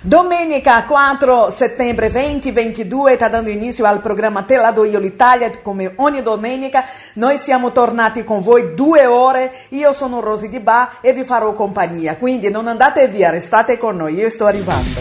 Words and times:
Domenica 0.00 0.84
4 0.84 1.50
settembre 1.50 2.08
2022 2.08 3.14
sta 3.16 3.28
dando 3.28 3.50
inizio 3.50 3.84
al 3.84 4.00
programma 4.00 4.44
Te 4.44 4.56
la 4.56 4.70
do 4.70 4.84
io 4.84 5.00
l'Italia 5.00 5.50
come 5.60 5.92
ogni 5.96 6.22
domenica 6.22 6.84
noi 7.14 7.36
siamo 7.36 7.72
tornati 7.72 8.22
con 8.22 8.40
voi 8.40 8.74
due 8.76 9.06
ore. 9.06 9.52
Io 9.70 9.92
sono 9.92 10.20
Rosy 10.20 10.48
Di 10.48 10.60
Ba 10.60 11.00
e 11.00 11.12
vi 11.12 11.24
farò 11.24 11.52
compagnia 11.52 12.14
quindi 12.14 12.48
non 12.48 12.68
andate 12.68 13.08
via 13.08 13.30
restate 13.30 13.76
con 13.76 13.96
noi 13.96 14.14
io 14.14 14.30
sto 14.30 14.46
arrivando. 14.46 15.00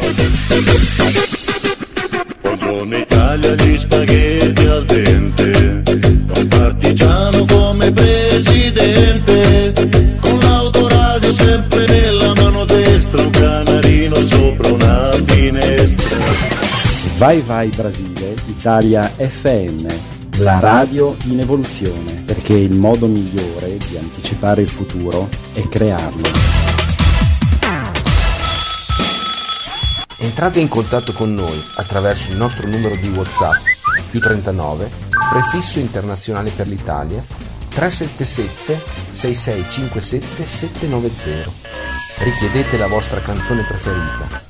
Buongiorno 2.42 2.98
Italia 2.98 3.54
gli 3.54 3.78
spaghetti 3.78 4.66
al 4.66 4.86
dente 4.86 5.87
Vai 17.18 17.42
Vai 17.42 17.70
Brasile, 17.70 18.36
Italia 18.46 19.02
FM, 19.02 19.88
la 20.38 20.60
radio 20.60 21.16
in 21.24 21.40
evoluzione, 21.40 22.22
perché 22.24 22.54
il 22.54 22.76
modo 22.76 23.08
migliore 23.08 23.78
di 23.78 23.98
anticipare 23.98 24.62
il 24.62 24.70
futuro 24.70 25.28
è 25.52 25.68
crearlo. 25.68 26.22
Entrate 30.18 30.60
in 30.60 30.68
contatto 30.68 31.12
con 31.14 31.34
noi 31.34 31.60
attraverso 31.78 32.30
il 32.30 32.38
nostro 32.38 32.68
numero 32.68 32.96
di 32.96 33.10
WhatsApp 33.10 33.66
più 34.12 34.20
39 34.20 34.88
prefisso 35.32 35.80
internazionale 35.80 36.52
per 36.52 36.68
l'Italia 36.68 37.24
377 37.70 38.80
6657 39.14 40.46
790. 40.46 41.50
Richiedete 42.20 42.78
la 42.78 42.88
vostra 42.88 43.20
canzone 43.22 43.64
preferita. 43.64 44.47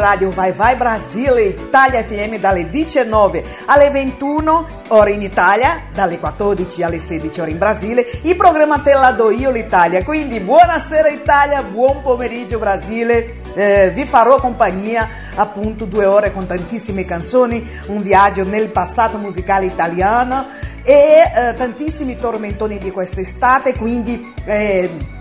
Radio 0.00 0.30
Vai 0.30 0.52
Vai 0.52 0.76
Brasile, 0.76 1.42
Italia 1.42 2.02
FM 2.02 2.36
dalle 2.36 2.70
19 2.70 3.44
alle 3.66 3.90
21 3.90 4.66
ore 4.88 5.12
in 5.12 5.20
Italia, 5.20 5.82
dalle 5.92 6.18
14 6.18 6.82
alle 6.82 6.98
16 6.98 7.40
ore 7.42 7.50
in 7.50 7.58
Brasile, 7.58 8.06
il 8.22 8.34
programma 8.34 8.80
Te 8.80 8.94
la 8.94 9.12
do 9.12 9.30
io 9.30 9.50
l'Italia. 9.50 10.02
Quindi 10.02 10.40
buonasera 10.40 11.08
Italia, 11.10 11.62
buon 11.62 12.00
pomeriggio 12.00 12.58
Brasile. 12.58 13.34
Eh, 13.54 13.90
vi 13.90 14.06
farò 14.06 14.36
compagnia 14.36 15.06
appunto 15.34 15.84
due 15.84 16.06
ore 16.06 16.32
con 16.32 16.46
tantissime 16.46 17.04
canzoni, 17.04 17.68
un 17.86 18.00
viaggio 18.00 18.44
nel 18.44 18.70
passato 18.70 19.18
musicale 19.18 19.66
italiano 19.66 20.46
e 20.82 21.30
eh, 21.34 21.54
tantissimi 21.54 22.18
tormentoni 22.18 22.78
di 22.78 22.90
quest'estate, 22.90 23.76
quindi 23.76 24.32
eh, 24.44 25.18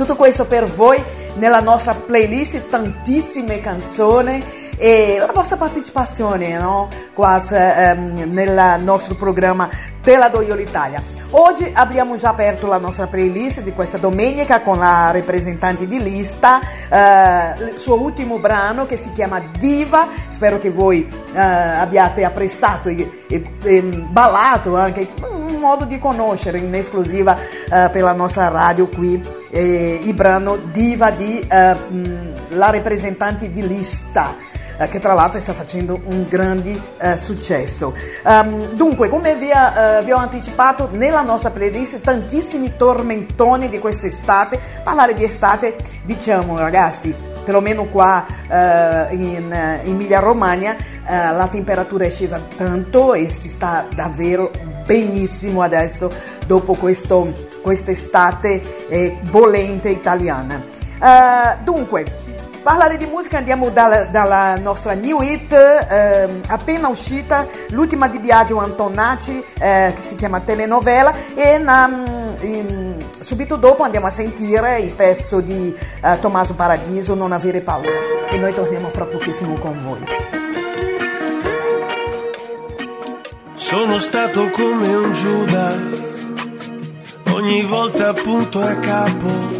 Tutto 0.00 0.16
questo 0.16 0.46
per 0.46 0.64
voi 0.64 0.98
nella 1.34 1.60
nostra 1.60 1.92
playlist, 1.92 2.70
tantissime 2.70 3.60
canzoni 3.60 4.42
e 4.80 5.16
la 5.18 5.30
vostra 5.30 5.58
partecipazione 5.58 6.56
no? 6.56 6.88
Quasi, 7.12 7.54
ehm, 7.54 8.32
nel 8.32 8.80
nostro 8.80 9.14
programma 9.14 9.68
Te 10.00 10.16
la 10.16 10.28
do 10.28 10.40
io 10.40 10.54
l'Italia. 10.54 11.02
Oggi 11.32 11.70
abbiamo 11.74 12.16
già 12.16 12.30
aperto 12.30 12.66
la 12.66 12.78
nostra 12.78 13.06
playlist 13.06 13.60
di 13.60 13.72
questa 13.74 13.98
domenica 13.98 14.62
con 14.62 14.78
la 14.78 15.10
rappresentante 15.12 15.86
di 15.86 16.02
lista, 16.02 16.58
eh, 16.88 17.62
il 17.72 17.78
suo 17.78 18.00
ultimo 18.00 18.38
brano 18.38 18.86
che 18.86 18.96
si 18.96 19.12
chiama 19.12 19.40
Diva, 19.58 20.08
spero 20.28 20.58
che 20.58 20.70
voi 20.70 21.06
eh, 21.34 21.38
abbiate 21.38 22.24
apprezzato 22.24 22.88
e, 22.88 23.10
e, 23.28 23.52
e 23.62 23.82
ballato 23.82 24.76
anche 24.76 25.10
un 25.30 25.56
modo 25.60 25.84
di 25.84 25.98
conoscere 25.98 26.56
in 26.56 26.74
esclusiva 26.74 27.36
eh, 27.38 27.90
per 27.92 28.02
la 28.02 28.12
nostra 28.12 28.48
radio 28.48 28.88
qui 28.88 29.22
eh, 29.50 30.00
il 30.02 30.14
brano 30.14 30.56
Diva 30.56 31.10
di 31.10 31.38
eh, 31.38 31.76
la 32.48 32.70
rappresentante 32.70 33.52
di 33.52 33.66
lista 33.66 34.34
eh, 34.80 34.88
che 34.88 34.98
tra 34.98 35.12
l'altro 35.12 35.38
sta 35.40 35.52
facendo 35.52 36.00
un 36.04 36.24
grande 36.26 36.80
eh, 36.98 37.16
successo. 37.18 37.94
Um, 38.24 38.72
dunque, 38.72 39.10
come 39.10 39.36
vi, 39.36 39.50
uh, 39.50 40.02
vi, 40.02 40.10
ho 40.10 40.16
anticipato, 40.16 40.88
nella 40.90 41.20
nostra 41.20 41.50
playlist 41.50 42.00
tantissimi 42.00 42.76
tormentoni 42.76 43.68
di 43.68 43.78
quest'estate. 43.78 44.58
Parlare 44.82 45.12
di 45.12 45.22
estate, 45.22 45.76
diciamo 46.02 46.56
ragazzi, 46.56 47.14
perlomeno 47.44 47.84
qua 47.84 48.24
uh, 48.26 49.14
in 49.14 49.50
uh, 49.84 49.86
Emilia 49.86 50.20
Romagna 50.20 50.98
la 51.10 51.48
temperatura 51.50 52.04
è 52.04 52.10
scesa 52.10 52.40
tanto 52.56 53.14
e 53.14 53.30
si 53.30 53.48
sta 53.48 53.84
davvero 53.92 54.52
benissimo 54.86 55.60
adesso 55.60 56.08
dopo 56.46 56.74
questo, 56.74 57.48
quest'estate 57.62 58.86
eh, 58.88 59.18
bollente 59.22 59.88
italiana. 59.88 60.62
dunque, 61.64 62.04
Parlare 62.62 62.98
di 62.98 63.06
musica 63.06 63.38
andiamo 63.38 63.70
dalla, 63.70 64.04
dalla 64.04 64.54
nostra 64.56 64.92
new 64.92 65.22
hit 65.22 65.50
eh, 65.52 66.28
appena 66.46 66.88
uscita, 66.88 67.46
l'ultima 67.70 68.06
di 68.06 68.18
Biagio 68.18 68.58
Antonacci 68.58 69.42
eh, 69.58 69.92
che 69.96 70.02
si 70.02 70.14
chiama 70.14 70.40
Telenovela 70.40 71.14
e 71.34 71.56
na, 71.56 72.04
in, 72.40 72.96
subito 73.18 73.56
dopo 73.56 73.82
andiamo 73.82 74.06
a 74.06 74.10
sentire 74.10 74.78
il 74.80 74.92
pezzo 74.92 75.40
di 75.40 75.74
eh, 76.02 76.18
Tommaso 76.20 76.54
Paradiso 76.54 77.14
Non 77.14 77.32
avere 77.32 77.60
paura. 77.60 77.88
E 78.30 78.36
noi 78.36 78.52
torniamo 78.52 78.88
fra 78.90 79.06
pochissimo 79.06 79.58
con 79.58 79.80
voi. 79.82 80.04
Sono 83.54 83.96
stato 83.98 84.50
come 84.50 84.94
un 84.94 85.12
Giuda, 85.12 85.74
ogni 87.32 87.62
volta 87.62 88.08
appunto 88.08 88.62
a 88.62 88.74
capo 88.74 89.59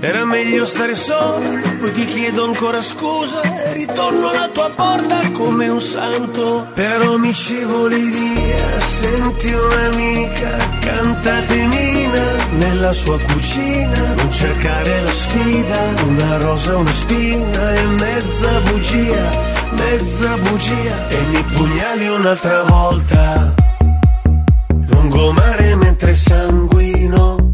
era 0.00 0.24
meglio 0.24 0.64
stare 0.64 0.94
solo, 0.94 1.60
poi 1.78 1.92
ti 1.92 2.06
chiedo 2.06 2.44
ancora 2.44 2.80
scusa 2.80 3.42
e 3.42 3.74
ritorno 3.74 4.30
alla 4.30 4.48
tua 4.48 4.70
porta 4.70 5.30
come 5.32 5.68
un 5.68 5.80
santo. 5.80 6.70
Però 6.74 7.18
mi 7.18 7.32
scivoli 7.32 8.00
via, 8.10 8.80
senti 8.80 9.52
un'amica, 9.52 10.56
cantate 10.80 11.54
Nina 11.54 12.46
nella 12.52 12.92
sua 12.92 13.18
cucina. 13.18 14.14
Non 14.14 14.32
cercare 14.32 15.02
la 15.02 15.12
sfida, 15.12 15.78
una 16.06 16.36
rosa, 16.38 16.76
una 16.76 16.92
spina 16.92 17.74
e 17.74 17.82
mezza 17.84 18.60
bugia, 18.60 19.30
mezza 19.78 20.34
bugia. 20.36 21.08
E 21.08 21.18
mi 21.30 21.42
pugnali 21.42 22.08
un'altra 22.08 22.62
volta, 22.62 23.54
lungomare 24.88 25.74
mentre 25.76 26.14
sanguino 26.14 27.49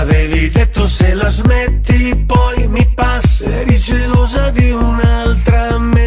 Avevi 0.00 0.48
detto 0.48 0.86
se 0.86 1.12
la 1.12 1.28
smetti 1.28 2.16
poi 2.26 2.66
mi 2.68 2.90
passa 2.94 3.44
Eri 3.44 3.76
gelosa 3.76 4.48
di 4.48 4.70
un'altra 4.70 5.78
mentre 5.78 5.99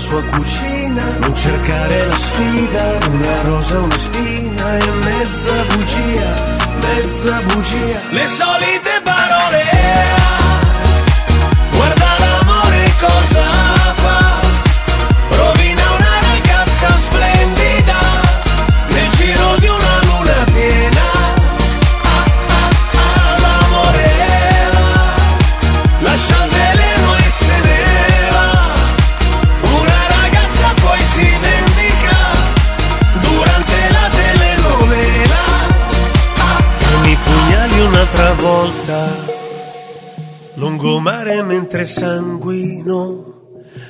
sua 0.00 0.22
cucina, 0.22 1.04
non 1.18 1.34
cercare 1.34 2.06
la 2.06 2.16
sfida, 2.16 2.82
una 3.06 3.42
rosa, 3.42 3.78
una 3.80 3.96
spina 3.98 4.78
e 4.78 4.90
mezza 4.90 5.52
bugia, 5.68 6.34
mezza 6.80 7.40
bugia. 7.42 8.00
Le 8.08 8.26
solite 8.26 9.00
parole, 9.04 10.09
Mentre 41.42 41.84
sanguino. 41.84 43.40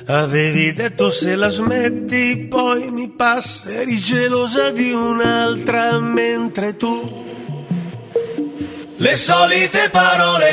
Avevi 0.07 0.73
detto 0.73 1.09
se 1.09 1.35
la 1.35 1.47
smetti 1.47 2.47
poi 2.49 2.89
mi 2.89 3.09
passa. 3.09 3.69
Eri 3.71 3.97
gelosa 3.97 4.71
di 4.71 4.91
un'altra 4.91 5.99
mentre 5.99 6.75
tu. 6.75 7.25
Le 8.97 9.15
solite 9.15 9.89
parole. 9.89 10.49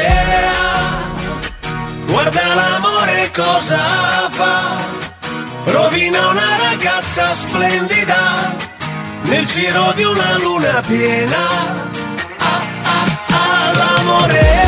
Guarda 2.06 2.46
l'amore 2.54 3.30
cosa 3.34 4.28
fa. 4.30 4.76
Rovina 5.64 6.28
una 6.28 6.56
ragazza 6.56 7.34
splendida 7.34 8.56
nel 9.22 9.44
giro 9.46 9.92
di 9.94 10.04
una 10.04 10.38
luna 10.38 10.82
piena. 10.86 11.46
Ah, 12.38 12.62
ah, 12.82 13.24
ah, 13.28 13.72
l'amore 13.72 14.67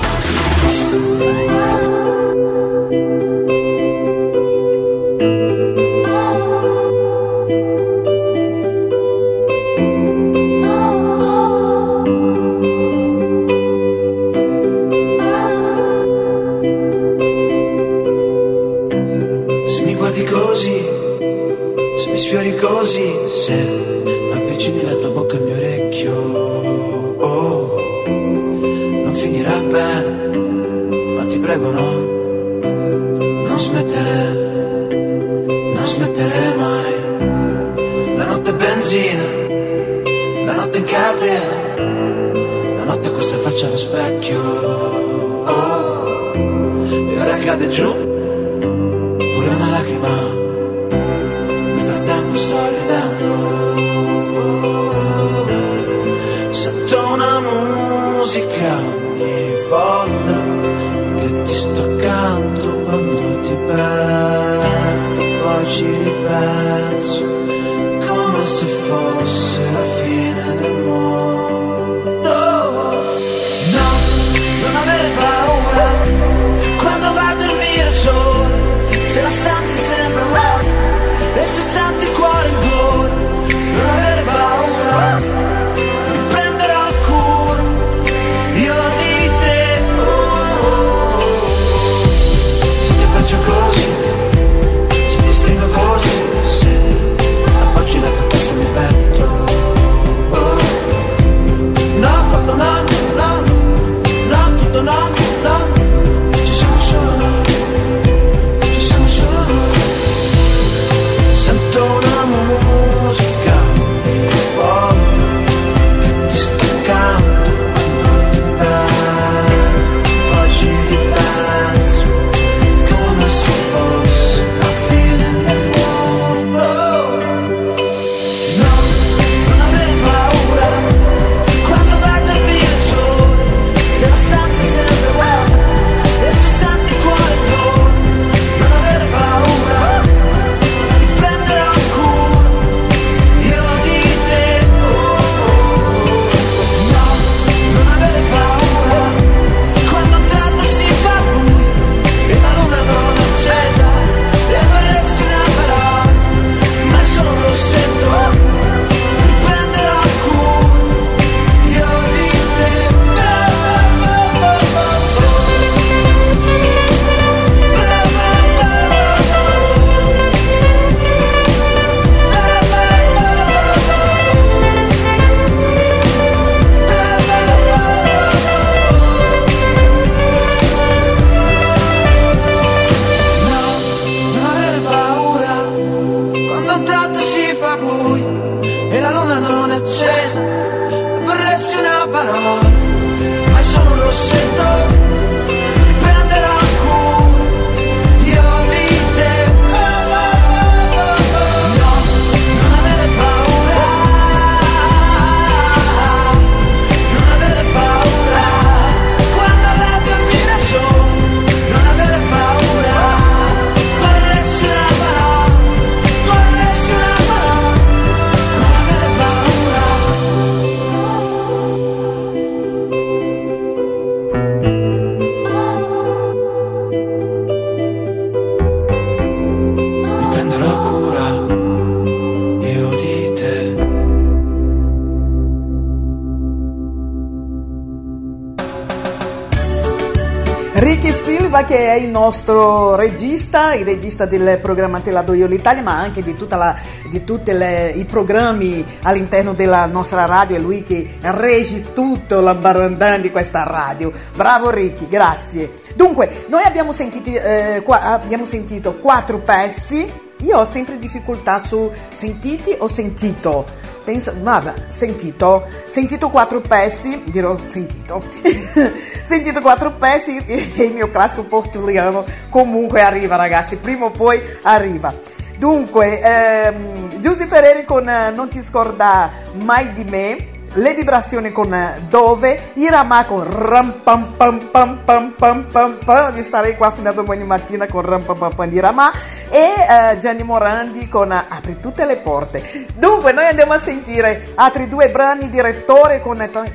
Nostro 242.31 242.95
regista, 242.95 243.73
il 243.73 243.83
regista 243.83 244.25
del 244.25 244.57
programma 244.61 245.01
Telado 245.01 245.33
Io 245.33 245.47
l'Italia, 245.47 245.81
ma 245.81 245.97
anche 245.97 246.23
di 246.23 246.33
tutti 246.37 247.51
i 247.51 248.05
programmi 248.05 248.85
all'interno 249.03 249.51
della 249.51 249.85
nostra 249.85 250.23
radio, 250.23 250.55
è 250.55 250.59
lui 250.59 250.81
che 250.83 251.17
regge 251.19 251.91
tutto 251.91 252.39
l'ambarandan 252.39 253.19
di 253.19 253.31
questa 253.31 253.63
radio. 253.63 254.13
Bravo 254.33 254.69
Ricky, 254.69 255.09
grazie. 255.09 255.81
Dunque, 255.93 256.45
noi 256.47 256.63
abbiamo, 256.63 256.93
sentiti, 256.93 257.35
eh, 257.35 257.81
qua- 257.83 258.01
abbiamo 258.01 258.45
sentito 258.45 258.93
quattro 258.93 259.39
pezzi, 259.39 260.09
io 260.43 260.57
ho 260.57 260.65
sempre 260.65 260.99
difficoltà 260.99 261.59
su 261.59 261.91
sentiti 262.13 262.73
o 262.77 262.87
sentito. 262.87 263.65
Penso, 264.05 264.33
vabbè, 264.39 264.73
sentito, 264.87 265.67
sentito 265.89 266.29
quattro 266.29 266.61
pezzi, 266.61 267.23
dirò 267.25 267.57
sentito, 267.65 268.23
sentito 269.23 269.61
quattro 269.61 269.91
pezzi 269.91 270.37
e 270.45 270.83
il 270.83 270.93
mio 270.93 271.09
classico 271.09 271.43
portoghese 271.43 272.23
comunque 272.49 273.01
arriva 273.01 273.35
ragazzi, 273.35 273.77
prima 273.77 274.05
o 274.05 274.11
poi 274.11 274.41
arriva. 274.63 275.13
Dunque, 275.57 276.19
ehm, 276.19 277.19
Giusy 277.19 277.45
Ferreri 277.45 277.85
con 277.85 278.09
eh, 278.09 278.31
Non 278.31 278.49
ti 278.49 278.63
scorda 278.63 279.29
mai 279.53 279.93
di 279.93 280.03
me, 280.05 280.51
le 280.73 280.93
vibrazioni 280.93 281.51
con 281.51 281.71
eh, 281.71 282.01
Dove, 282.09 282.71
Irama 282.73 283.25
con 283.25 283.43
ram 283.47 283.99
pam 284.03 284.33
pam 284.35 284.69
pam 284.71 285.01
pam 285.03 285.33
pam 285.37 285.67
pam 285.71 285.97
pam, 286.03 286.31
di 286.33 286.43
stare 286.43 286.75
qua 286.75 286.91
fino 286.91 287.09
a 287.09 287.11
domani 287.11 287.43
mattina 287.43 287.85
con 287.85 288.01
ram 288.01 288.23
pam 288.23 288.37
pam 288.37 288.55
pam 288.55 288.69
di 288.69 288.77
Irama 288.77 289.11
e 289.49 289.59
eh, 289.59 290.17
Gianni 290.17 290.41
Morandi 290.41 291.07
con 291.07 291.31
eh, 291.31 291.43
Apri 291.47 291.79
tutte 291.79 292.05
le 292.05 292.17
porte. 292.17 292.87
Dunque, 292.95 293.31
noi 293.31 293.45
andiamo 293.45 293.73
a 293.73 293.79
sentire 293.79 294.53
altri 294.55 294.87
due 294.87 295.09
brani 295.09 295.49
di 295.49 295.61
Rettore 295.61 296.21
con 296.21 296.37
Tan- 296.51 296.73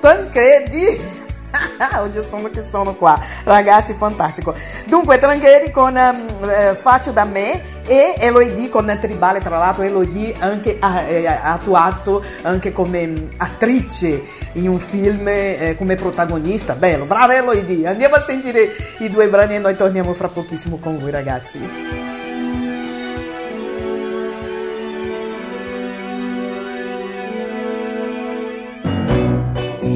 Tancredi. 0.00 1.15
Oggi 2.00 2.22
sono 2.28 2.48
che 2.48 2.64
sono 2.68 2.94
qua, 2.94 3.18
ragazzi, 3.44 3.94
fantastico. 3.94 4.54
Dunque, 4.86 5.18
Trangheri 5.18 5.70
con 5.70 5.96
ehm, 5.96 6.26
eh, 6.48 6.74
Faccio 6.74 7.12
da 7.12 7.24
me 7.24 7.74
e 7.86 8.14
Elodie 8.18 8.68
con 8.68 8.96
Tribale, 9.00 9.40
tra 9.40 9.58
l'altro 9.58 9.84
Elodie 9.84 10.34
anche 10.38 10.76
ha 10.80 11.02
eh, 11.02 11.26
ha 11.26 11.52
attuato 11.52 12.22
anche 12.42 12.72
come 12.72 13.06
mm, 13.06 13.14
attrice 13.36 14.22
in 14.52 14.68
un 14.68 14.78
film 14.78 15.28
eh, 15.28 15.74
come 15.76 15.94
protagonista. 15.94 16.74
Bello, 16.74 17.04
brava 17.04 17.36
Elodie. 17.36 17.86
Andiamo 17.86 18.16
a 18.16 18.20
sentire 18.20 18.70
i 18.98 19.10
due 19.10 19.28
brani 19.28 19.56
e 19.56 19.58
noi 19.58 19.76
torniamo 19.76 20.14
fra 20.14 20.28
pochissimo 20.28 20.78
con 20.78 20.98
voi, 20.98 21.10
ragazzi. 21.10 22.05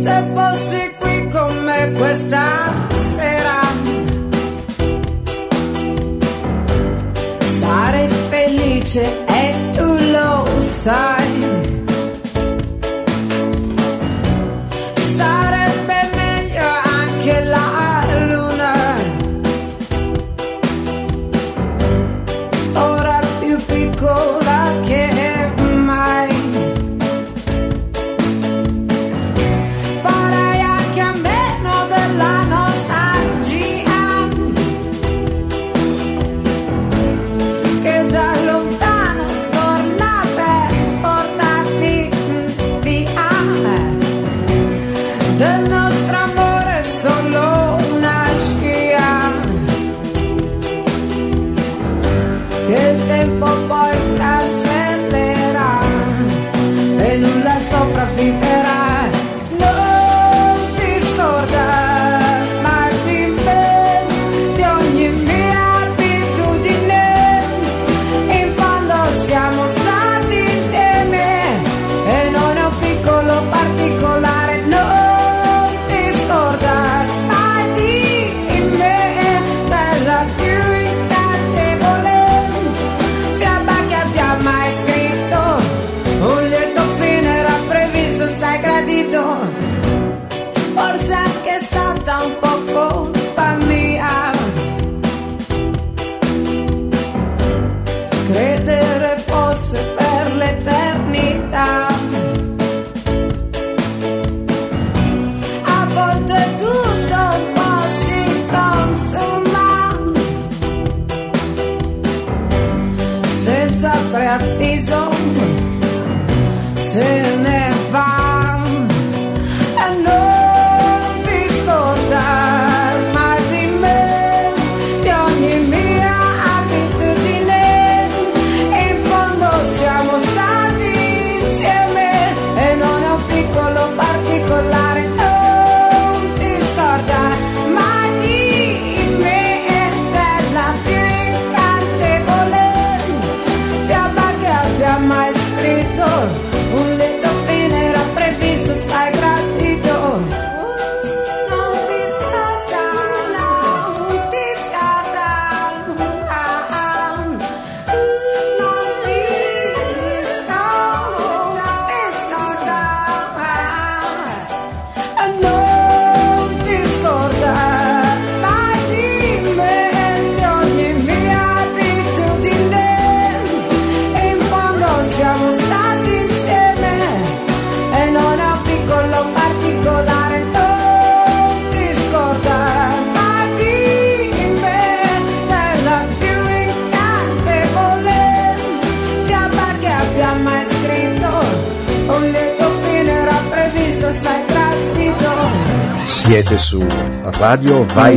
Se 0.03 0.25
fossi 0.33 0.95
qui 0.99 1.29
con 1.29 1.63
me 1.63 1.93
questa 1.93 2.73
sera 3.17 3.61
sarei 7.61 8.09
felice 8.31 9.03
e 9.27 9.55
tu 9.77 9.99
lo 10.13 10.47
sai. 10.63 11.40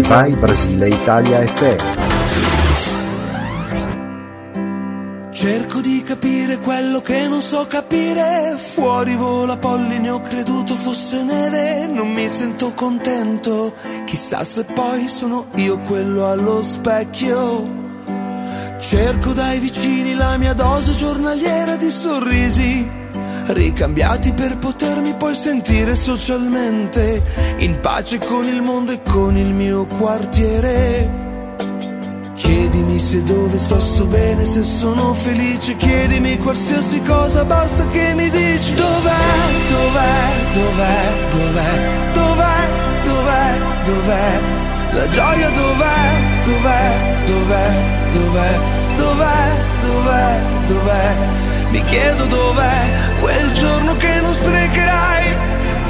Vai 0.07 0.35
Brasile 0.35 0.89
Italia 0.89 1.45
FM. 1.45 2.01
Cerco 5.31 5.81
di 5.81 6.03
capire 6.03 6.59
quello 6.59 7.01
che 7.01 7.27
non 7.27 7.41
so 7.41 7.65
capire. 7.67 8.55
Fuori 8.57 9.15
vola 9.15 9.57
polline, 9.57 10.09
ho 10.09 10.21
creduto 10.21 10.75
fosse 10.75 11.23
neve. 11.23 11.87
Non 11.87 12.11
mi 12.11 12.27
sento 12.29 12.73
contento. 12.73 13.73
Chissà 14.05 14.43
se 14.43 14.63
poi 14.65 15.07
sono 15.07 15.47
io 15.55 15.79
quello 15.79 16.27
allo 16.27 16.61
specchio. 16.61 17.81
Cerco 18.79 19.31
dai 19.31 19.59
vicini 19.59 20.13
la 20.15 20.37
mia 20.37 20.53
dose 20.53 20.93
giornaliera 20.95 21.75
di 21.77 21.89
sorrisi. 21.89 23.01
Ricambiati 23.45 24.31
per 24.31 24.57
potermi 24.57 25.15
poi 25.15 25.35
sentire 25.35 25.95
socialmente 25.95 27.21
in 27.57 27.79
pace 27.81 28.17
con 28.17 28.45
il 28.45 28.61
mondo 28.61 28.93
e 28.93 29.01
con 29.03 29.35
il 29.35 29.53
mio 29.53 29.85
quartiere. 29.85 31.21
Chiedimi 32.35 32.99
se 32.99 33.21
dove 33.23 33.57
sto 33.57 33.79
sto 33.79 34.05
bene, 34.05 34.45
se 34.45 34.63
sono 34.63 35.13
felice, 35.13 35.75
chiedimi 35.75 36.37
qualsiasi 36.39 37.01
cosa, 37.01 37.43
basta 37.43 37.85
che 37.87 38.13
mi 38.15 38.29
dici 38.29 38.73
dov'è, 38.73 39.25
dov'è, 39.69 40.53
dov'è, 40.53 41.15
dov'è, 41.31 42.13
dov'è, 42.13 42.67
dov'è, 43.03 43.57
dov'è, 43.85 44.41
la 44.93 45.09
gioia 45.09 45.49
dov'è, 45.49 46.43
dov'è, 46.45 47.25
dov'è, 47.25 47.69
dov'è, 48.13 48.59
dov'è, 48.97 49.63
dov'è, 49.81 50.41
dov'è, 50.67 51.51
mi 51.73 51.83
chiedo 51.85 52.25
dov'è 52.25 52.91
quel 53.19 53.51
giorno 53.53 53.97
che 53.97 54.21
non 54.21 54.31
sprecherai, 54.31 55.25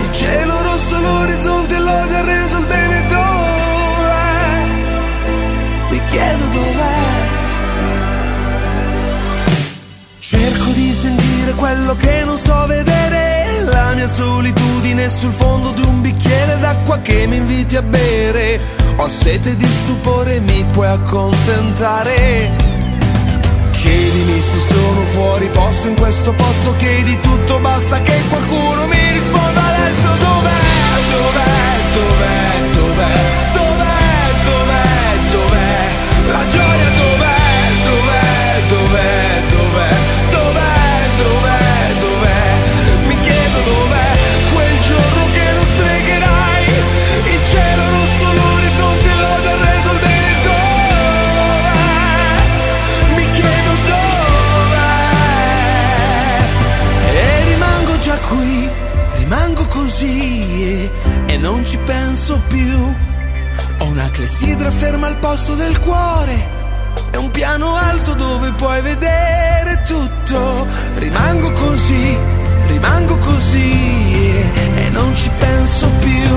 il 0.01 0.13
cielo 0.13 0.61
rosso, 0.61 0.97
l'orizzonte, 0.97 1.77
l'odio 1.77 2.17
ha 2.17 2.21
reso 2.21 2.57
il 2.59 2.65
bene 2.65 3.07
dov'è, 3.09 4.65
mi 5.89 6.01
chiedo 6.09 6.45
dov'è. 6.45 7.01
Cerco 10.19 10.71
di 10.71 10.93
sentire 10.93 11.51
quello 11.51 11.95
che 11.97 12.23
non 12.23 12.37
so 12.37 12.65
vedere, 12.65 13.63
la 13.65 13.93
mia 13.93 14.07
solitudine 14.07 15.09
sul 15.09 15.33
fondo 15.33 15.71
di 15.71 15.81
un 15.81 15.99
bicchiere 15.99 16.59
d'acqua 16.61 16.99
che 16.99 17.27
mi 17.27 17.35
inviti 17.35 17.75
a 17.75 17.81
bere. 17.81 18.57
Ho 18.95 19.09
sete 19.09 19.57
di 19.57 19.65
stupore, 19.65 20.39
mi 20.39 20.63
puoi 20.71 20.87
accontentare. 20.87 22.72
Chiedimi 23.83 24.39
se 24.39 24.59
sono 24.59 25.01
fuori 25.07 25.45
posto 25.47 25.87
in 25.89 25.95
questo 25.95 26.31
posto, 26.31 26.73
chiedi 26.77 27.19
tutto, 27.19 27.59
basta 27.59 28.01
che 28.01 28.17
qualcuno 28.29 28.87
mi 28.87 29.11
risponda 29.11 29.61
adesso. 29.61 30.07
Dov'è, 30.07 30.61
dov'è, 31.11 31.91
dov'è, 31.91 32.71
dov'è, 32.71 33.15
dov'è, 33.51 34.23
dov'è, 34.47 35.17
dov'è, 35.31 36.31
la 36.31 36.47
gioia 36.49 36.89
dov'è, 36.97 37.12
così 59.93 60.89
e 61.27 61.37
non 61.37 61.63
ci 61.65 61.77
penso 61.77 62.41
più. 62.47 62.93
Ho 63.79 63.85
una 63.85 64.09
clessidra 64.09 64.71
ferma 64.71 65.07
al 65.07 65.17
posto 65.17 65.53
del 65.53 65.79
cuore. 65.79 66.61
È 67.11 67.17
un 67.17 67.29
piano 67.29 67.75
alto 67.75 68.15
dove 68.15 68.51
puoi 68.53 68.81
vedere 68.81 69.83
tutto. 69.85 70.65
Rimango 70.95 71.51
così, 71.51 72.17
rimango 72.67 73.17
così 73.19 74.41
e 74.75 74.89
non 74.89 75.15
ci 75.15 75.29
penso 75.37 75.87
più. 75.99 76.29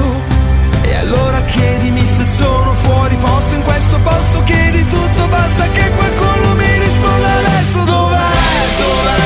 E 0.82 0.94
allora 0.94 1.40
chiedimi 1.44 2.04
se 2.04 2.24
sono 2.36 2.74
fuori 2.74 3.16
posto 3.16 3.54
in 3.54 3.62
questo 3.62 3.98
posto, 4.00 4.42
chiedi 4.44 4.86
tutto, 4.86 5.26
basta 5.28 5.66
che 5.70 5.90
qualcuno 5.96 6.54
mi 6.56 6.78
risponda 6.78 7.32
adesso 7.38 7.78
dov'è, 7.84 8.28
dov'è. 8.78 9.25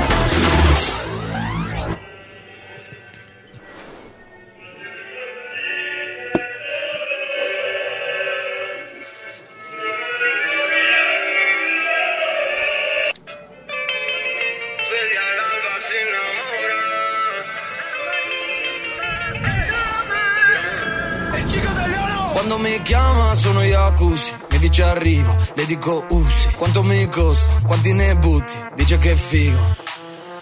dico 25.81 26.05
usi 26.09 26.47
Quanto 26.57 26.83
mi 26.83 27.09
costa, 27.09 27.51
quanti 27.65 27.91
ne 27.93 28.15
butti 28.15 28.53
Dice 28.75 28.99
che 28.99 29.13
è 29.13 29.15
figo 29.15 29.59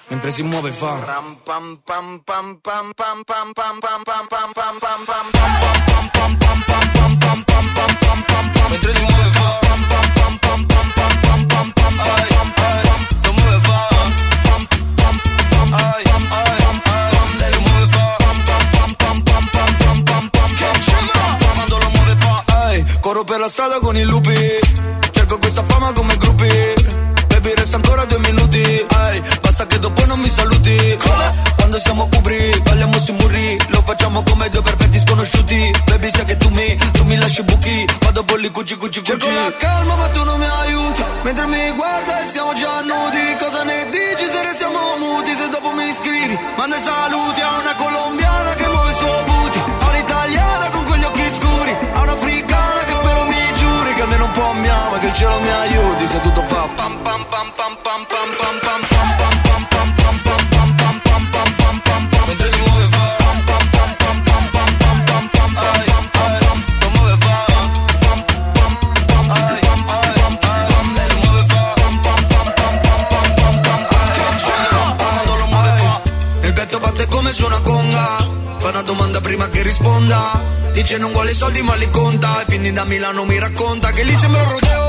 Mentre 0.09 0.31
si 0.31 0.43
muove 0.43 0.71
fa 0.71 1.21
Mentre 8.69 8.93
si 8.93 9.01
muove 9.01 9.29
fa 9.31 9.57
Corro 22.99 23.23
per 23.23 23.39
la 23.39 23.47
strada 23.47 23.79
con 23.79 23.95
i 23.95 24.03
lupi 24.03 24.59
con 25.29 25.39
questa 25.39 25.63
fama 25.63 25.91
come 25.93 26.17
gruppi. 26.17 26.49
Baby 27.27 27.53
resta 27.53 27.75
ancora 27.75 28.03
due 28.05 28.19
minuti. 28.19 28.57
Ehi, 28.61 29.21
basta 29.41 29.67
che 29.67 29.77
dopo 29.79 30.03
non 30.05 30.19
mi 30.19 30.27
saluti. 30.29 30.97
Come? 30.99 31.33
Quando 31.55 31.79
siamo 31.79 32.09
ubri, 32.17 32.59
parliamo 32.63 32.99
sui 32.99 33.13
muri. 33.13 33.57
Lo 33.67 33.81
facciamo 33.85 34.23
come 34.23 34.49
due 34.49 34.63
perfetti 34.63 34.99
sconosciuti. 34.99 35.71
Baby 35.85 36.09
sai 36.11 36.25
che 36.25 36.35
tu 36.35 36.49
mi, 36.49 36.75
tu 36.93 37.03
mi 37.03 37.15
lasci 37.15 37.43
buchi. 37.43 37.85
Vado 37.99 38.21
a 38.21 38.23
bolli 38.23 38.49
cucci 38.49 38.75
cucci 38.75 38.99
cucci. 39.01 39.19
Cerco 39.19 39.29
la 39.29 39.53
calma 39.57 39.95
ma 39.95 40.07
tu 40.07 40.23
non 40.23 40.39
mi 40.39 40.47
aiuti. 40.47 41.03
Mentre 41.21 41.45
mi 41.45 41.71
guarda 41.75 42.21
e 42.21 42.25
siamo 42.25 42.53
già 42.55 42.81
nudi. 42.81 43.37
Cosa 43.39 43.63
ne 43.63 43.87
dici 43.91 44.27
se 44.27 44.41
restiamo 44.41 44.79
muti? 44.97 45.35
Se 45.35 45.47
dopo 45.49 45.69
mi 45.71 45.93
scrivi, 45.93 46.37
ma 46.57 46.65
i 46.65 46.81
saluti. 46.83 47.28
risponda 79.69 80.41
Dice 80.73 80.97
non 80.97 81.11
vuole 81.11 81.33
soldi 81.33 81.61
ma 81.61 81.75
li 81.75 81.89
conta 81.89 82.41
E 82.41 82.45
quindi 82.45 82.71
da 82.73 82.83
Milano 82.85 83.23
mi 83.25 83.39
racconta 83.39 83.91
Che 83.91 84.03
lì 84.03 84.15
sembra 84.15 84.41
un 84.41 84.49
rodeo 84.49 84.88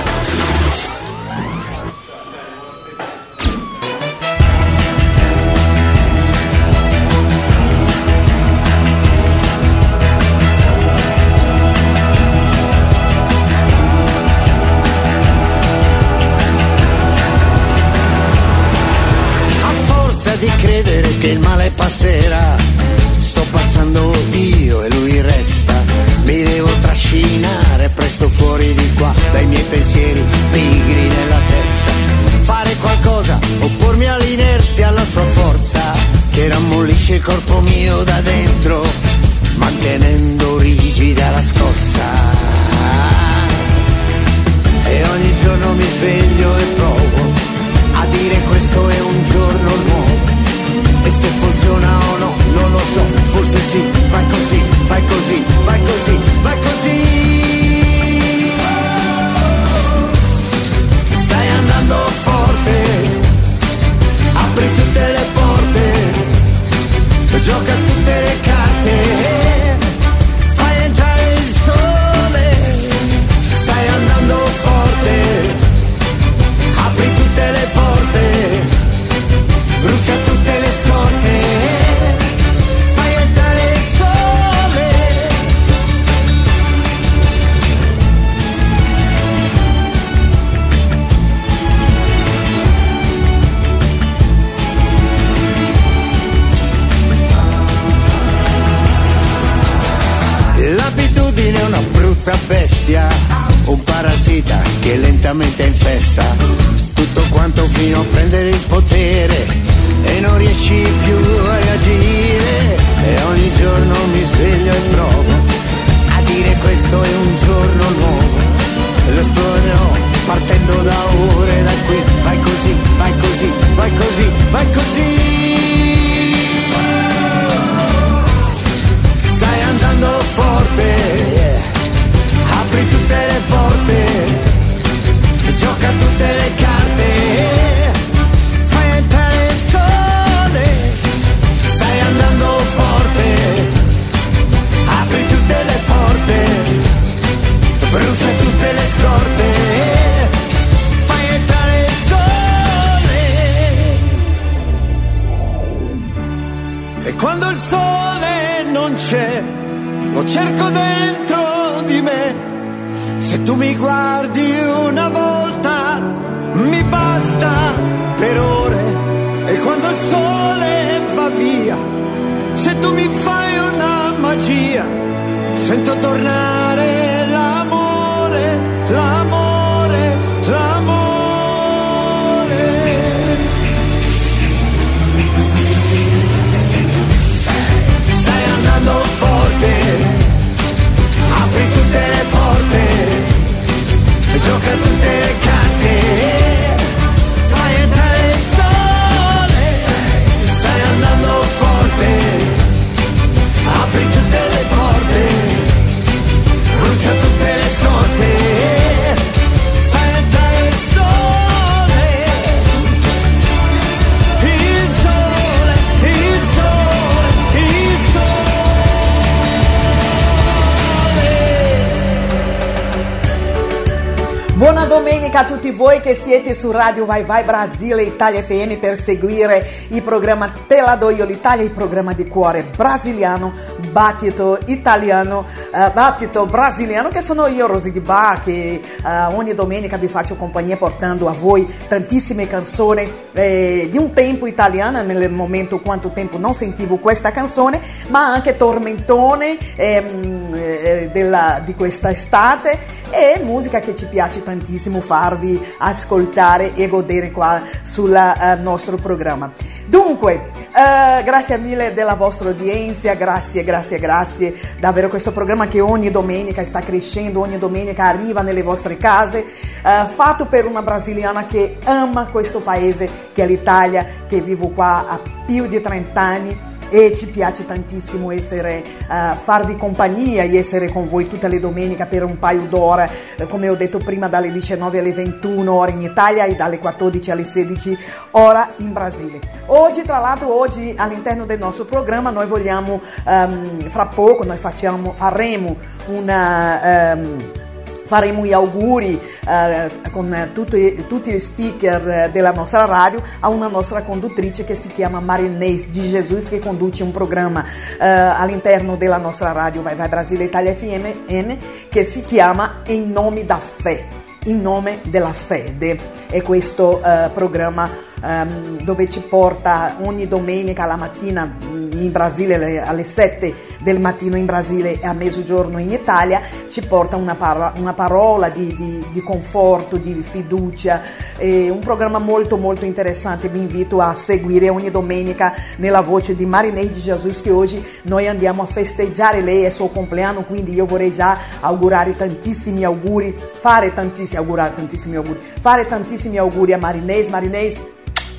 Che 226.11 226.15
siete 226.15 226.53
su 226.53 226.71
Radio 226.71 227.05
Vai 227.05 227.23
Vai 227.23 227.45
Brasile 227.45 228.03
Italia 228.03 228.43
FM 228.43 228.75
per 228.79 228.97
seguire 228.97 229.65
il 229.89 230.01
programma 230.01 230.51
Te 230.67 230.81
la 230.81 230.95
do 230.95 231.09
io 231.09 231.23
l'Italia, 231.23 231.63
il 231.63 231.71
programma 231.71 232.11
di 232.11 232.27
cuore 232.27 232.63
brasiliano, 232.63 233.53
battito 233.91 234.57
italiano, 234.65 235.45
eh, 235.73 235.89
battito 235.91 236.45
brasiliano 236.45 237.09
che 237.09 237.21
sono 237.21 237.47
io 237.47 237.67
Rosy 237.67 237.91
Di 237.91 237.99
Ba 237.99 238.39
che 238.43 238.81
eh, 238.81 239.23
ogni 239.33 239.53
domenica 239.53 239.97
vi 239.97 240.07
faccio 240.07 240.35
compagnia 240.35 240.77
portando 240.77 241.27
a 241.27 241.33
voi 241.33 241.67
tantissime 241.87 242.47
canzoni 242.47 243.11
eh, 243.33 243.87
di 243.91 243.97
un 243.97 244.13
tempo 244.13 244.45
italiana 244.47 245.01
nel 245.01 245.29
momento 245.29 245.79
quanto 245.79 246.09
tempo 246.09 246.37
non 246.37 246.55
sentivo 246.55 246.97
questa 246.97 247.31
canzone 247.31 247.79
ma 248.07 248.25
anche 248.25 248.57
tormentone 248.57 249.57
ehm, 249.75 250.53
eh, 250.53 251.09
della- 251.11 251.61
di 251.63 251.75
questa 251.75 252.11
estate 252.11 252.99
e 253.11 253.41
musica 253.43 253.79
che 253.79 253.95
ci 253.95 254.05
piace 254.05 254.41
tantissimo 254.41 255.01
farvi 255.01 255.61
ascoltare 255.79 256.73
e 256.75 256.87
godere 256.87 257.31
qua 257.31 257.61
sul 257.83 258.13
eh, 258.15 258.55
nostro 258.55 258.95
programma. 258.95 259.51
Dunque, 259.85 260.49
eh, 260.73 261.23
grazie 261.23 261.57
mille 261.57 261.93
della 261.93 262.15
vostra 262.15 262.49
udienza, 262.49 263.13
grazie, 263.13 263.63
grazie, 263.63 263.99
grazie. 263.99 264.53
Davvero 264.79 265.09
questo 265.09 265.31
programma 265.31 265.67
che 265.67 265.81
ogni 265.81 266.11
domenica 266.11 266.63
sta 266.63 266.79
crescendo, 266.79 267.41
ogni 267.41 267.57
domenica 267.57 268.05
arriva 268.05 268.41
nelle 268.41 268.63
vostre 268.63 268.95
case, 268.97 269.39
eh, 269.39 270.05
fatto 270.13 270.45
per 270.45 270.65
una 270.65 270.81
brasiliana 270.81 271.45
che 271.45 271.77
ama 271.83 272.27
questo 272.27 272.59
paese, 272.59 273.09
che 273.33 273.43
è 273.43 273.47
l'Italia, 273.47 274.05
che 274.27 274.39
vivo 274.39 274.69
qua 274.69 275.05
a 275.07 275.19
più 275.45 275.67
di 275.67 275.81
30 275.81 276.21
anni 276.21 276.69
e 276.91 277.15
ci 277.15 277.27
piace 277.27 277.65
tantissimo 277.65 278.31
essere, 278.31 278.83
eh, 278.83 279.35
farvi 279.39 279.77
compagnia 279.77 280.43
e 280.43 280.57
essere 280.57 280.91
con 280.91 281.07
voi 281.07 281.25
tutte 281.25 281.47
le 281.47 281.61
domeniche 281.61 282.05
per 282.05 282.25
un 282.25 282.37
paio 282.37 282.63
d'ore, 282.67 283.09
eh, 283.37 283.47
come 283.47 283.69
ho 283.69 283.75
detto 283.75 283.97
prima 283.97 284.27
dalle 284.27 284.51
19 284.51 284.99
alle 284.99 285.13
21 285.13 285.71
ore 285.71 285.91
in 285.91 286.01
Italia 286.01 286.43
e 286.43 286.55
dalle 286.55 286.79
14 286.79 287.31
alle 287.31 287.45
16 287.45 287.97
ora 288.31 288.69
in 288.77 288.91
Brasile. 288.91 289.39
Oggi, 289.67 290.01
tra 290.01 290.19
l'altro, 290.19 290.53
oggi 290.59 290.93
all'interno 290.97 291.45
del 291.45 291.59
nostro 291.59 291.85
programma 291.85 292.29
noi 292.29 292.47
vogliamo, 292.47 292.99
ehm, 293.25 293.87
fra 293.87 294.07
poco, 294.07 294.43
noi 294.43 294.57
facciamo, 294.57 295.13
faremo 295.15 295.77
una... 296.07 297.11
ehm, 297.13 297.69
faremo 298.11 298.45
gli 298.45 298.51
auguri 298.51 299.17
eh, 299.47 299.89
con 300.11 300.49
tutti, 300.53 301.05
tutti 301.07 301.31
gli 301.31 301.39
speaker 301.39 302.09
eh, 302.09 302.29
della 302.33 302.51
nostra 302.51 302.83
radio 302.83 303.23
a 303.39 303.47
una 303.47 303.69
nostra 303.69 304.01
conduttrice 304.01 304.65
che 304.65 304.75
si 304.75 304.89
chiama 304.89 305.21
Marinês 305.21 305.85
di 305.85 306.01
Jesus 306.09 306.49
che 306.49 306.59
conduce 306.59 307.03
un 307.03 307.13
programma 307.13 307.63
eh, 307.63 308.05
all'interno 308.05 308.97
della 308.97 309.15
nostra 309.15 309.53
radio 309.53 309.81
Vai 309.81 309.95
Vai 309.95 310.09
Brasile 310.09 310.43
Italia 310.43 310.73
FM 310.75 311.53
che 311.87 312.03
si 312.03 312.25
chiama 312.25 312.81
In 312.87 313.11
Nome 313.11 313.45
da 313.45 313.55
Fé, 313.55 314.03
in 314.43 314.61
nome 314.61 314.99
della 315.07 315.31
fede. 315.31 315.97
È 316.29 316.41
questo 316.41 317.01
eh, 317.01 317.29
programma 317.33 317.89
ehm, 318.23 318.81
dove 318.83 319.09
ci 319.09 319.21
porta 319.21 319.97
ogni 320.03 320.27
domenica 320.27 320.85
la 320.85 320.95
mattina 320.95 321.45
mh, 321.45 321.89
in 321.93 322.11
Brasile 322.11 322.55
alle- 322.55 322.81
alle 322.81 323.03
7 323.03 323.53
del 323.81 323.99
mattino 323.99 324.37
in 324.37 324.45
Brasile 324.45 324.99
e 324.99 325.05
a 325.07 325.13
mezzogiorno 325.13 325.79
in 325.79 325.91
Italia, 325.91 326.41
ci 326.69 326.81
porta 326.85 327.15
una, 327.15 327.33
parola, 327.35 327.73
una 327.77 327.93
parola 327.93 328.49
di, 328.49 328.75
di- 328.75 329.03
di 329.11 329.21
conforto, 329.21 329.97
di 329.97 330.23
fiducia, 330.27 331.01
è 331.35 331.69
un 331.69 331.79
programma 331.79 332.19
molto 332.19 332.57
molto 332.57 332.85
interessante, 332.85 333.49
vi 333.49 333.57
invito 333.57 333.99
a 333.99 334.13
seguire 334.13 334.69
ogni 334.69 334.91
domenica 334.91 335.53
nella 335.77 336.01
voce 336.01 336.35
di 336.35 336.45
Marinei 336.45 336.89
di 336.89 336.99
Jesus 336.99 337.41
che 337.41 337.49
oggi 337.49 337.83
noi 338.03 338.27
andiamo 338.27 338.61
a 338.61 338.65
festeggiare 338.65 339.41
lei, 339.41 339.63
è 339.63 339.67
il 339.67 339.71
suo 339.71 339.87
compleanno, 339.87 340.41
quindi 340.41 340.73
io 340.73 340.85
vorrei 340.85 341.11
già 341.11 341.35
augurare 341.59 342.15
tantissimi 342.15 342.83
auguri, 342.83 343.35
fare 343.55 343.93
tantissimi, 343.93 344.37
augurare 344.37 344.73
tantissimi 344.75 345.15
auguri, 345.15 345.39
fare 345.59 345.85
tantissimi 345.87 346.37
auguri 346.37 346.73
a 346.73 346.77
Marinês, 346.77 347.29
Marinês, 347.29 347.83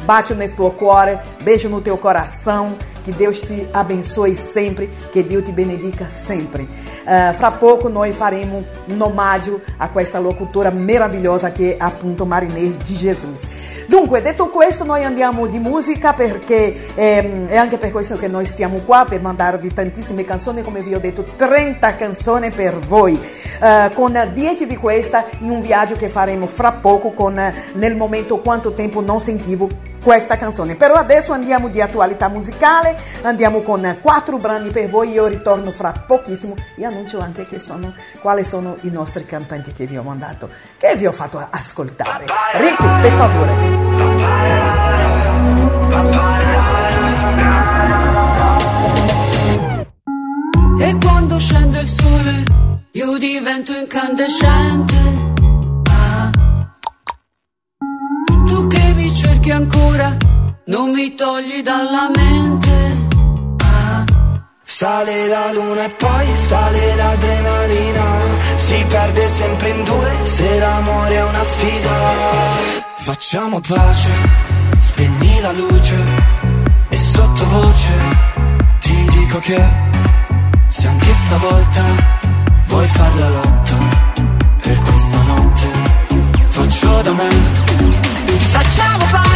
Bate 0.04 0.34
nesse 0.34 0.54
teu 0.54 0.70
cuore, 0.70 1.20
beijo 1.42 1.68
no 1.68 1.80
teu 1.80 1.96
coração, 1.96 2.76
que 3.04 3.12
Deus 3.12 3.40
te 3.40 3.68
abençoe 3.72 4.36
sempre, 4.36 4.88
que 5.12 5.22
Deus 5.22 5.44
te 5.44 5.52
benedica 5.52 6.08
sempre. 6.08 6.66
Eh, 7.06 7.32
fra 7.34 7.50
pouco 7.50 7.88
noi 7.88 8.12
faremo 8.12 8.64
un 8.86 9.00
omaggio 9.00 9.60
a 9.76 9.88
questa 9.90 10.18
locutora 10.18 10.70
meravigliosa 10.70 11.52
che 11.52 11.76
è 11.76 11.80
appunto 11.80 12.24
Marinês 12.24 12.76
di 12.76 12.94
Jesus. 12.94 13.48
Dunque, 13.86 14.22
detto 14.22 14.48
questo, 14.48 14.84
noi 14.84 15.04
andiamo 15.04 15.46
di 15.46 15.58
musica 15.58 16.12
perché 16.12 16.94
ehm, 16.94 17.48
è 17.48 17.56
anche 17.56 17.78
per 17.78 17.90
questo 17.90 18.16
che 18.16 18.28
noi 18.28 18.46
stiamo 18.46 18.78
qua 18.78 19.04
per 19.08 19.20
mandarvi 19.20 19.74
tantissime 19.74 20.24
canzoni, 20.24 20.62
come 20.62 20.80
vi 20.80 20.94
ho 20.94 21.00
detto, 21.00 21.24
30 21.36 21.96
canzoni 21.96 22.50
per 22.50 22.78
voi, 22.78 23.18
eh, 23.60 23.90
con 23.92 24.30
10 24.32 24.66
di 24.66 24.76
questa 24.76 25.26
in 25.40 25.50
un 25.50 25.60
viaggio 25.60 25.94
che 25.94 26.08
faremo 26.08 26.46
fra 26.46 26.72
poco 26.72 27.10
con 27.10 27.40
nel 27.72 27.96
momento 27.96 28.38
quanto 28.38 28.72
tempo 28.72 29.00
non 29.00 29.20
sentivo 29.20 29.90
questa 30.02 30.36
canzone. 30.36 30.74
Però 30.74 30.94
adesso 30.94 31.32
andiamo 31.32 31.68
di 31.68 31.80
attualità 31.80 32.28
musicale, 32.28 32.96
andiamo 33.22 33.60
con 33.60 33.96
quattro 34.00 34.36
brani 34.36 34.70
per 34.70 34.90
voi, 34.90 35.12
io 35.12 35.26
ritorno 35.26 35.70
fra 35.70 35.92
pochissimo 35.92 36.54
e 36.76 36.84
annuncio 36.84 37.18
anche 37.18 37.46
che 37.46 37.60
sono, 37.60 37.94
quali 38.20 38.44
sono 38.44 38.76
i 38.82 38.90
nostri 38.90 39.24
cantanti 39.24 39.72
che 39.72 39.86
vi 39.86 39.96
ho 39.96 40.02
mandato, 40.02 40.50
che 40.76 40.96
vi 40.96 41.06
ho 41.06 41.12
fatto 41.12 41.44
ascoltare. 41.48 42.26
Ricky, 42.54 43.00
per 43.00 43.12
favore. 43.12 43.80
E 50.78 50.96
quando 51.00 51.38
scende 51.38 51.80
il 51.80 51.88
sole, 51.88 52.44
io 52.92 53.18
divento 53.18 53.72
incandescente. 53.72 55.21
Che 59.42 59.52
ancora, 59.52 60.16
non 60.66 60.92
mi 60.92 61.14
togli 61.14 61.62
dalla 61.62 62.08
mente. 62.14 62.70
Ah. 63.58 64.04
Sale 64.62 65.26
la 65.26 65.52
luna 65.52 65.84
e 65.84 65.90
poi 65.90 66.26
sale 66.36 66.94
l'adrenalina 66.94 68.04
Si 68.56 68.84
perde 68.88 69.28
sempre 69.28 69.68
in 69.68 69.84
due 69.84 70.10
se 70.24 70.58
l'amore 70.58 71.14
è 71.14 71.24
una 71.24 71.44
sfida 71.44 71.90
Facciamo 72.96 73.60
pace, 73.60 74.10
spegni 74.78 75.40
la 75.40 75.52
luce 75.52 75.96
E 76.88 76.98
sottovoce 76.98 77.92
ti 78.80 79.08
dico 79.10 79.38
che 79.40 79.62
Se 80.68 80.86
anche 80.86 81.12
stavolta 81.12 81.82
vuoi 82.66 82.86
far 82.86 83.14
la 83.16 83.28
lotta 83.28 83.76
Per 84.62 84.78
questa 84.80 85.20
notte 85.22 85.92
faccio 86.48 87.02
da 87.02 87.12
me 87.12 87.28
Facciamo 88.50 89.04
pace, 89.10 89.31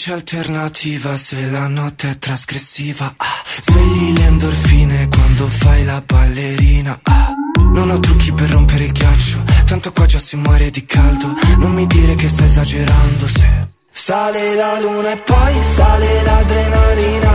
c'è 0.00 0.12
alternativa 0.12 1.14
se 1.14 1.50
la 1.50 1.66
notte 1.66 2.12
è 2.12 2.18
trasgressiva 2.18 3.12
ah, 3.18 3.42
Svegli 3.60 4.16
le 4.16 4.24
endorfine 4.28 5.08
quando 5.08 5.46
fai 5.46 5.84
la 5.84 6.00
ballerina 6.00 6.98
ah, 7.02 7.34
Non 7.74 7.90
ho 7.90 8.00
trucchi 8.00 8.32
per 8.32 8.48
rompere 8.48 8.84
il 8.84 8.92
ghiaccio 8.92 9.44
Tanto 9.66 9.92
qua 9.92 10.06
già 10.06 10.18
si 10.18 10.36
muore 10.36 10.70
di 10.70 10.86
caldo. 10.86 11.34
Non 11.58 11.74
mi 11.74 11.86
dire 11.86 12.14
che 12.14 12.30
stai 12.30 12.46
esagerando 12.46 13.28
se 13.28 13.68
Sale 13.90 14.54
la 14.54 14.80
luna 14.80 15.12
e 15.12 15.16
poi 15.18 15.64
sale 15.64 16.22
l'adrenalina. 16.22 17.32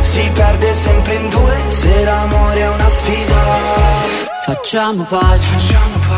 Si 0.00 0.30
perde 0.34 0.74
sempre 0.74 1.14
in 1.14 1.28
due 1.28 1.56
se 1.70 2.02
l'amore 2.02 2.60
è 2.60 2.68
una 2.68 2.88
sfida. 2.88 3.36
Facciamo 4.44 5.04
pace, 5.04 5.54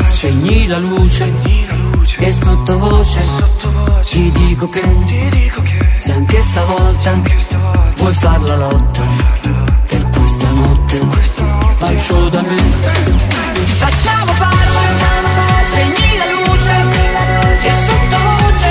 spegni 0.07 0.67
la 0.67 0.79
luce 0.79 1.31
e 2.21 2.33
sottovoce 2.33 3.71
ti 4.11 4.31
dico 4.31 4.69
che 4.69 4.83
se 6.11 6.17
anche 6.17 6.43
stavolta 6.43 7.13
vuoi 7.97 8.15
far 8.15 8.43
la 8.43 8.57
lotta 8.57 9.03
per 9.87 10.11
questa 10.11 10.49
notte 10.51 11.01
faccio 11.77 12.29
da 12.31 12.43
me. 12.43 12.57
Facciamo 13.83 14.33
pace, 14.39 14.83
spegni 15.71 16.11
la 16.19 16.27
luce 16.35 16.75
e 17.63 17.73
sottovoce 17.87 18.69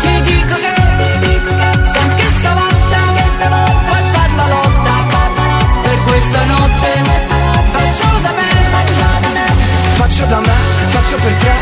ti 0.00 0.20
dico 0.22 0.54
che 0.64 0.74
se 1.90 1.98
anche 1.98 2.26
stavolta 2.38 2.98
vuoi 3.88 4.04
far 4.14 4.30
la 4.36 4.46
lotta 4.54 4.92
per 5.82 5.98
questa 6.06 6.44
notte 6.44 6.90
faccio 7.74 8.08
da 8.22 8.32
me. 8.38 8.52
Faccio 9.94 10.24
da 10.26 10.40
me, 10.40 10.52
faccio 10.90 11.16
per 11.16 11.32
te 11.34 11.53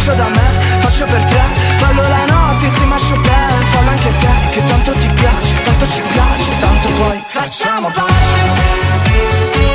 Faccio 0.00 0.14
da 0.14 0.28
me, 0.30 0.80
faccio 0.80 1.04
per 1.04 1.22
te 1.24 1.40
Ballo 1.78 2.00
la 2.00 2.24
notte 2.24 2.64
insieme 2.64 2.94
a 2.94 2.98
Chopin 2.98 3.64
Fallo 3.70 3.90
anche 3.90 4.14
te, 4.14 4.28
che 4.50 4.62
tanto 4.62 4.92
ti 4.92 5.08
piace 5.10 5.62
Tanto 5.62 5.86
ci 5.88 6.00
piace, 6.00 6.58
tanto 6.58 6.88
poi 6.88 7.22
Facciamo 7.26 7.90
pace. 7.90 9.69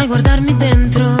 Mai 0.00 0.06
guardarmi 0.06 0.56
dentro. 0.56 1.14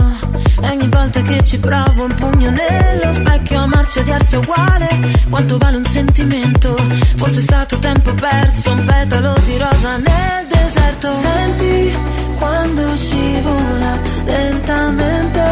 Ogni 0.62 0.88
volta 0.88 1.20
che 1.20 1.42
ci 1.44 1.58
provo 1.58 2.04
un 2.04 2.14
pugno 2.14 2.50
nello 2.50 3.12
specchio 3.12 3.60
Amarsi 3.60 3.98
e 3.98 4.00
odiarsi 4.00 4.34
è 4.34 4.38
uguale. 4.38 4.88
Quanto 5.28 5.58
vale 5.58 5.76
un 5.76 5.84
sentimento? 5.84 6.74
Forse 7.16 7.40
è 7.40 7.42
stato 7.42 7.78
tempo 7.78 8.14
perso 8.14 8.70
Un 8.70 8.84
petalo 8.84 9.34
di 9.44 9.58
rosa 9.58 9.96
nel 9.96 10.46
deserto. 10.48 11.12
Senti 11.12 11.92
quando 12.38 12.96
scivola 12.96 13.98
lentamente 14.24 15.42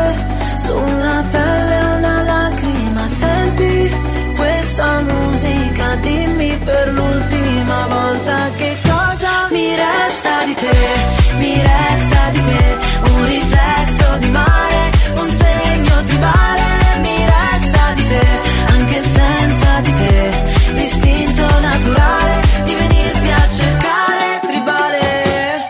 Sulla 0.60 1.22
pelle 1.30 1.80
una 1.96 2.22
lacrima. 2.22 3.08
Senti 3.08 3.90
questa 4.36 5.00
musica 5.00 5.96
Dimmi 6.00 6.58
per 6.64 6.92
l'ultima 6.94 7.86
volta 7.88 8.50
che 8.56 8.76
cosa 8.82 9.48
mi 9.50 9.74
resta 9.74 10.44
di 10.46 10.54
te 10.54 11.18
mi 11.38 11.54
resta 11.54 12.30
di 12.32 12.42
te 12.42 12.97
un 13.18 13.24
riflesso 13.26 14.16
di 14.18 14.30
mare, 14.30 14.90
un 15.20 15.30
segno 15.30 16.02
tribale, 16.04 16.62
mi 17.02 17.16
resta 17.34 17.92
di 17.94 18.06
te, 18.08 18.26
anche 18.74 19.02
senza 19.02 19.80
di 19.80 19.94
te, 19.94 20.30
l'istinto 20.74 21.46
naturale 21.60 22.40
di 22.64 22.74
venirti 22.74 23.30
a 23.30 23.48
cercare, 23.50 24.40
tribale, 24.46 25.68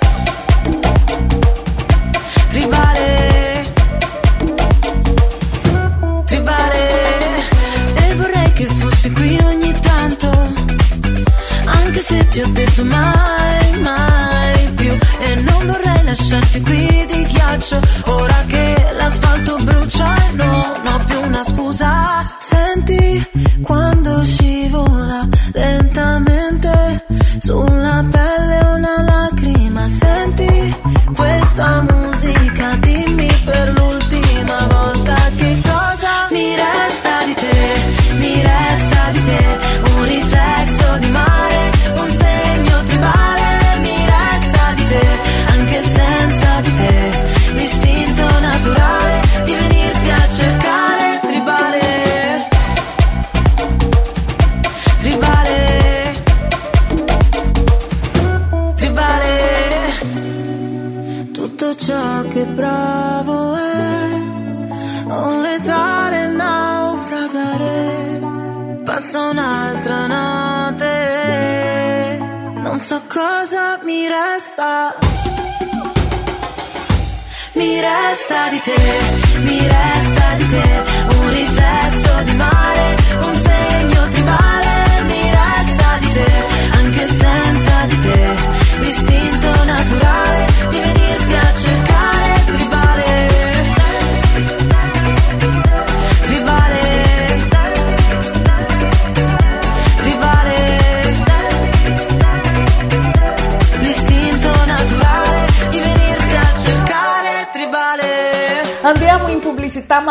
tribale, 2.50 3.72
tribale, 6.26 6.82
e 7.94 8.14
vorrei 8.16 8.52
che 8.52 8.66
fossi 8.66 9.10
qui 9.12 9.38
ogni 9.42 9.74
tanto, 9.80 10.30
anche 11.64 12.00
se 12.00 12.28
ti 12.28 12.40
ho 12.40 12.48
detto 12.48 12.84
mai, 12.84 13.78
mai 13.80 14.68
più. 14.76 14.96
E 15.20 15.34
non 15.42 15.66
vorrei 15.66 16.04
lasciarti 16.04 16.60
qui 16.62 16.77
di 17.58 17.64
ghiaccio 17.64 17.80
Ora 18.06 18.44
che 18.46 18.57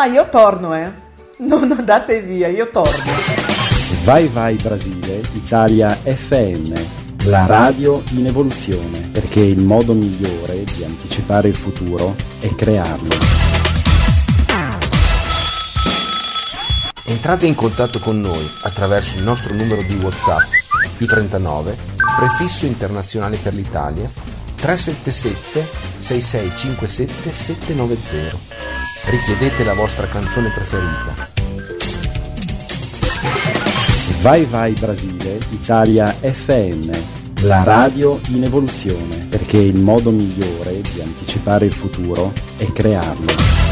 io 0.08 0.28
torno, 0.28 0.74
eh. 0.74 0.90
Non 1.38 1.70
andate 1.70 2.20
via, 2.20 2.48
io 2.48 2.68
torno. 2.70 3.12
Vai 4.04 4.26
Vai 4.28 4.56
Brasile, 4.56 5.22
Italia 5.34 5.90
FM, 5.90 6.72
la 7.26 7.46
radio 7.46 8.02
in 8.12 8.26
evoluzione, 8.26 9.08
perché 9.12 9.40
il 9.40 9.60
modo 9.60 9.94
migliore 9.94 10.64
di 10.64 10.84
anticipare 10.84 11.48
il 11.48 11.54
futuro 11.54 12.16
è 12.40 12.52
crearlo. 12.54 13.08
Entrate 17.04 17.46
in 17.46 17.54
contatto 17.54 17.98
con 17.98 18.20
noi 18.20 18.50
attraverso 18.62 19.16
il 19.16 19.22
nostro 19.22 19.54
numero 19.54 19.82
di 19.82 19.94
WhatsApp 19.96 20.50
più 20.96 21.06
39 21.06 21.76
prefisso 22.18 22.66
internazionale 22.66 23.36
per 23.36 23.54
l'Italia 23.54 24.10
377 24.56 25.66
6657 26.00 27.32
790. 27.32 28.57
Richiedete 29.10 29.64
la 29.64 29.72
vostra 29.72 30.06
canzone 30.06 30.50
preferita. 30.50 31.30
Vai 34.20 34.44
Vai 34.44 34.74
Brasile, 34.74 35.38
Italia 35.48 36.08
FM, 36.08 36.90
la 37.44 37.62
radio 37.62 38.20
in 38.28 38.44
evoluzione, 38.44 39.26
perché 39.30 39.56
il 39.56 39.80
modo 39.80 40.10
migliore 40.10 40.82
di 40.82 41.00
anticipare 41.00 41.64
il 41.64 41.72
futuro 41.72 42.34
è 42.58 42.70
crearlo. 42.70 43.67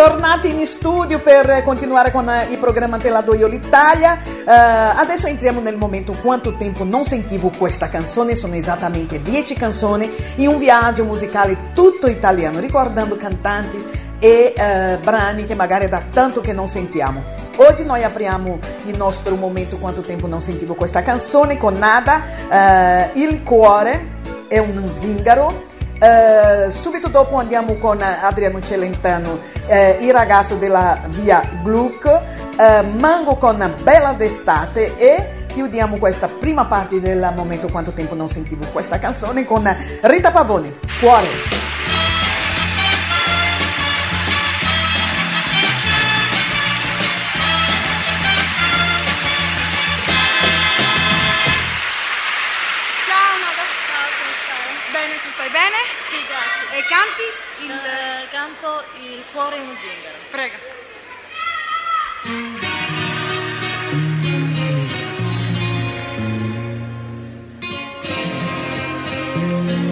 Tornati 0.00 0.48
in 0.48 0.64
studio 0.64 1.20
per 1.20 1.62
continuare 1.62 2.10
con 2.10 2.26
eh, 2.26 2.46
il 2.50 2.56
programma 2.56 2.96
Te 2.96 3.10
la 3.10 3.20
do 3.20 3.34
io 3.34 3.46
l'Italia. 3.46 4.18
Eh, 4.18 4.50
adesso 4.50 5.26
entriamo 5.26 5.60
nel 5.60 5.76
momento 5.76 6.12
quanto 6.22 6.54
tempo 6.54 6.84
non 6.84 7.04
sentivo 7.04 7.52
questa 7.54 7.90
canzone, 7.90 8.34
sono 8.34 8.54
esattamente 8.54 9.20
10 9.20 9.54
canzoni 9.56 10.10
in 10.36 10.48
un 10.48 10.56
viaggio 10.56 11.04
musicale 11.04 11.72
tutto 11.74 12.06
italiano, 12.06 12.60
ricordando 12.60 13.18
cantanti 13.18 13.76
e 14.18 14.54
eh, 14.56 14.98
brani 15.02 15.44
che 15.44 15.54
magari 15.54 15.86
da 15.86 16.02
tanto 16.10 16.40
che 16.40 16.54
non 16.54 16.66
sentiamo. 16.66 17.22
Oggi 17.56 17.84
noi 17.84 18.02
apriamo 18.02 18.58
il 18.86 18.96
nostro 18.96 19.34
momento 19.34 19.76
quanto 19.76 20.00
tempo 20.00 20.26
non 20.26 20.40
sentivo 20.40 20.72
questa 20.76 21.02
canzone 21.02 21.58
con 21.58 21.76
Nada, 21.76 22.22
eh, 22.48 23.10
Il 23.20 23.42
cuore 23.42 24.18
è 24.48 24.56
un 24.56 24.88
zingaro. 24.88 25.68
Eh, 26.02 26.70
subito 26.70 27.08
dopo 27.08 27.36
andiamo 27.36 27.74
con 27.74 28.00
Adriano 28.00 28.58
Celentano, 28.62 29.38
eh, 29.66 29.98
il 30.00 30.12
ragazzo 30.12 30.54
della 30.54 30.98
via 31.08 31.42
Gluck, 31.62 32.06
eh, 32.56 32.82
Mango 32.82 33.36
con 33.36 33.74
Bella 33.82 34.14
d'estate 34.14 34.96
e 34.96 35.46
chiudiamo 35.48 35.98
questa 35.98 36.26
prima 36.26 36.64
parte 36.64 37.02
del 37.02 37.32
momento 37.36 37.68
quanto 37.70 37.90
tempo 37.90 38.14
non 38.14 38.30
sentivo 38.30 38.64
questa 38.72 38.98
canzone 38.98 39.44
con 39.44 39.62
Rita 40.00 40.30
Pavoni, 40.30 40.74
Cuore. 41.00 41.79
Il 59.60 59.66
cuore 59.66 59.66
in 59.66 59.68
un 59.68 59.76
zingaro. 59.76 60.16
Prega. 60.30 60.56
Avevo 69.32 69.89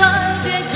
è 0.00 0.02
fatto 0.02 0.69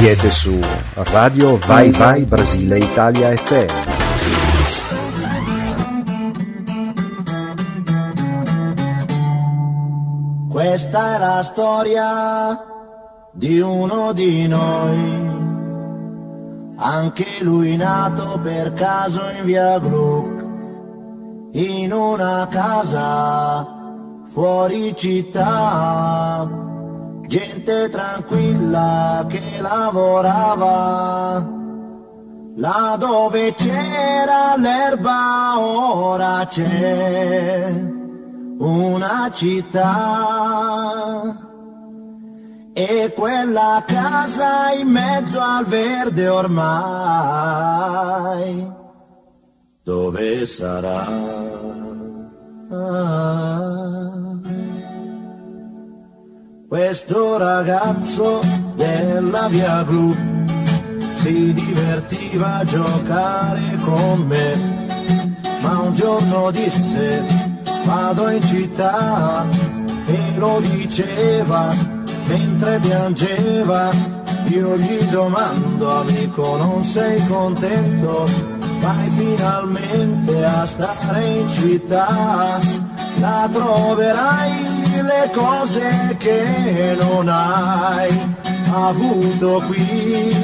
Siete 0.00 0.30
su 0.30 0.58
Radio 0.94 1.58
Vai 1.58 1.90
Vai 1.90 2.24
Brasile 2.24 2.78
Italia 2.78 3.36
FM. 3.36 3.68
Questa 10.48 11.14
è 11.14 11.18
la 11.18 11.42
storia 11.42 12.64
di 13.30 13.60
uno 13.60 14.14
di 14.14 14.48
noi, 14.48 15.28
anche 16.76 17.26
lui 17.42 17.76
nato 17.76 18.40
per 18.42 18.72
caso 18.72 19.20
in 19.36 19.44
via 19.44 19.78
Gluck, 19.78 20.44
in 21.52 21.92
una 21.92 22.48
casa 22.50 23.66
fuori 24.32 24.96
città, 24.96 26.69
gente 27.30 27.88
tranquilla 27.88 29.24
che 29.28 29.60
lavorava, 29.60 31.48
là 32.56 32.96
dove 32.98 33.54
c'era 33.54 34.56
l'erba 34.56 35.56
ora 35.60 36.44
c'è 36.48 37.72
una 38.58 39.30
città 39.32 40.18
e 42.72 43.12
quella 43.14 43.84
casa 43.86 44.72
in 44.72 44.88
mezzo 44.88 45.38
al 45.40 45.66
verde 45.66 46.26
ormai 46.26 47.78
dove 49.84 50.46
sarà? 50.46 51.06
Questo 56.70 57.36
ragazzo 57.36 58.40
della 58.76 59.48
via 59.48 59.82
Gru 59.82 60.14
si 61.16 61.52
divertiva 61.52 62.58
a 62.58 62.64
giocare 62.64 63.76
con 63.82 64.20
me, 64.20 64.86
ma 65.62 65.80
un 65.80 65.94
giorno 65.94 66.52
disse 66.52 67.24
vado 67.84 68.28
in 68.28 68.40
città 68.42 69.44
e 70.06 70.18
lo 70.36 70.60
diceva 70.60 71.74
mentre 72.28 72.78
piangeva. 72.78 73.90
Io 74.50 74.76
gli 74.76 75.02
domando 75.10 76.02
amico 76.02 76.56
non 76.56 76.84
sei 76.84 77.26
contento? 77.26 78.59
Vai 78.80 79.10
finalmente 79.10 80.44
a 80.44 80.64
stare 80.64 81.24
in 81.24 81.48
città, 81.48 82.58
la 83.20 83.48
troverai 83.52 84.52
le 85.02 85.30
cose 85.34 86.16
che 86.18 86.96
non 86.98 87.28
hai 87.28 88.08
avuto 88.72 89.62
qui. 89.66 90.34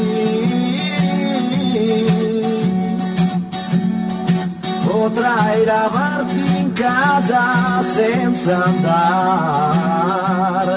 Potrai 4.85 5.65
lavarti 5.65 6.59
in 6.59 6.73
casa 6.73 7.83
senza 7.83 8.65
andare 8.65 10.77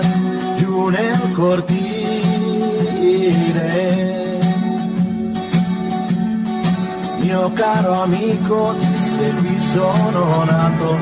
giù 0.55 0.87
nel 0.87 1.31
cortile. 1.33 2.28
Mio 7.29 7.51
caro 7.53 7.91
amico, 8.01 8.73
se 8.95 9.31
qui 9.37 9.59
sono 9.59 10.43
nato. 10.45 10.97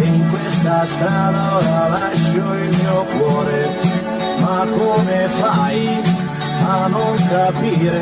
E 0.00 0.02
in 0.02 0.26
questa 0.30 0.86
strada 0.86 1.56
ora 1.56 1.88
lascio 1.88 2.54
il 2.54 2.74
mio 2.74 3.04
cuore, 3.18 3.68
ma 4.40 4.66
come 4.66 5.28
fai 5.28 6.02
a 6.66 6.86
non 6.86 7.14
capire? 7.28 8.00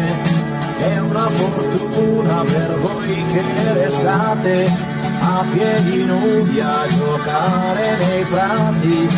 È 0.78 0.98
una 1.00 1.28
fortuna 1.28 2.44
per 2.44 2.78
voi 2.78 3.24
che 3.32 3.72
restate 3.72 4.70
a 5.18 5.44
piedi 5.52 6.04
nudi 6.04 6.60
a 6.60 6.86
giocare 6.86 7.96
nei 7.96 8.24
prati, 8.26 9.08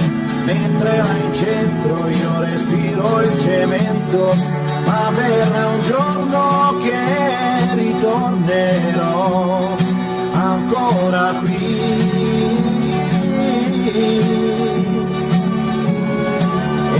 mentre 0.45 0.97
là 0.97 1.17
in 1.23 1.35
centro 1.35 2.09
io 2.09 2.41
respiro 2.41 3.21
il 3.21 3.41
cemento, 3.41 4.35
ma 4.99 5.11
verrà 5.11 5.69
un 5.69 5.83
giorno 5.83 6.77
che 6.83 7.75
ritornerò 7.75 9.61
ancora 10.33 11.33
qui 11.41 11.67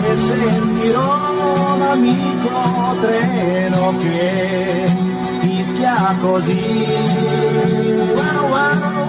e 0.05 0.17
sentirò 0.17 1.77
l'amico 1.79 2.97
treno 3.01 3.95
che 3.99 4.91
fischia 5.41 6.17
così. 6.21 6.87
Wow, 8.15 8.49
wow. 8.49 9.07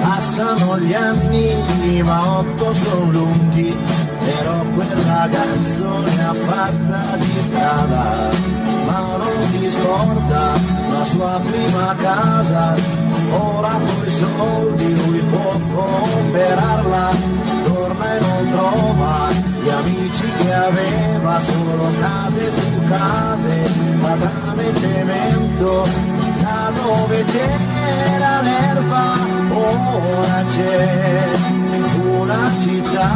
Passano 0.00 0.78
gli 0.78 0.94
anni, 0.94 2.02
ma 2.02 2.38
otto 2.38 2.72
sono 2.72 3.10
lunghi, 3.10 3.74
però 4.36 4.62
quel 4.74 4.96
ragazzo 5.06 5.98
ne 6.04 6.24
ha 6.24 6.34
fatta 6.34 7.16
di 7.16 7.42
strada, 7.42 8.30
ma 8.86 9.16
non 9.16 9.40
si 9.50 9.70
scorda 9.70 10.52
la 10.92 11.04
sua 11.04 11.40
prima 11.44 11.94
casa, 11.96 12.74
ora 13.30 13.70
coi 13.70 14.10
soldi 14.10 14.94
lui 14.94 15.20
può 15.30 15.52
comprarla, 15.74 17.10
torna 17.64 18.16
e 18.16 18.20
non 18.20 18.50
trova 18.50 19.28
gli 19.62 19.68
amici 19.68 20.30
che 20.38 20.52
aveva, 20.52 21.40
solo 21.40 21.88
case 22.00 22.50
su 22.50 22.88
case, 22.88 23.70
ma 24.00 24.14
tramite 24.14 24.80
cemento, 24.80 25.86
da 26.70 26.82
dove 26.82 27.24
c'era 27.24 28.40
l'erba, 28.42 29.14
ora 29.50 30.44
c'è 30.48 31.28
una 32.02 32.50
città. 32.62 33.08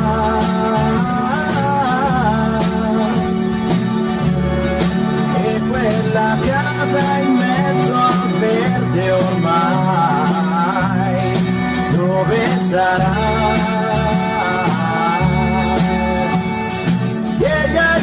E 5.44 5.60
quella 5.70 6.36
casa 6.40 7.18
in 7.18 7.34
mezzo 7.34 7.94
al 7.94 8.32
verde 8.38 9.10
ormai, 9.10 10.54
dove 11.96 12.48
sarà? 12.70 13.12
Yeah, 17.38 17.66
yeah, 17.72 17.98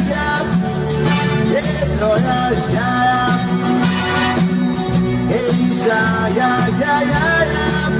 yeah. 1.50 2.81
Sa, 5.82 6.28
yeah, 6.28 6.68
yeah, 6.80 7.00
yeah, 7.12 7.52
yeah. 7.52 7.90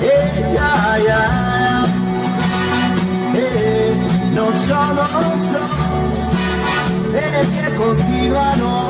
Hey, 0.00 0.54
yeah, 0.56 0.96
yeah. 1.08 1.86
Hey, 3.34 3.92
non 4.32 4.52
so, 4.52 4.80
non 4.92 5.38
so 5.50 5.64
perché 7.14 7.74
continuano 7.76 8.88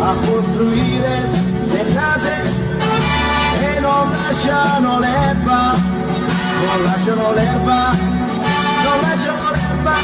a 0.00 0.14
costruire 0.26 1.28
le 1.66 1.84
case 1.92 2.34
e 3.60 3.80
non 3.80 4.10
lasciano 4.10 4.98
l'erba, 5.00 5.74
non 6.66 6.82
lasciano 6.84 7.32
l'erba, 7.32 7.90
non 8.84 9.00
lasciano 9.00 9.50
l'erba, 9.50 9.96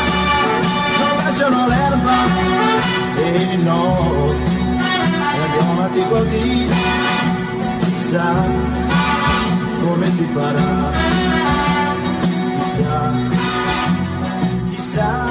non 0.98 1.16
lasciano 1.22 1.66
l'erba 1.68 2.16
e 3.16 3.56
no, 3.56 4.49
avanti 5.60 6.02
così, 6.08 6.68
chissà 7.84 8.34
come 9.82 10.10
si 10.10 10.26
farà, 10.32 10.92
chissà, 12.58 13.12
chissà. 14.70 15.26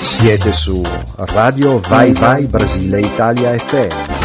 Siete 0.00 0.52
su 0.52 0.82
Radio 1.16 1.80
Vai 1.80 2.12
Vai 2.12 2.46
Brasile 2.46 3.00
Italia 3.00 3.56
FM. 3.58 4.15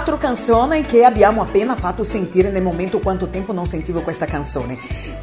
Quattro 0.00 0.16
canzoni 0.16 0.80
che 0.80 1.04
abbiamo 1.04 1.42
appena 1.42 1.76
fatto 1.76 2.04
sentire 2.04 2.48
nel 2.48 2.62
momento 2.62 3.00
quanto 3.00 3.28
tempo 3.28 3.52
non 3.52 3.66
sentivo 3.66 4.00
questa 4.00 4.24
canzone. 4.24 4.78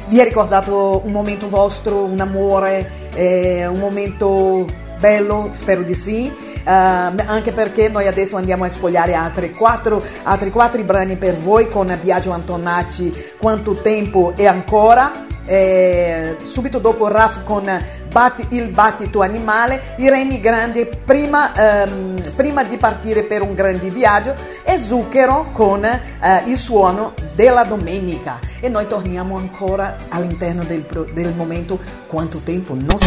Vi 0.06 0.20
è 0.20 0.22
ricordato 0.22 1.00
un 1.04 1.10
momento 1.10 1.48
vostro, 1.48 2.04
un 2.04 2.20
amore, 2.20 2.88
eh, 3.12 3.66
un 3.66 3.80
momento 3.80 4.64
bello? 5.00 5.50
Spero 5.50 5.82
di 5.82 5.94
sì. 5.94 6.26
Eh, 6.28 6.70
anche 6.70 7.50
perché 7.50 7.88
noi 7.88 8.06
adesso 8.06 8.36
andiamo 8.36 8.62
a 8.62 8.70
sfogliare 8.70 9.14
altri 9.14 9.50
quattro, 9.50 10.00
altri 10.22 10.52
quattro 10.52 10.80
brani 10.84 11.16
per 11.16 11.36
voi 11.36 11.68
con 11.68 11.98
Biagio 12.00 12.30
Antonacci, 12.30 13.34
Quanto 13.36 13.72
tempo 13.72 14.34
e 14.36 14.46
ancora. 14.46 15.26
Eh, 15.44 16.36
subito 16.42 16.78
dopo 16.78 17.08
Raf 17.08 17.42
con 17.42 17.66
Batti- 18.10 18.46
il 18.50 18.68
battito 18.68 19.20
animale, 19.20 19.94
Irene 19.96 20.40
Grande 20.40 20.86
prima, 20.86 21.54
ehm, 21.54 22.32
prima 22.34 22.64
di 22.64 22.76
partire 22.76 23.22
per 23.22 23.42
un 23.42 23.54
grande 23.54 23.90
viaggio 23.90 24.34
e 24.64 24.78
Zucchero 24.78 25.50
con 25.52 25.84
eh, 25.84 26.00
il 26.46 26.56
suono 26.56 27.14
della 27.34 27.64
domenica. 27.64 28.38
E 28.60 28.68
noi 28.68 28.86
torniamo 28.86 29.36
ancora 29.36 29.96
all'interno 30.08 30.64
del, 30.64 30.84
del 31.12 31.32
momento. 31.34 31.78
Quanto 32.06 32.38
tempo 32.38 32.74
non 32.74 32.98
si 32.98 33.06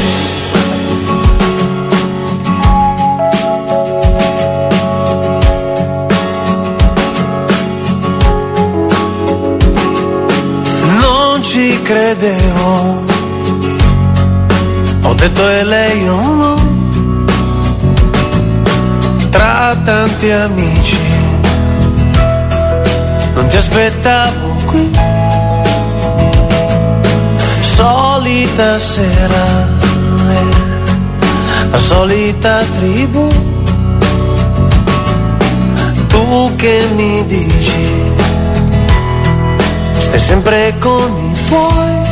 Non 11.00 11.44
ci 11.44 11.82
credevo, 11.82 13.11
detto 15.22 15.48
è 15.48 15.64
lei 15.64 16.10
o 16.10 16.22
no? 16.42 16.56
Tra 19.30 19.78
tanti 19.84 20.32
amici, 20.32 20.98
non 23.36 23.48
ti 23.48 23.58
aspettavo 23.58 24.48
qui. 24.66 24.90
Solita 27.76 28.80
sera, 28.80 29.46
eh, 30.32 31.70
la 31.70 31.78
solita 31.78 32.64
tribù. 32.80 33.30
Tu 36.08 36.56
che 36.56 36.88
mi 36.96 37.26
dici 37.28 38.10
stai 40.00 40.20
sempre 40.20 40.74
con 40.80 41.32
i 41.32 41.48
tuoi 41.48 42.11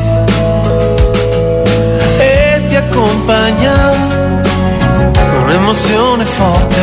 accompagna 2.99 3.73
un'emozione 5.45 6.25
forte 6.25 6.81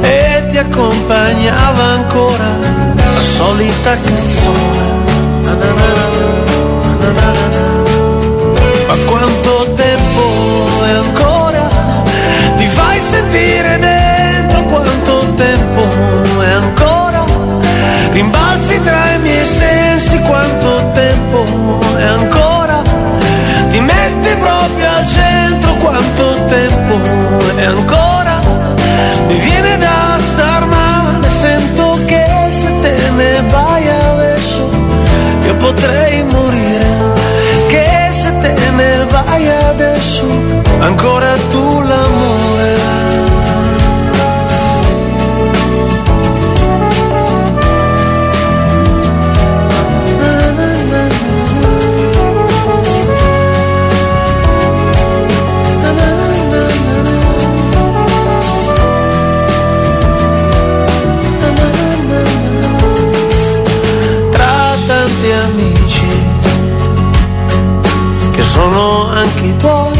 e 0.00 0.44
ti 0.50 0.58
accompagnava 0.58 1.82
ancora 1.82 2.44
la 2.94 3.20
solita 3.20 3.98
canzone. 3.98 4.94
Ma 8.86 8.94
quanto 9.06 9.74
tempo 9.74 10.84
è 10.84 10.90
ancora? 10.90 11.68
Ti 12.56 12.66
fai 12.66 13.00
sentire 13.00 13.78
dentro 13.80 14.62
quanto 14.62 15.26
tempo 15.34 15.88
è 16.40 16.50
ancora? 16.52 17.24
Rimbalzi 18.12 18.80
tra 18.80 19.10
i 19.14 19.18
miei 19.18 19.44
sensi 19.44 20.20
quanto 20.20 20.90
tempo 20.92 21.44
è 21.96 22.02
ancora? 22.04 22.55
Quanto 25.96 26.44
tempo 26.46 27.00
è 27.56 27.64
ancora? 27.64 28.38
Mi 29.28 29.38
viene 29.38 29.78
da 29.78 30.18
star 30.18 30.66
male, 30.66 31.30
sento 31.30 31.98
che 32.04 32.26
se 32.50 32.68
te 32.82 33.10
ne 33.16 33.42
vai 33.48 33.88
adesso 33.88 34.68
io 35.42 35.56
potrei 35.56 36.22
morire. 36.24 36.86
Che 37.68 38.08
se 38.10 38.30
te 38.40 38.70
ne 38.72 39.06
vai 39.08 39.48
adesso 39.48 40.24
ancora 40.80 41.34
tu 41.50 41.80
l'amore. 41.80 42.95
Sono 69.46 69.52
anche 69.52 69.52
i 69.52 69.56
tuoi, 69.56 69.98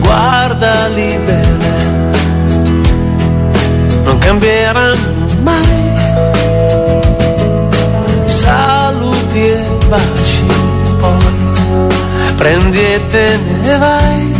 guardali 0.00 1.18
bene, 1.24 2.10
non 4.04 4.18
cambieranno 4.18 5.26
mai. 5.42 5.86
Saluti 8.26 9.38
e 9.38 9.62
baci, 9.88 10.42
poi 10.98 12.36
prendi 12.36 12.78
e 12.78 13.06
te 13.08 13.38
ne 13.62 13.78
vai. 13.78 14.36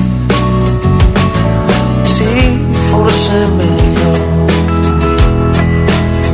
Sì, 2.02 2.66
forse 2.90 3.32
è 3.32 3.46
meglio, 3.46 4.46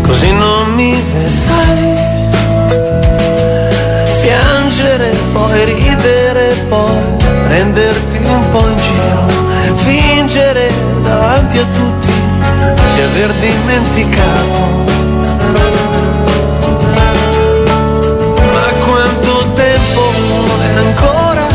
così 0.03 0.33
non 0.33 0.75
mi 0.75 0.93
vedrai. 1.13 1.94
Fingere 10.35 10.69
davanti 11.03 11.59
a 11.59 11.65
tutti 11.65 12.13
di 12.95 13.01
aver 13.01 13.33
dimenticato. 13.35 14.83
Ma 18.53 18.67
quanto 18.85 19.53
tempo 19.53 20.03
è 20.61 20.79
ancora? 20.79 21.47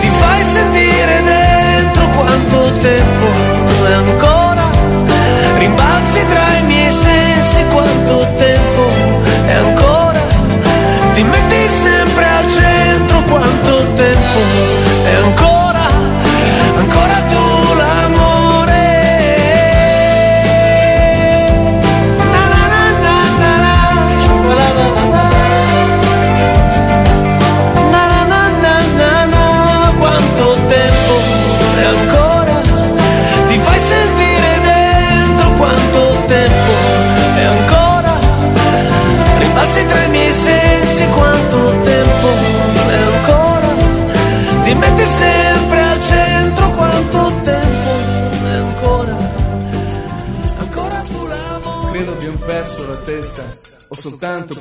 Ti 0.00 0.06
fai 0.18 0.42
sentire 0.42 1.22
dentro 1.22 2.08
quanto 2.08 2.72
tempo 2.80 3.26
è 3.86 3.92
ancora? 3.92 4.70
Rimbalzi 5.58 5.89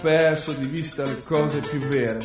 perso 0.10 0.54
di 0.54 0.66
vista 0.66 1.04
le 1.04 1.22
cose 1.24 1.60
più 1.60 1.80
vere. 1.82 2.18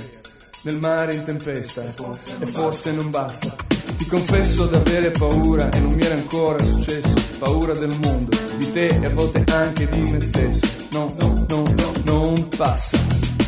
Nel 0.62 0.78
mare 0.78 1.12
in 1.16 1.22
tempesta, 1.22 1.82
e 1.82 2.46
forse 2.46 2.92
non 2.92 3.10
basta. 3.10 3.54
Ti 3.98 4.06
confesso 4.06 4.64
d'avere 4.64 5.10
paura 5.10 5.68
e 5.68 5.80
non 5.80 5.92
mi 5.92 6.02
era 6.02 6.14
ancora 6.14 6.64
successo. 6.64 7.12
Paura 7.38 7.74
del 7.74 7.94
mondo, 8.00 8.34
di 8.56 8.72
te 8.72 8.86
e 8.86 9.04
a 9.04 9.10
volte 9.10 9.44
anche 9.52 9.86
di 9.90 10.00
me 10.10 10.18
stesso. 10.22 10.66
No, 10.92 11.14
no, 11.18 11.44
no, 11.46 11.62
no, 11.76 11.92
non 12.04 12.48
passa. 12.56 12.96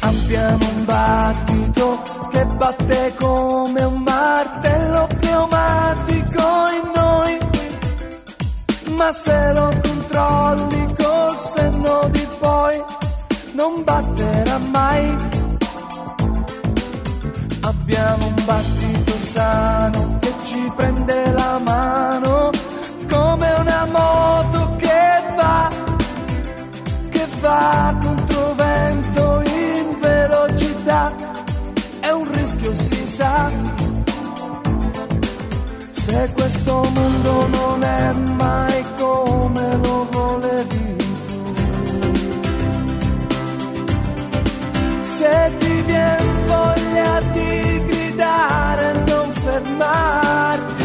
Abbiamo 0.00 0.68
un 0.68 0.84
battito 0.84 2.02
che 2.30 2.44
batte 2.44 3.14
come 3.16 3.82
un 3.84 4.02
martello 4.02 5.08
pneumatico 5.18 6.42
in 6.76 6.92
noi. 6.94 7.38
Ma 8.98 9.10
se 9.12 9.52
lo 9.54 9.72
controlli 9.82 10.94
col 10.94 11.38
senno 11.38 12.08
di 12.10 12.26
poi, 12.38 12.84
non 13.56 13.82
batterà 13.84 14.58
mai. 14.58 15.16
Abbiamo 17.62 18.26
un 18.26 18.44
battito 18.44 19.12
sano 19.18 20.18
che 20.20 20.32
ci 20.44 20.72
prende 20.76 21.32
la 21.32 21.58
mano 21.64 22.50
come 23.08 23.48
una 23.58 23.84
moto 23.90 24.76
che 24.76 25.22
va 25.36 25.68
che 27.10 27.26
va 27.40 27.96
contro 28.00 28.54
vento 28.54 29.42
in 29.44 29.96
velocità 30.00 31.12
è 32.00 32.10
un 32.10 32.32
rischio 32.32 32.74
si 32.74 33.06
sa 33.06 33.50
se 35.92 36.30
questo 36.34 36.72
mondo 36.94 37.46
non 37.48 37.82
è 37.82 38.12
mai 38.12 38.84
di 47.32 47.82
gridare 47.86 48.92
non 49.06 49.32
fermarti 49.32 50.75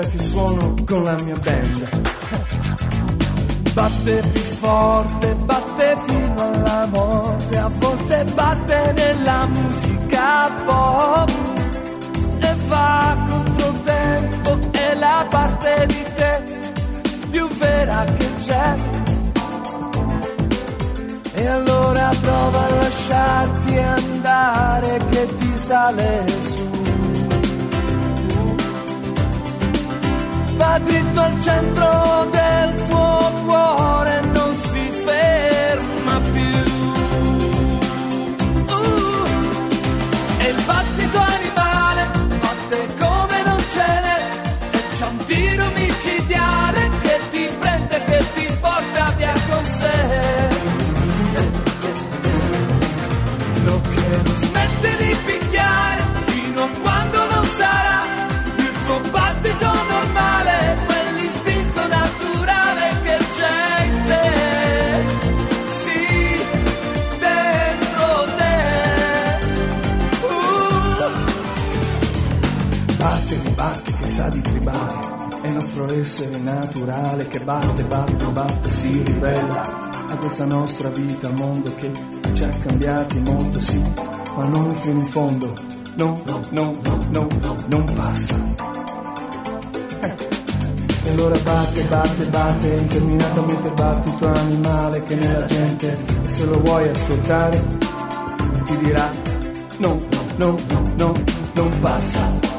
volta 0.00 0.08
che 0.08 0.22
suono 0.22 0.74
con 0.86 1.04
la 1.04 1.16
mia 1.22 1.36
band. 1.36 1.88
Batte 3.72 4.22
più 4.32 4.40
forte, 4.40 5.34
batte 5.34 5.96
fino 6.06 6.42
alla 6.42 6.86
morte, 6.86 7.56
a 7.56 7.70
volte 7.78 8.24
batte 8.34 8.92
nella 8.94 9.46
musica 9.46 10.50
pop 10.64 11.30
e 12.40 12.56
va 12.68 13.16
contro 13.28 13.68
il 13.68 13.82
tempo, 13.82 14.58
è 14.72 14.94
la 14.94 15.26
parte 15.28 15.86
di 15.86 16.04
te 16.16 16.42
più 17.30 17.48
vera 17.58 18.04
che 18.04 18.28
c'è. 18.44 18.74
E 21.32 21.46
allora 21.46 22.10
prova 22.20 22.66
a 22.66 22.74
lasciarti 22.74 23.78
andare 23.78 25.00
che 25.10 25.28
ti 25.36 25.52
sale 25.56 26.24
su. 26.40 26.69
Dritto 30.78 31.20
al 31.20 31.40
centro 31.40 31.89
che 77.30 77.40
batte, 77.40 77.84
batte, 77.84 78.24
batte, 78.32 78.70
si 78.72 79.02
ribella 79.04 79.62
a 80.08 80.16
questa 80.16 80.44
nostra 80.46 80.88
vita, 80.88 81.30
mondo 81.30 81.72
che 81.76 81.92
ci 82.34 82.42
ha 82.42 82.48
cambiati 82.48 83.20
molto, 83.20 83.60
sì, 83.60 83.80
ma 84.36 84.46
non 84.46 84.72
fino 84.72 84.98
in 84.98 85.06
fondo. 85.06 85.54
No, 85.94 86.20
no, 86.26 86.40
no, 86.50 86.76
no, 87.12 87.28
no, 87.40 87.56
non 87.66 87.84
passa. 87.94 88.34
Eh. 90.00 90.14
E 91.04 91.10
allora 91.10 91.38
batte, 91.38 91.82
batte, 91.82 92.24
batte, 92.24 92.68
interminatamente 92.68 93.70
battito 93.70 94.26
animale 94.26 95.04
che 95.04 95.14
nella 95.14 95.44
gente, 95.44 95.98
e 96.24 96.28
se 96.28 96.44
lo 96.46 96.58
vuoi 96.60 96.88
ascoltare, 96.88 97.64
ti 98.64 98.76
dirà 98.78 99.08
no, 99.78 100.00
no, 100.36 100.58
no, 100.68 100.92
no, 100.96 101.14
non 101.52 101.78
passa. 101.80 102.49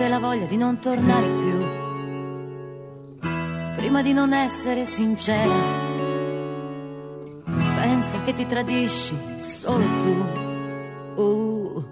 Portare 0.00 0.08
con 0.08 0.08
te 0.08 0.08
la 0.08 0.18
voglia 0.18 0.46
di 0.46 0.56
non 0.56 0.78
tornare 0.78 1.26
più. 1.26 1.58
Prima 3.76 4.02
di 4.02 4.12
non 4.12 4.32
essere 4.32 4.86
sincera, 4.86 5.54
pensa 7.76 8.18
che 8.24 8.34
ti 8.34 8.46
tradisci 8.46 9.14
solo 9.38 9.84
tu. 10.02 11.22
Uh. 11.22 11.84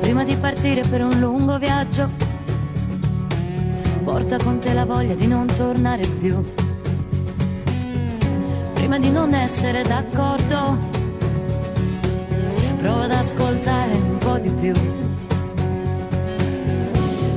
Prima 0.00 0.24
di 0.24 0.36
partire 0.36 0.82
per 0.88 1.02
un 1.02 1.18
lungo 1.18 1.58
viaggio, 1.58 2.08
porta 4.04 4.38
con 4.38 4.58
te 4.58 4.72
la 4.72 4.84
voglia 4.84 5.14
di 5.14 5.26
non 5.26 5.46
tornare 5.46 6.06
più. 6.06 6.59
Essere 9.52 9.82
d'accordo, 9.82 10.78
prova 12.78 13.02
ad 13.02 13.10
ascoltare 13.10 13.92
un 13.94 14.16
po' 14.18 14.38
di 14.38 14.48
più. 14.48 14.72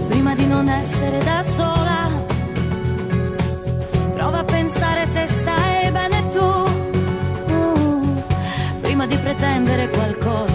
Prima 0.09 0.35
di 0.35 0.45
non 0.45 0.69
essere 0.69 1.17
da 1.17 1.43
sola, 1.43 2.11
prova 4.13 4.37
a 4.37 4.43
pensare 4.43 5.07
se 5.07 5.25
stai 5.25 5.91
bene 5.91 6.29
tu. 6.29 7.51
Uh, 7.51 8.23
prima 8.79 9.07
di 9.07 9.17
pretendere 9.17 9.89
qualcosa, 9.89 10.52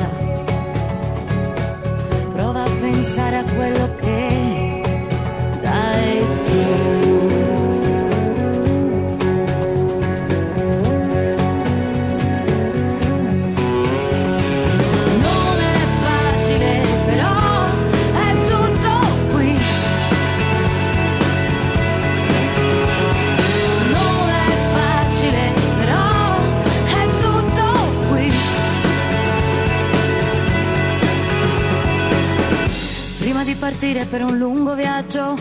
partire 33.78 34.06
per 34.06 34.24
un 34.24 34.36
lungo 34.36 34.74
viaggio, 34.74 35.36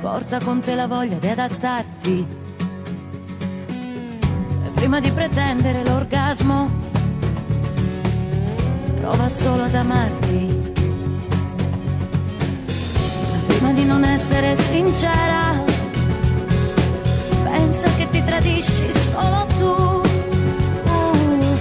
porta 0.00 0.38
con 0.38 0.60
te 0.60 0.76
la 0.76 0.86
voglia 0.86 1.16
di 1.16 1.26
adattarti. 1.26 2.26
E 3.66 4.70
Prima 4.72 5.00
di 5.00 5.10
pretendere 5.10 5.84
l'orgasmo, 5.84 6.70
prova 8.94 9.28
solo 9.28 9.64
ad 9.64 9.74
amarti. 9.74 10.72
Prima 13.48 13.72
di 13.72 13.84
non 13.84 14.04
essere 14.04 14.56
sincera, 14.56 15.64
pensa 17.42 17.88
che 17.96 18.08
ti 18.08 18.22
tradisci 18.22 18.88
solo 18.92 19.46
tu. 19.58 20.00
Uh, 20.84 21.58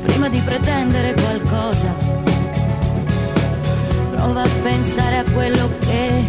prima 0.00 0.30
di 0.30 0.40
pretendere 0.40 1.12
qualcosa, 1.12 1.97
prova 4.18 4.42
a 4.42 4.48
pensare 4.62 5.18
a 5.18 5.24
quello 5.32 5.68
che 5.78 6.24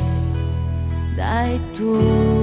dai 1.15 1.59
tu. 1.73 2.38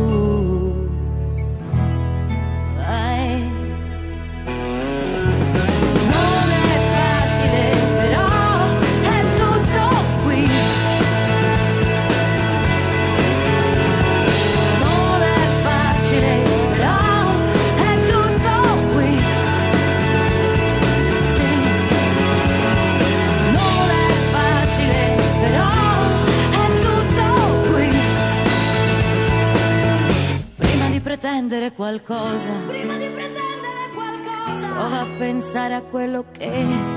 Pretendere 31.36 31.72
qualcosa, 31.72 32.50
prima 32.66 32.96
di 32.96 33.08
pretendere 33.08 33.90
qualcosa, 33.92 34.66
prova 34.68 35.00
a 35.00 35.06
pensare 35.18 35.74
a 35.74 35.82
quello 35.82 36.24
che 36.32 36.95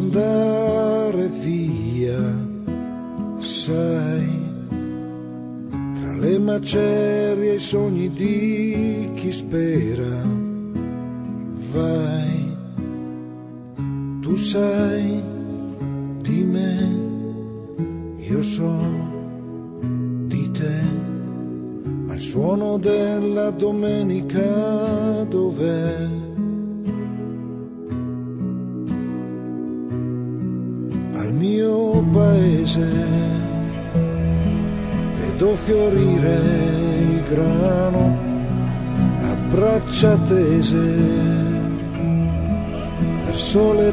sola 0.00 0.06
andare 0.06 0.69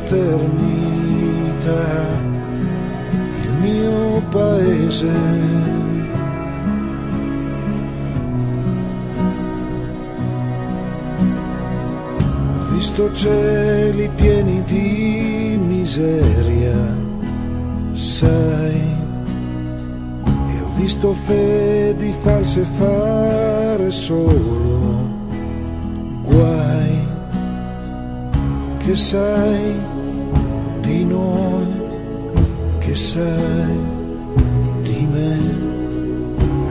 l'eternità, 0.09 1.85
il 3.43 3.51
mio 3.59 4.21
paese. 4.29 5.11
Ho 12.47 12.63
visto 12.73 13.11
cieli 13.13 14.09
pieni 14.15 14.63
di 14.63 15.59
miseria, 15.59 16.95
sai, 17.93 18.95
e 20.23 20.61
ho 20.61 20.69
visto 20.77 21.11
fedi 21.11 22.11
false 22.11 22.63
fare 22.63 23.91
solo 23.91 25.15
guai, 26.23 27.05
che 28.77 28.95
sai 28.95 29.95
noi, 31.07 31.67
che 32.79 32.95
sai 32.95 33.79
di 34.83 35.07
me, 35.11 35.37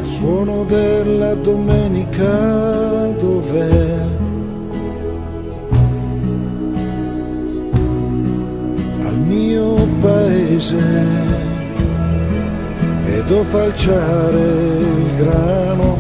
il 0.01 0.07
suono 0.07 0.65
della 0.65 1.35
domenica 1.35 3.13
dov'è? 3.19 4.25
al 9.07 9.19
mio 9.19 9.87
paese 10.01 11.35
vedo 13.03 13.43
falciare 13.43 14.39
il 14.39 15.17
grano 15.17 15.99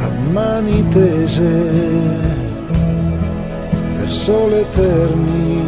a 0.00 0.08
mani 0.32 0.86
tese 0.88 1.52
verso 3.94 4.48
l'eternità 4.48 5.62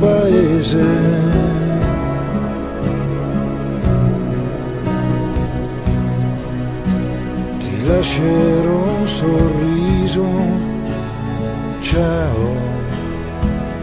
paese. 0.00 0.84
Ti 7.58 7.86
lascerò 7.86 8.82
un 8.98 9.06
sorriso. 9.06 10.26
Ciao 11.80 12.66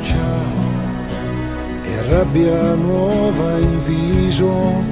ciao. 0.04 0.52
E 1.84 2.02
rabbia 2.10 2.76
nuova 2.76 3.58
in 3.58 3.80
viso. 3.86 4.84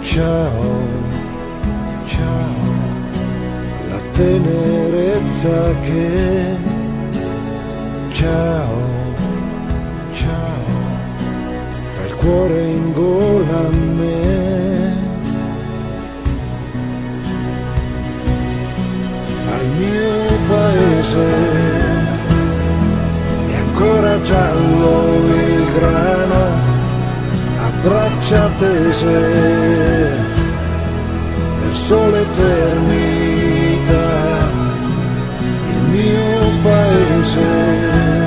Ciao 0.00 1.08
ciao. 2.04 2.68
La 3.88 4.00
tenerezza 4.12 5.74
che 5.82 6.56
ciao 8.10 8.99
cuore 12.20 12.62
in 12.62 12.92
gola 12.92 13.58
a 13.58 13.70
me. 13.70 14.18
Al 19.54 19.66
mio 19.80 20.14
paese 20.48 21.28
è 23.48 23.56
ancora 23.64 24.20
giallo 24.20 24.94
il 25.44 25.64
grano 25.76 26.42
a 27.66 27.70
braccia 27.82 28.50
tese 28.58 29.18
verso 31.60 32.10
l'eternità 32.10 33.48
il 35.72 35.82
mio 35.94 36.34
paese 36.62 38.19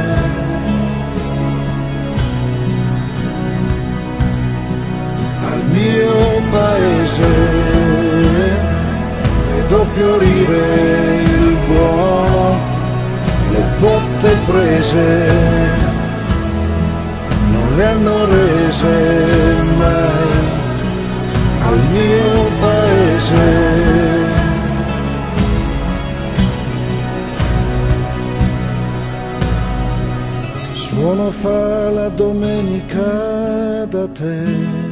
paese 6.53 7.31
vedo 9.49 9.85
fiorire 9.95 10.65
il 11.37 11.57
buono 11.67 12.45
le 13.51 13.63
botte 13.79 14.29
prese 14.45 15.05
non 17.51 17.75
le 17.75 17.85
hanno 17.85 18.25
rese 18.25 18.95
mai 19.77 20.33
al 21.65 21.79
mio 21.91 22.49
paese. 22.61 23.45
Suono 30.73 31.29
fa 31.31 31.89
la 31.89 32.09
domenica 32.09 33.85
da 33.85 34.07
te? 34.07 34.82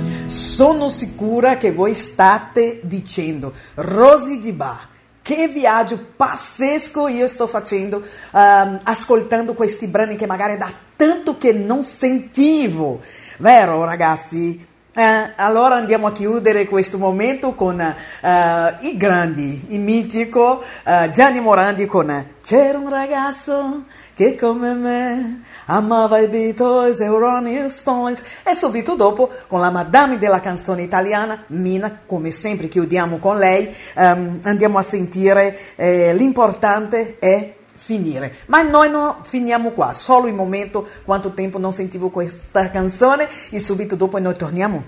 Sono 0.62 0.90
sicura 0.90 1.58
che 1.58 1.72
voi 1.72 1.96
state 1.96 2.82
dicendo, 2.84 3.52
Rosy 3.74 4.38
Di 4.38 4.52
Bar, 4.52 4.88
che 5.20 5.48
viaggio 5.48 6.10
pazzesco 6.16 7.08
io 7.08 7.28
sto 7.28 7.48
facendo 7.48 8.04
ehm, 8.32 8.82
ascoltando 8.84 9.56
questi 9.56 9.88
brani 9.88 10.16
che 10.16 10.28
magari 10.28 10.58
da 10.58 10.72
tanto 10.96 11.40
che 11.40 11.52
non 11.52 11.84
sentivo. 11.84 13.02
Vero 13.40 13.84
ragazzi? 13.86 14.64
Eh, 14.94 15.32
allora 15.38 15.76
andiamo 15.76 16.08
a 16.08 16.12
chiudere 16.12 16.66
questo 16.66 16.98
momento 16.98 17.54
con 17.54 17.80
eh, 17.80 18.76
i 18.82 18.98
grandi, 18.98 19.68
il 19.70 19.80
mitico 19.80 20.62
eh, 20.84 21.10
Gianni 21.14 21.40
Morandi 21.40 21.86
con 21.86 22.34
C'era 22.44 22.78
un 22.78 22.90
ragazzo 22.90 23.86
che 24.14 24.36
come 24.36 24.74
me 24.74 25.44
amava 25.68 26.20
i 26.20 26.28
Beatles 26.28 27.00
e 27.00 27.06
i 27.06 27.08
Rolling 27.08 27.68
Stones 27.68 28.22
e 28.44 28.54
subito 28.54 28.96
dopo 28.96 29.30
con 29.48 29.62
la 29.62 29.70
madame 29.70 30.18
della 30.18 30.42
canzone 30.42 30.82
italiana 30.82 31.42
Mina, 31.48 32.02
come 32.06 32.32
sempre 32.32 32.68
chiudiamo 32.68 33.18
con 33.18 33.38
lei, 33.38 33.74
ehm, 33.96 34.42
andiamo 34.42 34.78
a 34.78 34.84
sentire 34.84 35.58
eh, 35.78 36.14
l'importante 36.14 37.16
è 37.18 37.60
finire. 37.84 38.36
Ma 38.48 38.62
noi 38.62 38.90
non 38.90 39.16
finiamo 39.24 39.72
qua, 39.72 39.94
solo 39.94 40.28
il 40.28 40.36
momento 40.36 40.88
quanto 41.04 41.32
tempo 41.34 41.58
non 41.58 41.74
sentivo 41.74 42.10
questa 42.10 42.70
canzone 42.70 43.28
e 43.50 43.60
subito 43.60 43.96
dopo 43.96 44.20
noi 44.20 44.36
torniamo 44.36 44.84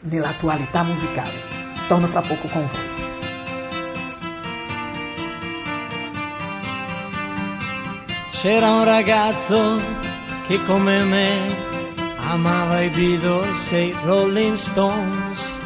nell'attualità 0.00 0.82
musicale. 0.82 1.56
Torno 1.86 2.06
fra 2.06 2.20
poco 2.22 2.48
con 2.48 2.66
voi. 2.66 2.96
C'era 8.32 8.70
un 8.70 8.84
ragazzo 8.84 9.80
che 10.46 10.64
come 10.64 11.02
me 11.02 11.66
amava 12.30 12.80
i 12.80 12.88
Beatles 12.90 13.72
e 13.72 13.86
i 13.86 13.96
Rolling 14.04 14.56
Stones, 14.56 15.58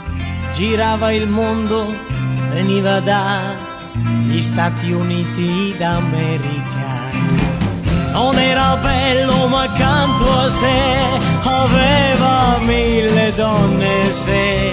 girava 0.54 1.12
il 1.12 1.28
mondo, 1.28 1.86
veniva 2.50 2.98
dagli 3.94 4.40
Stati 4.40 4.90
Uniti 4.92 5.74
d'America. 5.76 7.10
Non 8.12 8.38
era 8.38 8.76
bello 8.76 9.46
ma 9.48 9.62
accanto 9.62 10.38
a 10.38 10.50
sé 10.50 11.20
aveva 11.42 12.58
mille 12.60 13.32
donne 13.34 14.12
se 14.12 14.72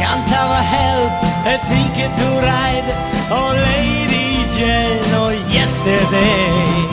cantava 0.00 0.60
Help 0.62 1.12
e 1.44 1.60
Ticket 1.68 2.14
to 2.16 2.40
Ride, 2.40 2.94
oh 3.28 3.52
Lady 3.52 4.46
Jane, 4.56 5.16
oh 5.16 5.30
Yesterday 5.48 6.88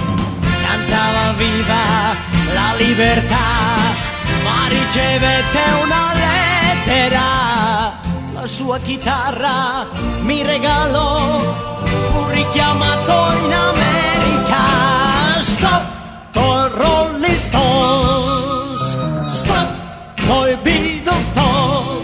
cantava 0.64 1.34
viva 1.34 2.14
la 2.54 2.74
libertà, 2.78 3.36
ma 4.44 4.68
ricevette 4.70 5.60
una 5.84 6.14
lettera. 6.14 8.03
La 8.44 8.50
sua 8.50 8.78
chitarra 8.80 9.86
mi 10.24 10.44
regalò, 10.44 11.40
fu 11.40 12.28
richiamato 12.28 13.38
in 13.38 13.54
America. 13.54 14.60
Stop 15.40 15.84
con 16.34 16.76
Rolling 16.76 17.38
Stones, 17.38 18.98
stop 19.30 19.68
coi 20.28 20.58
Beatles, 20.58 21.26
stop. 21.26 22.02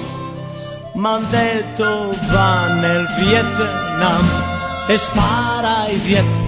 M'han 0.94 1.28
detto 1.30 2.16
va 2.32 2.68
nel 2.68 3.06
Vietnam 3.18 4.24
e 4.88 4.98
spara 4.98 5.80
ai 5.80 5.95
Viet 5.98 6.48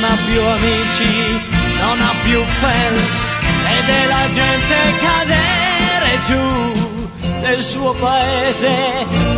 Non 0.00 0.10
ha 0.12 0.16
più 0.30 0.40
amici, 0.40 1.40
non 1.80 2.00
ha 2.00 2.14
più 2.22 2.40
fans, 2.60 3.20
vede 3.64 4.06
la 4.06 4.30
gente 4.30 4.76
cadere 5.00 6.20
giù 6.24 7.40
nel 7.42 7.60
suo 7.60 7.92
paese, 7.94 8.70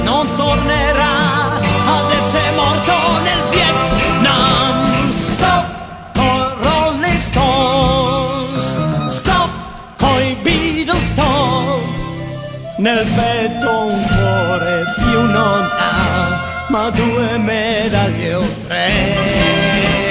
non 0.02 0.28
tornerà 0.36 1.14
ad 1.86 2.10
essere 2.12 2.50
morto 2.56 2.92
nel 3.22 3.42
Vietnam. 3.48 5.10
Stop 5.10 5.64
con 6.12 6.52
Rolling 6.60 7.20
Stones, 7.20 8.76
stop 9.16 9.50
con 9.96 10.22
i 10.22 10.34
Beatles, 10.42 11.06
stop 11.06 11.80
nel 12.76 13.06
petto 13.06 13.80
un 13.86 14.06
cuore 14.08 14.84
più 14.96 15.20
non 15.22 15.70
ha, 15.78 16.66
ma 16.68 16.90
due 16.90 17.38
medaglie 17.38 18.34
o 18.34 18.44
tre. 18.66 20.09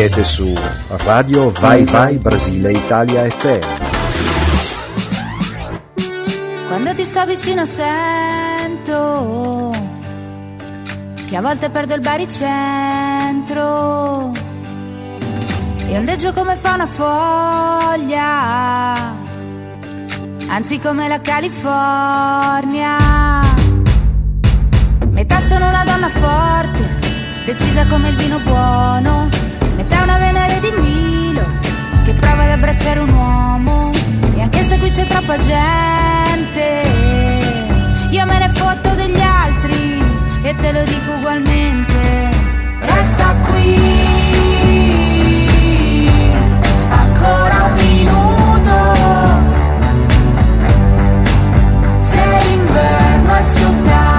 Siete 0.00 0.24
su 0.24 0.56
Radio 1.04 1.50
Vai 1.50 1.84
Vai 1.84 2.16
Brasile 2.16 2.72
Italia 2.72 3.28
FM. 3.28 3.60
Quando 6.68 6.94
ti 6.94 7.04
sto 7.04 7.26
vicino 7.26 7.66
sento 7.66 9.70
che 11.26 11.36
a 11.36 11.42
volte 11.42 11.68
perdo 11.68 11.92
il 11.92 12.00
baricentro 12.00 14.32
Io 15.90 15.98
ondeggio 15.98 16.32
come 16.32 16.56
fa 16.56 16.72
una 16.72 16.86
foglia, 16.86 18.94
anzi 20.46 20.78
come 20.78 21.08
la 21.08 21.20
California. 21.20 22.96
Metà 25.10 25.40
sono 25.42 25.68
una 25.68 25.84
donna 25.84 26.08
forte, 26.08 26.88
decisa 27.44 27.84
come 27.84 28.08
il 28.08 28.16
vino 28.16 28.38
buono. 28.38 29.39
Milo, 30.78 31.42
che 32.04 32.12
prova 32.14 32.44
ad 32.44 32.50
abbracciare 32.50 33.00
un 33.00 33.10
uomo. 33.10 33.90
E 34.36 34.42
anche 34.42 34.64
se 34.64 34.78
qui 34.78 34.90
c'è 34.90 35.06
troppa 35.06 35.36
gente, 35.38 36.62
io 38.10 38.26
me 38.26 38.38
ne 38.38 38.48
fotto 38.50 38.94
degli 38.94 39.20
altri 39.20 40.02
e 40.42 40.54
te 40.54 40.72
lo 40.72 40.82
dico 40.84 41.12
ugualmente. 41.18 42.30
Resta 42.80 43.34
qui, 43.48 43.78
ancora 46.88 47.64
un 47.64 47.72
minuto. 47.74 48.74
Se 52.00 52.20
l'inverno 52.20 53.34
è 53.34 53.44
soltanto 53.44 54.09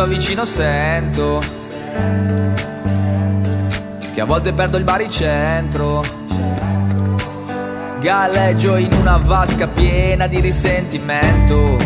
sto 0.00 0.08
vicino 0.08 0.46
sento 0.46 1.42
che 4.14 4.20
a 4.22 4.24
volte 4.24 4.54
perdo 4.54 4.78
il 4.78 4.84
baricentro. 4.84 6.02
Galleggio 8.00 8.76
in 8.76 8.94
una 8.94 9.18
vasca 9.18 9.66
piena 9.66 10.26
di 10.26 10.40
risentimento. 10.40 11.76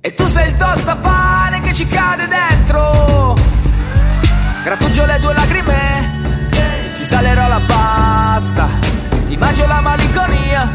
E 0.00 0.14
tu 0.14 0.26
sei 0.26 0.48
il 0.48 0.56
tostapane 0.56 1.60
che 1.60 1.72
ci 1.72 1.86
cade 1.86 2.26
dentro. 2.26 3.36
Grattugio 4.64 5.04
le 5.04 5.20
tue 5.20 5.34
lacrime, 5.34 6.50
ci 6.96 7.04
salerò 7.04 7.46
la 7.46 7.60
pasta. 7.64 8.66
Ti 9.24 9.36
mangio 9.36 9.66
la 9.66 9.80
malinconia. 9.80 10.68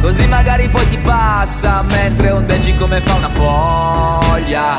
Così 0.00 0.26
magari 0.26 0.70
poi 0.70 0.88
ti 0.88 0.96
passa 0.96 1.82
mentre 1.90 2.30
ondeggi 2.30 2.74
come 2.76 3.02
fa 3.02 3.12
una 3.12 3.28
foglia. 4.32 4.78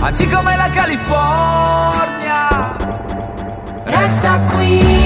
Anzi 0.00 0.26
come 0.26 0.56
la 0.56 0.70
California. 0.70 2.48
Resta 3.84 4.38
qui, 4.50 4.99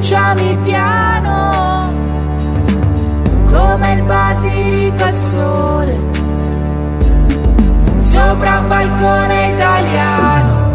bruciami 0.00 0.56
piano 0.62 1.92
come 3.50 3.92
il 3.92 4.02
basilico 4.04 5.04
al 5.04 5.12
sole 5.12 5.98
sopra 7.98 8.60
un 8.60 8.68
balcone 8.68 9.48
italiano 9.50 10.68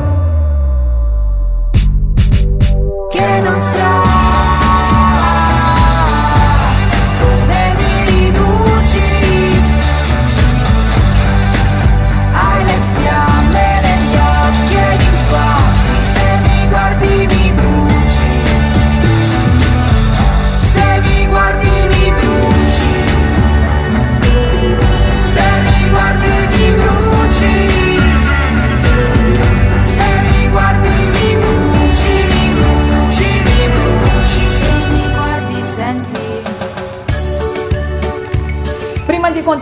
che 3.09 3.39
non 3.41 3.59
sa 3.59 4.04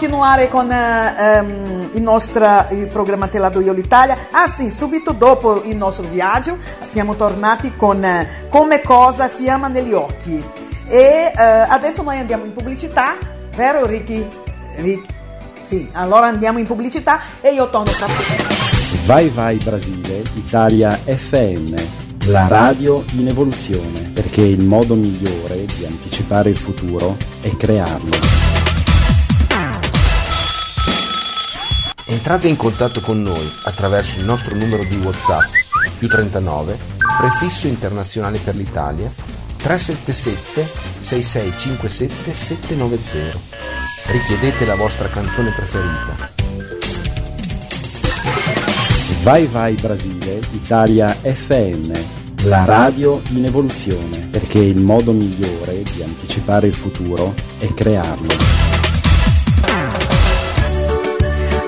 continuare 0.04 0.50
con 0.50 0.70
eh, 0.70 1.16
ehm, 1.18 1.92
il 1.94 2.02
nostro 2.02 2.66
il 2.72 2.88
programma 2.88 3.30
Te 3.30 3.40
la 3.40 3.48
do 3.48 3.62
io 3.62 3.72
l'Italia, 3.72 4.18
ah 4.32 4.50
sì, 4.50 4.70
subito 4.70 5.14
dopo 5.14 5.64
il 5.64 5.78
nostro 5.78 6.06
viaggio 6.10 6.58
siamo 6.84 7.16
tornati 7.16 7.72
con 7.78 8.04
eh, 8.04 8.48
Come 8.50 8.82
cosa 8.82 9.30
fiamma 9.30 9.70
negli 9.70 9.94
occhi 9.94 10.44
e 10.88 11.32
eh, 11.34 11.42
adesso 11.42 12.04
noi 12.04 12.20
andiamo 12.20 12.44
in 12.44 12.52
pubblicità, 12.52 13.16
vero 13.56 13.86
Ricky? 13.86 14.28
Ricky? 14.76 15.06
Sì, 15.62 15.90
allora 15.94 16.28
andiamo 16.28 16.60
in 16.60 16.66
pubblicità 16.66 17.22
e 17.40 17.54
io 17.54 17.70
torno 17.70 17.92
tra 17.92 18.06
Vai 19.06 19.30
Vai 19.30 19.56
Brasile, 19.56 20.22
Italia 20.34 20.92
FM, 20.92 21.76
la 22.26 22.48
radio 22.48 23.06
in 23.14 23.30
evoluzione, 23.30 24.12
perché 24.14 24.42
il 24.42 24.66
modo 24.66 24.96
migliore 24.96 25.64
di 25.64 25.86
anticipare 25.86 26.50
il 26.50 26.58
futuro 26.58 27.16
è 27.40 27.56
crearlo. 27.56 28.63
Entrate 32.06 32.48
in 32.48 32.58
contatto 32.58 33.00
con 33.00 33.22
noi 33.22 33.52
attraverso 33.64 34.20
il 34.20 34.26
nostro 34.26 34.56
numero 34.56 34.84
di 34.84 34.98
WhatsApp 34.98 35.52
più 35.98 36.10
39 36.10 36.78
prefisso 37.18 37.68
internazionale 37.68 38.40
per 38.40 38.56
l'Italia 38.56 39.10
377 39.58 40.68
6657 41.00 42.34
790. 42.34 43.40
Richiedete 44.12 44.66
la 44.66 44.76
vostra 44.76 45.08
canzone 45.08 45.52
preferita. 45.52 46.32
Vai 49.22 49.46
Vai 49.46 49.76
Brasile, 49.76 50.42
Italia 50.52 51.08
FM, 51.08 51.92
la 52.44 52.66
radio 52.66 53.22
in 53.30 53.46
evoluzione, 53.46 54.28
perché 54.30 54.60
il 54.60 54.82
modo 54.82 55.14
migliore 55.14 55.84
di 55.84 56.04
anticipare 56.04 56.68
il 56.68 56.74
futuro 56.74 57.34
è 57.58 57.74
crearlo. 57.74 58.73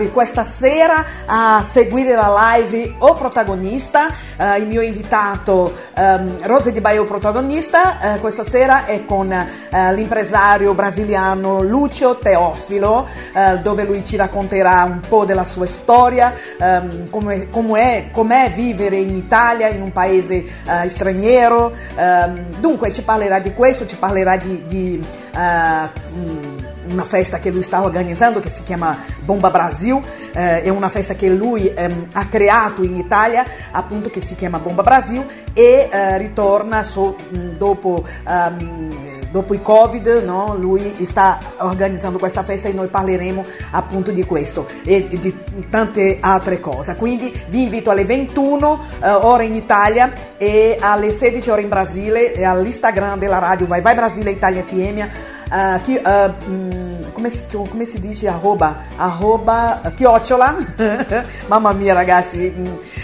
invitarvi 0.00 0.10
questa 0.10 0.44
sera 0.44 1.04
a 1.26 1.62
seguire 1.62 2.14
la 2.14 2.54
live 2.54 2.94
O 2.98 3.14
Protagonista, 3.14 4.28
Eh, 4.40 4.56
il 4.56 4.68
mio 4.68 4.80
invitato 4.80 5.70
ehm, 5.94 6.46
Rose 6.46 6.72
Di 6.72 6.80
Baio 6.80 7.04
protagonista 7.04 8.14
eh, 8.14 8.20
questa 8.20 8.42
sera 8.42 8.86
è 8.86 9.04
con 9.04 9.30
eh, 9.30 9.92
l'impresario 9.92 10.72
brasiliano 10.72 11.60
Lucio 11.62 12.16
Teofilo 12.16 13.06
eh, 13.34 13.58
dove 13.58 13.84
lui 13.84 14.02
ci 14.02 14.16
racconterà 14.16 14.84
un 14.84 15.00
po' 15.06 15.26
della 15.26 15.44
sua 15.44 15.66
storia, 15.66 16.32
ehm, 16.58 17.10
come, 17.10 17.48
è, 17.50 18.10
com'è 18.10 18.50
vivere 18.54 18.96
in 18.96 19.14
Italia, 19.14 19.68
in 19.68 19.82
un 19.82 19.92
paese 19.92 20.36
eh, 20.36 20.88
straniero, 20.88 21.74
ehm, 21.96 22.60
dunque 22.60 22.94
ci 22.94 23.02
parlerà 23.02 23.40
di 23.40 23.52
questo, 23.52 23.84
ci 23.84 23.96
parlerà 23.96 24.38
di... 24.38 24.64
di 24.66 25.00
mh, 25.32 26.39
una 26.92 27.04
festa 27.04 27.38
che 27.38 27.50
lui 27.50 27.62
sta 27.62 27.82
organizzando 27.82 28.40
che 28.40 28.50
si 28.50 28.62
chiama 28.62 28.96
Bomba 29.20 29.50
Brasil, 29.50 30.00
eh, 30.34 30.62
è 30.62 30.68
una 30.68 30.88
festa 30.88 31.14
che 31.14 31.28
lui 31.28 31.72
ehm, 31.72 32.08
ha 32.12 32.26
creato 32.26 32.82
in 32.82 32.96
Italia, 32.96 33.44
appunto 33.70 34.10
che 34.10 34.20
si 34.20 34.34
chiama 34.34 34.58
Bomba 34.58 34.82
Brasil 34.82 35.24
e 35.52 35.88
eh, 35.90 36.18
ritorna 36.18 36.84
so- 36.84 37.16
dopo, 37.56 38.04
ehm, 38.26 39.30
dopo 39.30 39.54
il 39.54 39.62
Covid, 39.62 40.22
no? 40.24 40.56
lui 40.58 40.94
sta 41.04 41.38
organizzando 41.58 42.18
questa 42.18 42.42
festa 42.42 42.68
e 42.68 42.72
noi 42.72 42.88
parleremo 42.88 43.44
appunto 43.70 44.10
di 44.10 44.24
questo 44.24 44.66
e 44.84 45.08
di 45.08 45.34
tante 45.68 46.18
altre 46.20 46.60
cose. 46.60 46.96
Quindi 46.96 47.32
vi 47.48 47.62
invito 47.62 47.90
alle 47.90 48.04
21 48.04 48.80
eh, 49.00 49.10
ore 49.10 49.44
in 49.44 49.54
Italia 49.54 50.12
e 50.36 50.76
alle 50.80 51.10
16 51.10 51.50
ore 51.50 51.62
in 51.62 51.68
Brasile 51.68 52.44
all'Instagram 52.44 53.18
della 53.18 53.38
radio 53.38 53.66
Vai 53.66 53.80
Vai 53.80 53.94
Brasile 53.94 54.30
Italia 54.30 54.62
FM 54.62 55.38
eh, 55.50 55.80
chi- 55.82 56.00
mh, 56.00 57.12
come, 57.12 57.30
si, 57.30 57.42
come 57.50 57.84
si 57.84 58.00
dice 58.00 58.28
arroba? 58.28 58.76
Arroba 58.96 59.82
eh, 59.82 59.94
chiocciola. 59.94 60.56
Mamma 61.46 61.72
mia 61.72 61.92
ragazzi 61.92 62.52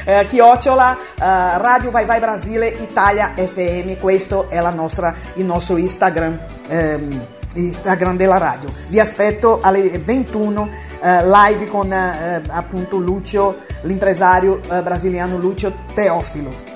eh, 0.04 0.26
chiocciola 0.28 0.96
radio 1.18 1.90
vai 1.90 2.04
vai 2.04 2.20
Brasile 2.20 2.68
Italia 2.68 3.32
FM 3.34 3.98
questo 3.98 4.48
è 4.48 4.60
nostra, 4.70 5.14
il 5.34 5.44
nostro 5.44 5.76
Instagram 5.76 6.38
ehm, 6.68 7.26
Instagram 7.56 8.16
della 8.16 8.38
radio. 8.38 8.68
Vi 8.88 9.00
aspetto 9.00 9.60
alle 9.62 9.98
21 9.98 10.68
eh, 11.00 11.26
live 11.26 11.66
con 11.66 11.92
eh, 11.92 12.42
appunto 12.48 12.98
Lucio 12.98 13.62
l'impresario 13.82 14.60
eh, 14.70 14.82
brasiliano 14.82 15.38
Lucio 15.38 15.72
Teofilo. 15.94 16.74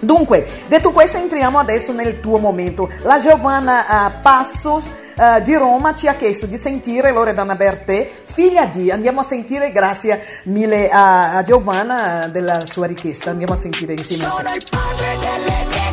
Dunque, 0.00 0.46
detto 0.68 0.92
questo, 0.92 1.16
entriamo 1.16 1.58
adesso 1.58 1.92
nel 1.92 2.20
tuo 2.20 2.38
momento. 2.38 2.88
La 3.02 3.18
Giovanna 3.18 4.12
Passos 4.22 4.84
eh, 5.18 5.42
di 5.42 5.54
Roma 5.54 5.94
ci 5.94 6.06
ha 6.06 6.14
chiesto 6.14 6.46
di 6.46 6.56
sentire 6.56 7.10
Loredana 7.10 7.56
Bertè, 7.56 8.08
figlia 8.24 8.66
di. 8.66 8.90
Andiamo 8.90 9.20
a 9.20 9.24
sentire, 9.24 9.72
grazie 9.72 10.22
mille 10.44 10.88
a, 10.88 11.36
a 11.36 11.42
Giovanna 11.42 12.24
eh, 12.24 12.30
della 12.30 12.64
sua 12.66 12.86
richiesta. 12.86 13.30
Andiamo 13.30 13.54
a 13.54 13.56
sentire 13.56 13.94
insieme. 13.94 14.22
Sono 14.22 14.54
il 14.54 14.64
padre 14.70 15.18
delle 15.18 15.64
mie 15.66 15.87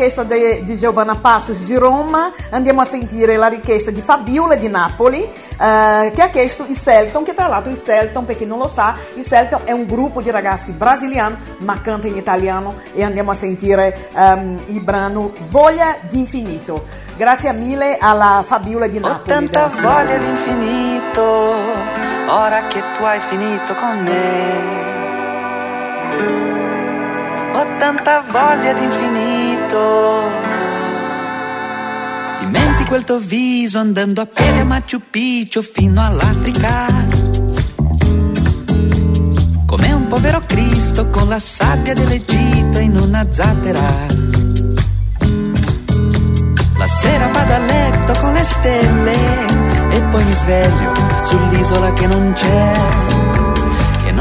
richiesta 0.00 0.24
de- 0.24 0.62
di 0.62 0.78
Giovanna 0.78 1.16
Passos 1.16 1.58
di 1.58 1.74
Roma, 1.74 2.32
andiamo 2.48 2.80
a 2.80 2.86
sentire 2.86 3.36
la 3.36 3.48
richiesta 3.48 3.90
di 3.90 4.00
Fabiola 4.00 4.54
di 4.54 4.66
Napoli, 4.66 5.22
eh, 5.22 6.10
che 6.14 6.22
ha 6.22 6.28
chiesto 6.30 6.64
i 6.66 6.74
Selton, 6.74 7.22
che 7.22 7.34
tra 7.34 7.48
l'altro 7.48 7.70
i 7.70 7.76
Selton, 7.76 8.24
per 8.24 8.38
chi 8.38 8.46
non 8.46 8.56
lo 8.56 8.66
sa, 8.66 8.94
i 9.16 9.22
Selton 9.22 9.60
è 9.64 9.72
un 9.72 9.84
gruppo 9.84 10.22
di 10.22 10.30
ragazzi 10.30 10.72
brasiliani, 10.72 11.36
ma 11.58 11.78
canta 11.82 12.06
in 12.06 12.16
italiano 12.16 12.76
e 12.94 13.04
andiamo 13.04 13.32
a 13.32 13.34
sentire 13.34 14.08
ehm, 14.14 14.62
il 14.68 14.80
brano 14.80 15.32
Voglia 15.50 15.96
di 16.08 16.20
infinito. 16.20 16.82
Grazie 17.18 17.52
mille 17.52 17.98
alla 18.00 18.42
Fabiola 18.46 18.86
di 18.86 18.96
Ho 18.96 19.00
Napoli. 19.00 19.28
tanta 19.28 19.66
della 19.66 19.80
voglia 19.86 20.16
di 20.16 20.28
infinito, 20.28 21.22
ora 22.26 22.62
che 22.68 22.82
tu 22.96 23.02
hai 23.04 23.20
finito 23.20 23.74
con 23.74 24.02
me. 24.02 24.88
Ho 27.52 27.66
tanta 27.76 28.22
voglia 28.30 28.72
di 28.72 28.82
infinito. 28.82 29.49
Dimentico 32.40 32.96
il 32.96 33.04
tuo 33.04 33.18
viso 33.18 33.78
andando 33.78 34.20
a 34.20 34.26
piedi 34.26 34.58
a 34.58 34.64
Machu 34.64 35.00
Picchu 35.10 35.62
fino 35.62 36.04
all'Africa. 36.04 36.86
Come 39.66 39.92
un 39.92 40.06
povero 40.08 40.40
Cristo 40.46 41.08
con 41.10 41.28
la 41.28 41.38
sabbia 41.38 41.94
dell'Egitto 41.94 42.78
in 42.78 42.96
una 42.96 43.24
zattera. 43.30 44.06
La 46.76 46.88
sera 46.88 47.26
vado 47.28 47.54
a 47.54 47.58
letto 47.58 48.20
con 48.20 48.32
le 48.32 48.44
stelle 48.44 49.14
e 49.90 50.02
poi 50.04 50.24
mi 50.24 50.34
sveglio 50.34 50.92
sull'isola 51.22 51.92
che 51.92 52.06
non 52.06 52.32
c'è, 52.34 52.72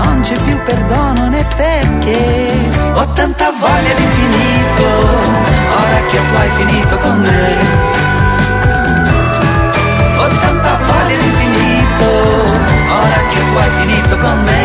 non 0.04 0.22
c'è 0.22 0.36
più 0.36 0.62
perdono 0.64 1.30
né 1.30 1.46
perché. 1.56 2.52
Ho 2.94 3.08
tanta 3.14 3.52
voglia 3.52 3.94
di 3.96 4.04
infinito, 4.04 4.88
ora 5.84 6.00
che 6.10 6.20
tu 6.28 6.34
hai 6.36 6.50
finito 6.50 6.98
con 6.98 7.20
me. 7.20 7.56
Ho 10.18 10.28
tanta 10.28 10.78
voglia 10.88 11.18
di 11.18 11.28
infinito, 11.34 12.10
ora 13.04 13.20
che 13.32 13.40
tu 13.52 13.58
hai 13.58 13.72
finito 13.82 14.18
con 14.18 14.44
me. 14.44 14.64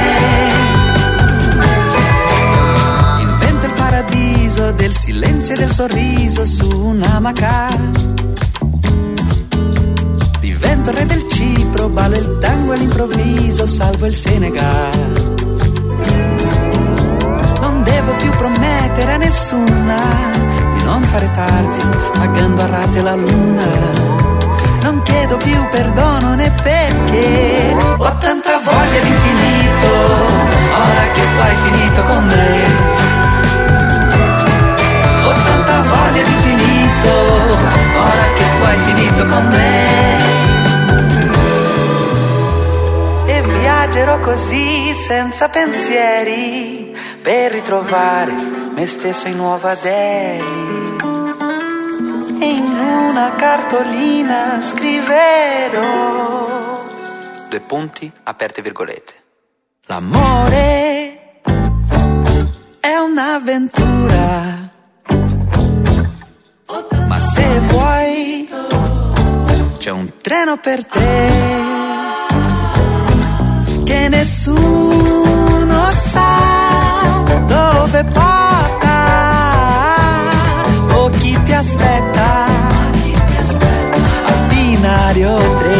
Invento 3.20 3.66
il 3.66 3.72
paradiso 3.72 4.72
del 4.72 4.96
silenzio 4.96 5.54
e 5.54 5.58
del 5.58 5.72
sorriso 5.72 6.44
su 6.44 6.68
un'amaca. 6.68 7.68
Divento 7.76 8.33
il 10.72 10.92
re 10.92 11.06
del 11.06 11.24
Cipro, 11.28 11.88
ballo 11.88 12.16
il 12.16 12.38
tango 12.40 12.72
all'improvviso, 12.72 13.66
salvo 13.66 14.06
il 14.06 14.14
Senegal. 14.14 15.34
Non 17.60 17.82
devo 17.82 18.14
più 18.16 18.30
promettere 18.30 19.12
a 19.12 19.16
nessuna 19.16 20.00
di 20.76 20.84
non 20.84 21.02
fare 21.04 21.30
tardi, 21.32 21.88
pagando 22.18 22.62
a 22.62 22.66
rate 22.66 23.02
la 23.02 23.14
luna. 23.14 24.12
Non 24.82 25.02
chiedo 25.02 25.36
più 25.36 25.68
perdono 25.70 26.34
né 26.34 26.50
perché 26.62 27.74
ho 27.96 28.16
tanta 28.18 28.58
voglia 28.62 29.00
di 29.00 29.08
infinito, 29.08 29.88
ora 30.74 31.04
che 31.14 31.22
tu 31.32 31.38
hai 31.40 31.56
finito 31.64 32.02
con 32.04 32.26
me. 32.26 32.92
Ho 35.24 35.32
tanta 35.32 35.82
voglia 35.82 36.22
di 36.22 36.32
infinito, 36.32 37.12
ora 37.96 38.26
che 38.36 38.44
tu 38.56 38.62
hai 38.62 38.78
finito 38.78 39.26
con 39.26 39.46
me. 39.48 40.43
Viaggerò 43.84 44.18
così 44.20 44.94
senza 44.94 45.50
pensieri 45.50 46.96
per 47.20 47.52
ritrovare 47.52 48.32
me 48.32 48.86
stesso 48.86 49.28
in 49.28 49.36
Nuova 49.36 49.74
Delhi. 49.74 50.96
E 52.40 52.46
in 52.46 52.64
una 52.64 53.34
cartolina 53.36 54.62
scriverò 54.62 55.82
due 57.50 57.60
punti 57.60 58.10
aperte 58.22 58.62
virgolette. 58.62 59.12
L'amore 59.84 61.42
è 62.80 62.96
un'avventura. 62.96 64.72
Ma 67.06 67.18
se 67.18 67.58
vuoi, 67.58 68.48
c'è 69.76 69.90
un 69.90 70.10
treno 70.22 70.56
per 70.56 70.86
te 70.86 71.83
che 73.94 74.08
nessuno 74.08 75.80
sa 75.90 76.32
dove 77.46 78.04
porta 78.18 78.98
o 80.88 81.10
chi 81.10 81.38
ti 81.44 81.52
aspetta. 81.52 82.26
Al 84.30 84.40
binario 84.48 85.36
3 85.58 85.70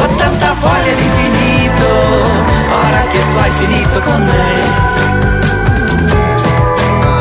ho 0.00 0.06
tanta 0.16 0.54
voglia 0.64 0.94
di 1.02 1.08
finito 1.18 1.88
ora 2.84 3.02
che 3.12 3.20
tu 3.30 3.36
hai 3.36 3.52
finito 3.62 4.00
con 4.00 4.20
me. 4.32 4.52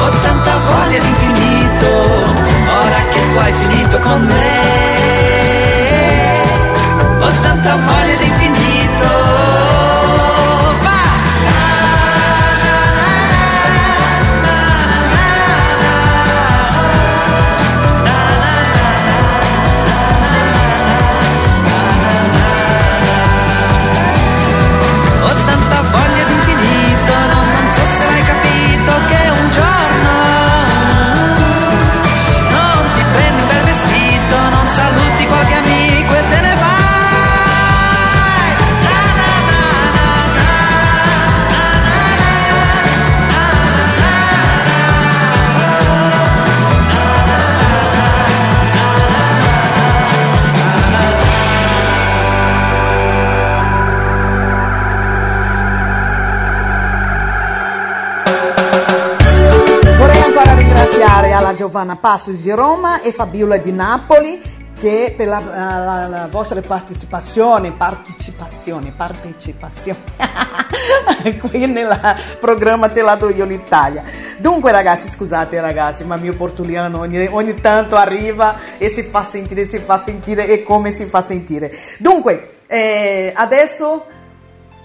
Ho 0.02 0.10
tanta 0.26 0.54
voglia 0.70 1.00
di 1.00 1.10
infinito, 1.16 1.92
ora 2.84 3.02
che 3.12 3.22
tu 3.32 3.38
hai 3.38 3.54
finito 3.62 4.00
con 4.00 4.22
me. 4.32 4.48
Ho 7.22 7.32
tanta 7.42 7.76
voglia 7.76 8.16
di 8.16 8.29
Giovanna 61.70 61.98
Passos 61.98 62.34
di 62.38 62.50
Roma 62.50 63.00
e 63.04 63.12
Fabiola 63.12 63.58
di 63.58 63.72
Napoli 63.72 64.42
che 64.80 65.14
per 65.16 65.28
la, 65.28 65.40
la- 65.40 66.08
la 66.08 66.28
vostra 66.32 66.60
partecipazione, 66.62 67.72
partecipazione, 67.72 68.92
partecipazione 68.96 70.00
qui 71.40 71.68
nel 71.68 71.96
programma 72.40 72.90
Te 72.90 73.04
la 73.04 73.14
do 73.16 73.30
io 73.30 73.46
l'Italia. 73.46 74.04
Dunque 74.40 74.72
ragazzi, 74.72 75.10
scusate 75.10 75.62
ragazzi, 75.62 76.04
ma 76.06 76.16
mio 76.16 76.36
portuliano 76.36 77.02
ogni, 77.02 77.28
ogni 77.30 77.54
tanto 77.54 77.96
arriva 77.98 78.56
e 78.80 78.90
si 78.90 79.04
fa 79.04 79.24
sentire, 79.24 79.66
si 79.66 79.78
fa 79.78 80.00
sentire 80.00 80.48
e 80.48 80.64
come 80.64 80.92
si 80.92 81.06
fa 81.06 81.22
sentire. 81.22 81.72
Dunque, 82.00 82.62
eh, 82.66 83.32
adesso 83.36 84.06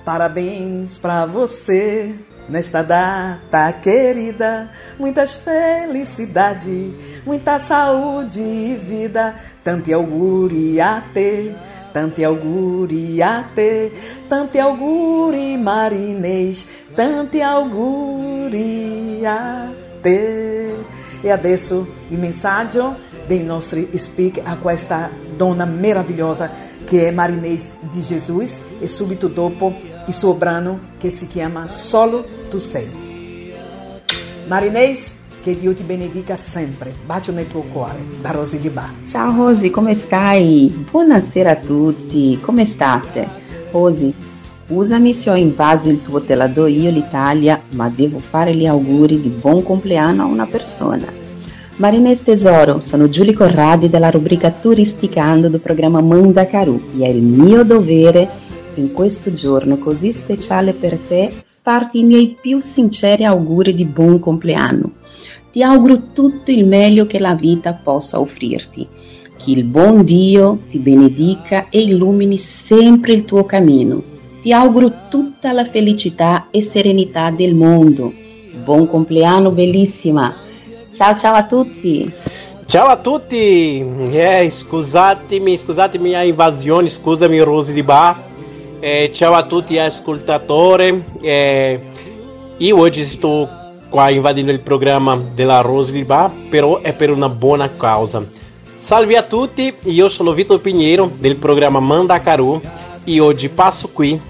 Parabéns 0.05 0.99
pra 0.99 1.25
você 1.25 2.13
nesta 2.49 2.83
data 2.83 3.73
querida. 3.73 4.71
Muitas 4.99 5.35
felicidades, 5.35 6.93
muita 7.25 7.59
saúde 7.59 8.41
e 8.41 8.77
vida. 8.77 9.35
Tanti 9.63 9.93
auguri 9.93 10.81
a 10.81 11.03
te, 11.13 11.55
tanti 11.93 12.25
auguri 12.25 13.23
a 13.23 13.45
te, 13.55 13.93
tanti 14.29 14.59
auguri 14.59 15.57
marinês, 15.57 16.67
tanti 16.95 17.41
auguri 17.41 19.25
a 19.25 19.71
te. 20.03 20.75
E 21.23 21.31
adesso 21.31 21.87
il 22.11 22.19
messaggio 22.19 22.97
dei 23.27 23.43
nostri 23.43 23.89
speak 23.97 24.43
a 24.45 24.57
questa 24.57 25.11
donna 25.37 25.65
meravigliosa 25.65 26.51
che 26.85 27.09
è 27.09 27.11
Marinês 27.11 27.73
di 27.81 28.03
Jesus 28.03 28.61
e 28.79 28.87
subito 28.87 29.29
dopo 29.29 29.94
il 30.07 30.13
suo 30.13 30.35
brano 30.35 30.81
che 30.99 31.11
si 31.11 31.27
chiama 31.27 31.71
Solo 31.71 32.25
tu 32.51 32.59
sei. 32.59 33.03
Marinês, 34.47 35.11
che 35.43 35.59
Dio 35.59 35.73
ti 35.73 35.83
benedica 35.83 36.37
sempre. 36.37 36.95
Bacio 37.05 37.33
nel 37.33 37.49
tuo 37.49 37.63
cuore. 37.73 37.99
Da 38.21 38.31
Rosy 38.31 38.59
di 38.59 38.69
Bar. 38.69 38.93
Ciao 39.07 39.35
Rosy, 39.35 39.71
come 39.71 39.95
stai? 39.95 40.87
Buonasera 40.91 41.53
a 41.53 41.57
tutti, 41.57 42.39
come 42.41 42.67
state? 42.67 43.27
Rosy, 43.71 44.13
scusami 44.33 45.13
se 45.15 45.31
ho 45.31 45.35
invaso 45.35 45.89
il 45.89 46.03
tuo 46.03 46.23
te 46.23 46.35
la 46.35 46.49
do 46.49 46.67
io 46.67 46.91
l'Italia, 46.91 47.61
ma 47.75 47.89
devo 47.89 48.19
fare 48.19 48.55
gli 48.55 48.67
auguri 48.67 49.21
di 49.21 49.29
buon 49.29 49.63
compleanno 49.63 50.23
a 50.23 50.27
una 50.27 50.47
persona. 50.47 51.23
Marinês 51.77 52.23
Tesoro, 52.23 52.79
sono 52.79 53.09
Giulia 53.09 53.33
Corradi 53.33 53.91
della 53.91 54.11
rubrica 54.11 54.51
Turisticando 54.51 55.49
do 55.49 55.59
programma 55.59 56.01
Mandacaru 56.01 56.81
e 56.99 57.05
è 57.05 57.09
il 57.09 57.21
mio 57.21 57.65
dovere 57.65 58.43
in 58.81 58.93
questo 58.93 59.33
giorno 59.33 59.79
così 59.79 60.13
speciale 60.13 60.73
per 60.73 60.99
te 60.99 61.33
farti 61.63 62.01
i 62.01 62.05
miei 62.05 62.37
più 62.41 62.61
sinceri 62.61 63.25
auguri 63.25 63.75
di 63.75 63.85
buon 63.85 64.19
compleanno. 64.19 64.93
Ti 65.51 65.63
auguro 65.63 66.13
tutto 66.13 66.51
il 66.51 66.67
meglio 66.67 67.07
che 67.07 67.19
la 67.19 67.35
vita 67.35 67.73
possa 67.73 68.21
offrirti. 68.21 68.87
Che 69.37 69.51
il 69.51 69.65
buon 69.65 70.05
Dio 70.05 70.61
ti 70.69 70.79
benedica 70.79 71.69
e 71.71 71.83
illumini 71.83 72.37
sempre 72.37 73.13
il 73.13 73.25
tuo 73.25 73.45
cammino. 73.45 74.03
Ti 74.43 74.53
auguro 74.53 74.93
tutta 75.09 75.53
la 75.53 75.65
felicità 75.65 76.49
e 76.51 76.61
serenità 76.61 77.31
del 77.31 77.55
mondo. 77.55 78.13
Buon 78.65 78.89
compleanno 78.89 79.51
bellissima. 79.51 80.35
Ciao 80.93 81.17
ciao 81.17 81.35
a 81.35 81.47
tutti. 81.47 82.13
Ciao 82.67 82.87
a 82.87 82.97
tutti! 82.97 83.85
Eh, 84.11 84.51
scusatemi, 84.51 85.59
scusatemi 85.59 86.15
a 86.15 86.25
invasione, 86.25 86.89
scusami 86.89 87.39
Rosy 87.41 87.73
di 87.73 87.83
Bar. 87.83 88.33
Eh, 88.87 89.13
ciao 89.15 89.33
a 89.33 89.47
tutti 89.47 89.79
ascoltatori. 89.79 91.03
Eh, 91.23 91.81
io 92.59 92.79
oggi 92.79 93.07
sto 93.07 93.49
qua 93.89 94.11
invadendo 94.11 94.51
il 94.51 94.61
programma 94.61 95.19
della 95.33 95.63
Rosy 95.63 95.93
di 95.93 96.05
Bar, 96.05 96.31
però 96.51 96.81
è 96.83 96.93
per 96.93 97.11
una 97.11 97.31
buona 97.31 97.71
causa. 97.79 98.23
Salve 98.81 99.17
a 99.17 99.23
tutti, 99.23 99.73
io 99.85 100.11
sono 100.11 100.35
Vitor 100.35 100.61
Pinheiro 100.61 101.11
del 101.17 101.37
programma 101.37 101.81
Mandacaru 101.81 102.61
e 103.05 103.21
oggi 103.21 103.49
passo 103.49 103.89
qui 103.89 104.21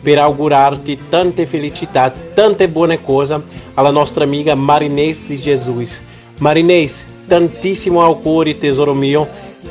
per 0.00 0.20
augurarti 0.20 1.08
tante 1.08 1.46
felicità, 1.46 2.14
tante 2.34 2.68
buone 2.68 3.02
cose 3.02 3.42
alla 3.74 3.90
nostra 3.90 4.22
amiga 4.22 4.54
Marinês 4.54 5.26
de 5.26 5.40
Jesus. 5.40 6.00
Marinês, 6.38 7.04
tantissimo 7.26 8.00
auguri 8.00 8.58
tesoro 8.58 8.94
mio, 8.94 9.26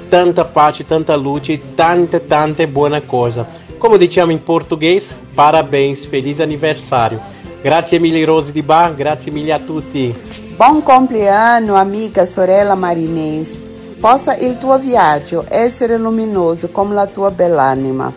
tanta 0.10 0.44
pace, 0.44 0.86
tanta 0.86 1.16
luce 1.16 1.62
tante 1.76 2.26
tante 2.26 2.68
buone 2.68 3.06
cose. 3.06 3.62
Come 3.84 3.98
diciamo 3.98 4.32
in 4.32 4.42
portoghese, 4.42 5.14
parabéns, 5.34 6.06
feliz 6.06 6.40
anniversario. 6.40 7.20
Grazie 7.62 8.00
mille 8.00 8.24
Rose 8.24 8.54
di 8.54 8.62
Bar, 8.62 8.96
grazie 8.96 9.30
mille 9.30 9.52
a 9.52 9.60
tutti. 9.60 10.16
Buon 10.56 10.82
compleanno, 10.84 11.76
amica 11.76 12.26
sorella 12.26 12.76
Marinês. 12.76 13.60
Possa 14.00 14.38
il 14.38 14.58
tuo 14.58 14.80
viaggio 14.80 15.44
essere 15.50 15.98
luminoso 15.98 16.70
come 16.70 16.94
la 16.94 17.08
tua 17.08 17.30
bell'anima. 17.32 18.10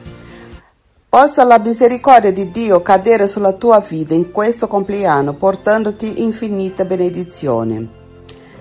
Possa 1.08 1.42
la 1.42 1.58
misericordia 1.58 2.32
di 2.32 2.48
Dio 2.52 2.80
cadere 2.80 3.26
sulla 3.26 3.54
tua 3.54 3.80
vita 3.80 4.14
in 4.14 4.30
questo 4.30 4.68
compleanno, 4.68 5.32
portandoti 5.32 6.22
infinita 6.22 6.84
benedizione. 6.84 7.88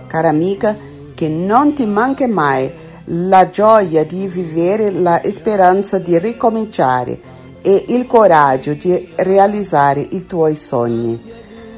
Cara 0.08 0.30
amica, 0.30 0.76
che 1.14 1.30
non 1.30 1.76
ti 1.76 1.86
manchi 1.86 2.26
mai 2.26 2.72
la 3.06 3.50
gioia 3.50 4.04
di 4.04 4.28
vivere, 4.28 4.92
la 4.92 5.22
speranza 5.32 6.00
di 6.00 6.18
ricominciare 6.18 7.34
e 7.62 7.86
il 7.90 8.06
coraggio 8.08 8.74
di 8.74 9.12
realizzare 9.16 10.06
i 10.10 10.26
tuoi 10.26 10.56
sogni. 10.56 11.20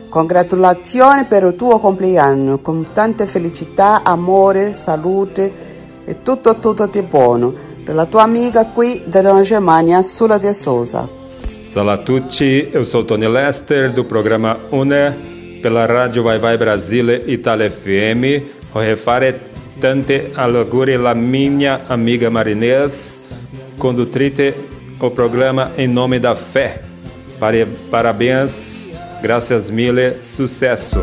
Congratulazioni 0.09 1.25
per 1.25 1.43
il 1.43 1.55
tuo 1.55 1.79
compleanno 1.79 2.59
con 2.59 2.87
tanta 2.93 3.25
felicità, 3.25 4.03
amore, 4.03 4.73
salute 4.73 5.51
e 6.05 6.21
tutto 6.21 6.59
tutto 6.59 6.85
di 6.87 7.01
buono. 7.01 7.53
Dalla 7.83 8.05
tua 8.05 8.23
amica 8.23 8.65
qui 8.65 9.03
dalla 9.05 9.41
Germania, 9.41 10.01
Sula 10.01 10.37
de 10.37 10.53
Souza. 10.53 11.07
Olá 11.75 11.93
a 11.93 11.97
tutti, 11.97 12.69
eu 12.71 12.83
sou 12.83 13.03
Tony 13.05 13.27
Lester 13.27 13.91
do 13.91 14.03
programa 14.03 14.57
UNE 14.71 15.59
pela 15.61 15.85
Rádio 15.85 16.23
Vai 16.23 16.39
Vai 16.39 16.57
Brasile 16.57 17.21
Itália 17.27 17.69
FM. 17.69 18.41
Ho 18.71 18.79
refare 18.79 19.56
tante 19.79 20.31
auguri 20.35 20.97
la 20.97 21.13
minha 21.13 21.81
amiga 21.89 22.29
Marinês, 22.29 23.19
condutrite 23.77 24.53
o 24.99 25.09
programa 25.09 25.71
em 25.77 25.87
nome 25.87 26.19
da 26.19 26.35
fé. 26.35 26.81
Parabéns, 27.91 28.91
graças 29.21 29.69
mille, 29.69 30.17
sucesso. 30.23 30.99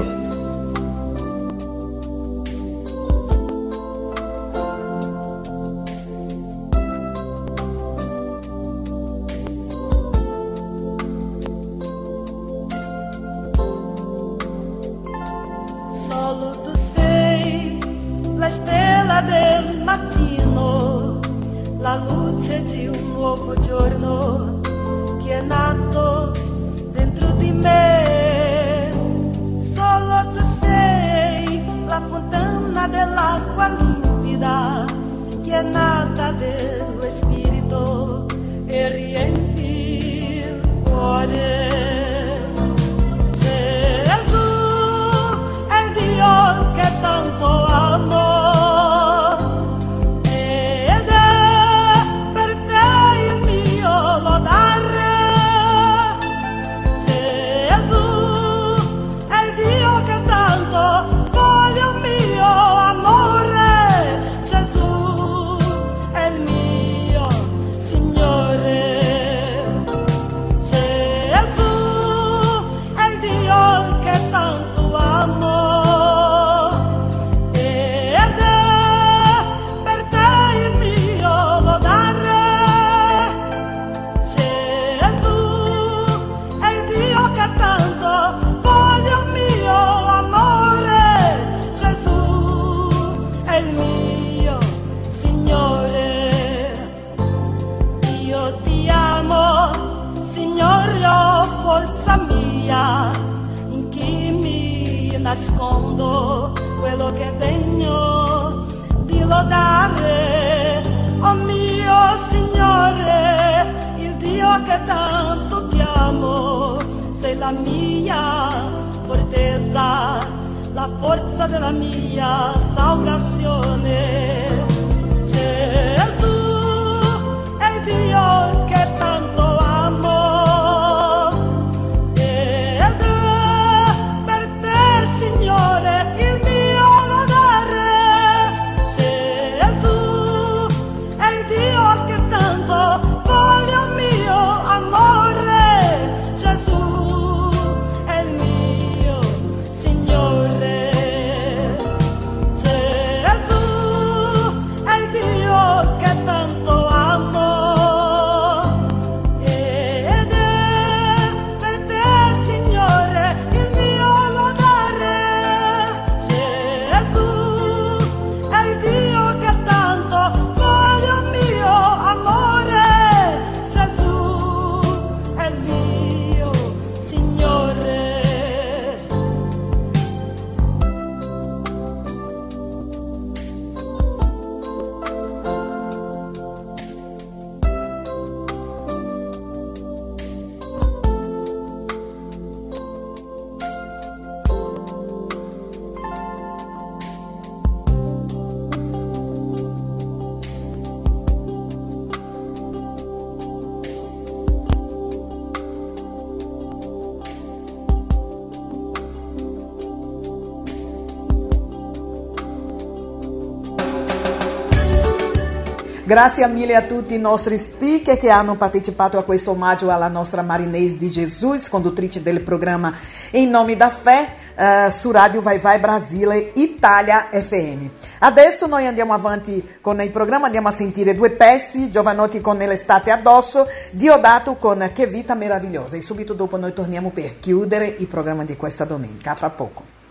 Grazie 216.14 216.46
mille 216.46 216.76
a 216.76 216.82
tutti 216.82 217.12
i 217.12 217.18
nostri 217.18 217.58
speaker 217.58 218.16
che 218.16 218.30
hanno 218.30 218.54
partecipato 218.54 219.18
a 219.18 219.24
questo 219.24 219.50
omaggio 219.50 219.90
alla 219.90 220.06
nostra 220.06 220.42
Marinese 220.42 220.96
di 220.96 221.08
Jesus, 221.08 221.68
conduttrice 221.68 222.22
del 222.22 222.40
programma 222.44 222.94
Em 223.32 223.50
Nome 223.50 223.74
da 223.74 223.90
Fé, 223.90 224.28
eh, 224.54 224.92
su 224.92 225.10
Radio 225.10 225.42
Vai 225.42 225.58
Vai 225.58 225.80
Brasile 225.80 226.52
Italia 226.54 227.30
FM. 227.32 227.86
Adesso 228.20 228.68
noi 228.68 228.86
andiamo 228.86 229.12
avanti 229.12 229.78
con 229.80 230.00
il 230.00 230.10
programma, 230.12 230.46
andiamo 230.46 230.68
a 230.68 230.70
sentire 230.70 231.16
due 231.16 231.30
pezzi, 231.30 231.90
Giovanotti 231.90 232.40
con 232.40 232.58
L'estate 232.58 233.10
addosso, 233.10 233.66
Diodato 233.90 234.54
con 234.54 234.88
Che 234.94 235.08
vita 235.08 235.34
meravigliosa 235.34 235.96
e 235.96 236.00
subito 236.00 236.32
dopo 236.32 236.56
noi 236.56 236.72
torniamo 236.72 237.10
per 237.10 237.40
chiudere 237.40 237.92
il 237.98 238.06
programma 238.06 238.44
di 238.44 238.54
questa 238.54 238.84
domenica. 238.84 239.34
Fra 239.34 239.50
poco. 239.50 240.03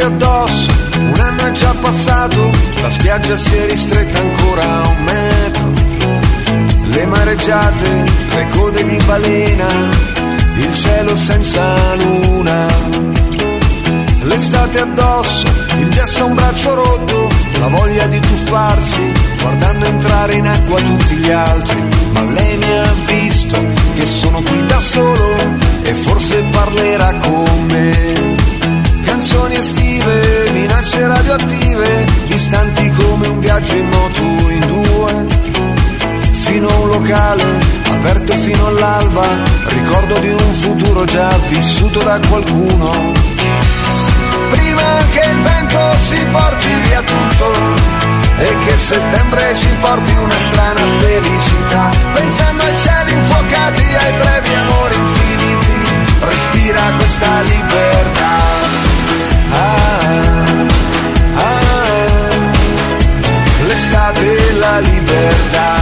L'estate 0.00 0.14
addosso, 0.14 0.66
un 0.98 1.20
anno 1.20 1.46
è 1.46 1.50
già 1.50 1.74
passato, 1.78 2.50
la 2.80 2.90
spiaggia 2.90 3.36
si 3.36 3.54
è 3.54 3.66
ristretta 3.68 4.18
ancora 4.18 4.62
a 4.62 4.88
un 4.88 5.04
metro. 5.04 5.72
Le 6.90 7.06
mareggiate, 7.06 8.04
le 8.34 8.48
code 8.48 8.84
di 8.86 8.96
balena, 9.04 9.66
il 10.56 10.74
cielo 10.74 11.14
senza 11.18 11.94
luna. 11.96 12.66
L'estate 14.22 14.80
addosso, 14.80 15.46
il 15.76 15.90
gesso 15.90 16.22
a 16.22 16.26
un 16.28 16.34
braccio 16.34 16.74
rotto, 16.74 17.28
la 17.58 17.68
voglia 17.68 18.06
di 18.06 18.20
tuffarsi, 18.20 19.12
guardando 19.42 19.84
entrare 19.84 20.34
in 20.34 20.46
acqua 20.46 20.80
tutti 20.80 21.14
gli 21.16 21.30
altri. 21.30 21.84
Ma 22.12 22.22
lei 22.22 22.56
mi 22.56 22.78
ha 22.78 22.94
visto 23.04 23.62
che 23.94 24.06
sono 24.06 24.40
qui 24.40 24.64
da 24.64 24.80
solo 24.80 25.36
e 25.82 25.92
forse 25.92 26.42
parlerà 26.50 27.12
con 27.16 27.66
me. 27.70 28.39
Canzoni 29.20 29.54
estive, 29.54 30.50
minacce 30.52 31.06
radioattive, 31.06 32.06
distanti 32.28 32.90
come 32.92 33.28
un 33.28 33.38
viaggio 33.38 33.76
in 33.76 33.86
moto 33.88 34.22
in 34.22 34.60
due. 34.60 35.26
Fino 36.46 36.66
a 36.66 36.74
un 36.78 36.88
locale, 36.88 37.44
aperto 37.90 38.32
fino 38.32 38.68
all'alba, 38.68 39.28
ricordo 39.66 40.18
di 40.20 40.30
un 40.30 40.54
futuro 40.54 41.04
già 41.04 41.28
vissuto 41.50 41.98
da 41.98 42.18
qualcuno. 42.30 43.12
Prima 44.52 44.96
che 45.12 45.28
il 45.28 45.40
vento 45.42 45.80
si 46.08 46.24
porti 46.30 46.68
via 46.84 47.02
tutto 47.02 47.52
e 48.38 48.56
che 48.64 48.78
settembre 48.78 49.54
ci 49.54 49.68
porti 49.82 50.12
una 50.14 50.38
strana 50.48 50.80
felicità, 50.98 51.90
pensando 52.14 52.62
ai 52.62 52.74
cieli 52.74 53.12
infuocati, 53.12 53.84
ai 53.84 54.12
brevi 54.14 54.54
amori 54.54 54.94
infiniti, 54.96 55.92
respira 56.20 56.80
questa 56.96 57.40
libertà. 57.42 58.39
libertà. 64.80 65.78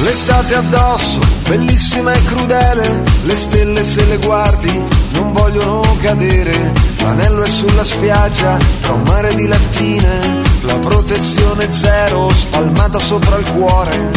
L'estate 0.00 0.54
addosso, 0.54 1.20
bellissima 1.48 2.12
e 2.12 2.22
crudele, 2.24 3.02
le 3.22 3.36
stelle 3.36 3.84
se 3.84 4.04
le 4.04 4.18
guardi 4.18 4.84
non 5.14 5.32
vogliono 5.32 5.96
cadere 6.00 6.72
l'anello 7.08 7.42
è 7.42 7.46
sulla 7.46 7.84
spiaggia, 7.84 8.58
tra 8.82 8.92
un 8.92 9.02
mare 9.06 9.34
di 9.34 9.46
lattine, 9.46 10.42
la 10.62 10.78
protezione 10.78 11.70
zero 11.70 12.28
spalmata 12.28 12.98
sopra 12.98 13.36
il 13.38 13.50
cuore, 13.50 14.10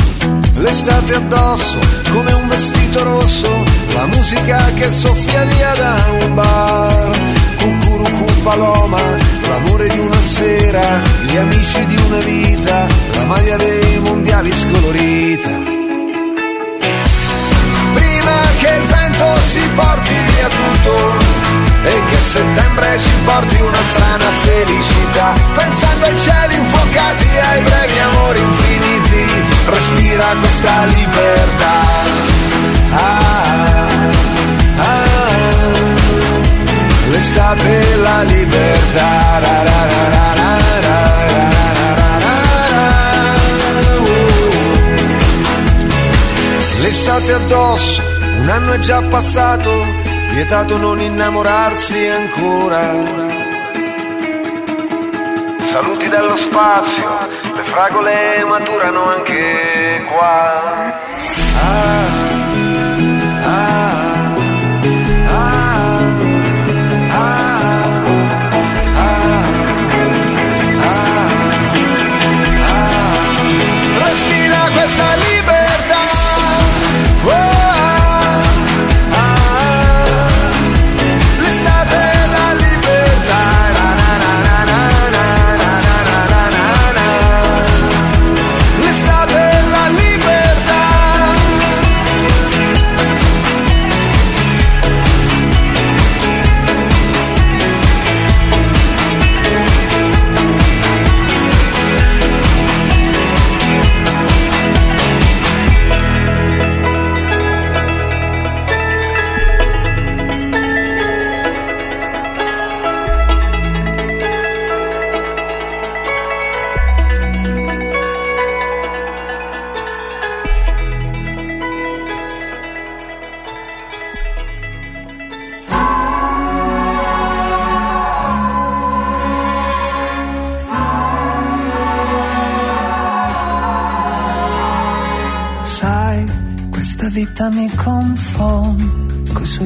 l'estate 0.56 1.14
addosso 1.14 1.80
come 2.12 2.34
un 2.34 2.48
vestito 2.50 3.02
rosso, 3.04 3.64
la 3.94 4.08
musica 4.08 4.58
che 4.74 4.92
soffia 4.92 5.46
via 5.46 5.74
da 5.76 5.96
un 6.22 6.36
bar, 6.36 7.10
cucurucu 7.60 8.26
paloma, 8.44 9.00
l'amore 9.48 9.88
di 9.88 10.00
una 10.00 10.22
sera, 10.22 11.02
gli 11.28 11.38
amici 11.38 11.86
di 11.86 11.96
una 12.08 12.18
vita, 12.18 12.88
la 13.14 13.26
maglia 13.26 13.56
dei 13.56 14.00
mondiali 14.00 14.52
scolorita. 14.52 15.50
Prima 17.94 18.40
che 18.60 18.68
il 18.68 18.84
vento 18.84 19.26
si 19.48 19.62
porti 19.76 20.14
via 20.34 20.50
vissuto 20.62 20.96
e 21.84 22.04
che 22.10 22.18
settembre 22.18 23.00
ci 23.00 23.12
porti 23.26 23.62
una 23.62 23.84
strana 23.94 24.32
felicità, 24.42 25.34
pensando 25.56 26.06
ai 26.06 26.18
cieli 26.18 26.56
infuocati 26.56 27.28
e 27.34 27.40
ai 27.40 27.62
brevi 27.62 28.00
amori 28.00 28.40
infiniti, 28.40 29.26
respira 29.66 30.36
questa 30.40 30.86
libertà. 30.86 31.80
Ah, 32.94 33.88
ah, 34.76 34.86
ah, 34.86 35.36
l'estate 37.10 37.92
e 37.92 37.96
la 37.98 38.22
libertà. 38.24 39.40
Ra, 39.40 39.64
ra, 39.64 39.86
ra, 39.86 40.20
L'estate 46.82 47.34
addosso, 47.34 48.02
un 48.40 48.50
anno 48.50 48.74
è 48.74 48.80
già 48.80 49.02
passato 49.04 50.01
vietato 50.32 50.78
non 50.78 51.02
innamorarsi 51.02 52.08
ancora. 52.08 52.80
Saluti 55.72 56.10
dallo 56.10 56.36
spazio, 56.38 57.10
le 57.56 57.64
fragole 57.64 58.44
maturano 58.46 59.06
anche 59.06 60.04
qua. 60.08 61.00
Ah, 61.58 62.06
ah, 63.44 63.91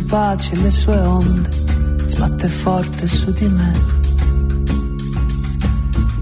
confonde, 0.05 0.11
coi 0.11 0.11
suoi 0.11 0.11
baci 0.11 0.53
e 0.53 0.57
le 0.57 0.71
sue 0.71 0.97
onde, 0.97 1.49
sbatte 2.05 2.47
forte 2.47 3.07
su 3.07 3.31
di 3.31 3.47
me. 3.47 3.73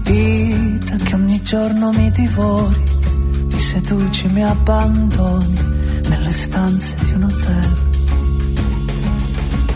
Vita 0.02 0.96
che 0.96 1.14
ogni 1.14 1.42
giorno 1.42 1.92
mi 1.92 2.10
divori, 2.10 2.82
mi 3.50 3.58
seduci, 3.58 4.28
mi 4.28 4.44
abbandoni 4.44 5.58
nelle 6.08 6.30
stanze 6.30 6.94
di 7.02 7.12
un 7.12 7.24
hotel. 7.24 7.82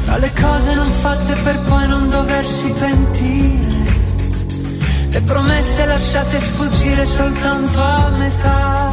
Tra 0.04 0.16
le 0.16 0.32
cose 0.32 0.74
non 0.74 0.90
fatte 0.90 1.34
per 1.42 1.60
poi 1.60 1.86
non 1.86 2.10
doversi 2.10 2.72
pentire, 2.78 3.86
le 5.10 5.20
promesse 5.20 5.84
lasciate 5.84 6.40
sfuggire 6.40 7.04
soltanto 7.04 7.80
a 7.80 8.10
metà. 8.16 8.90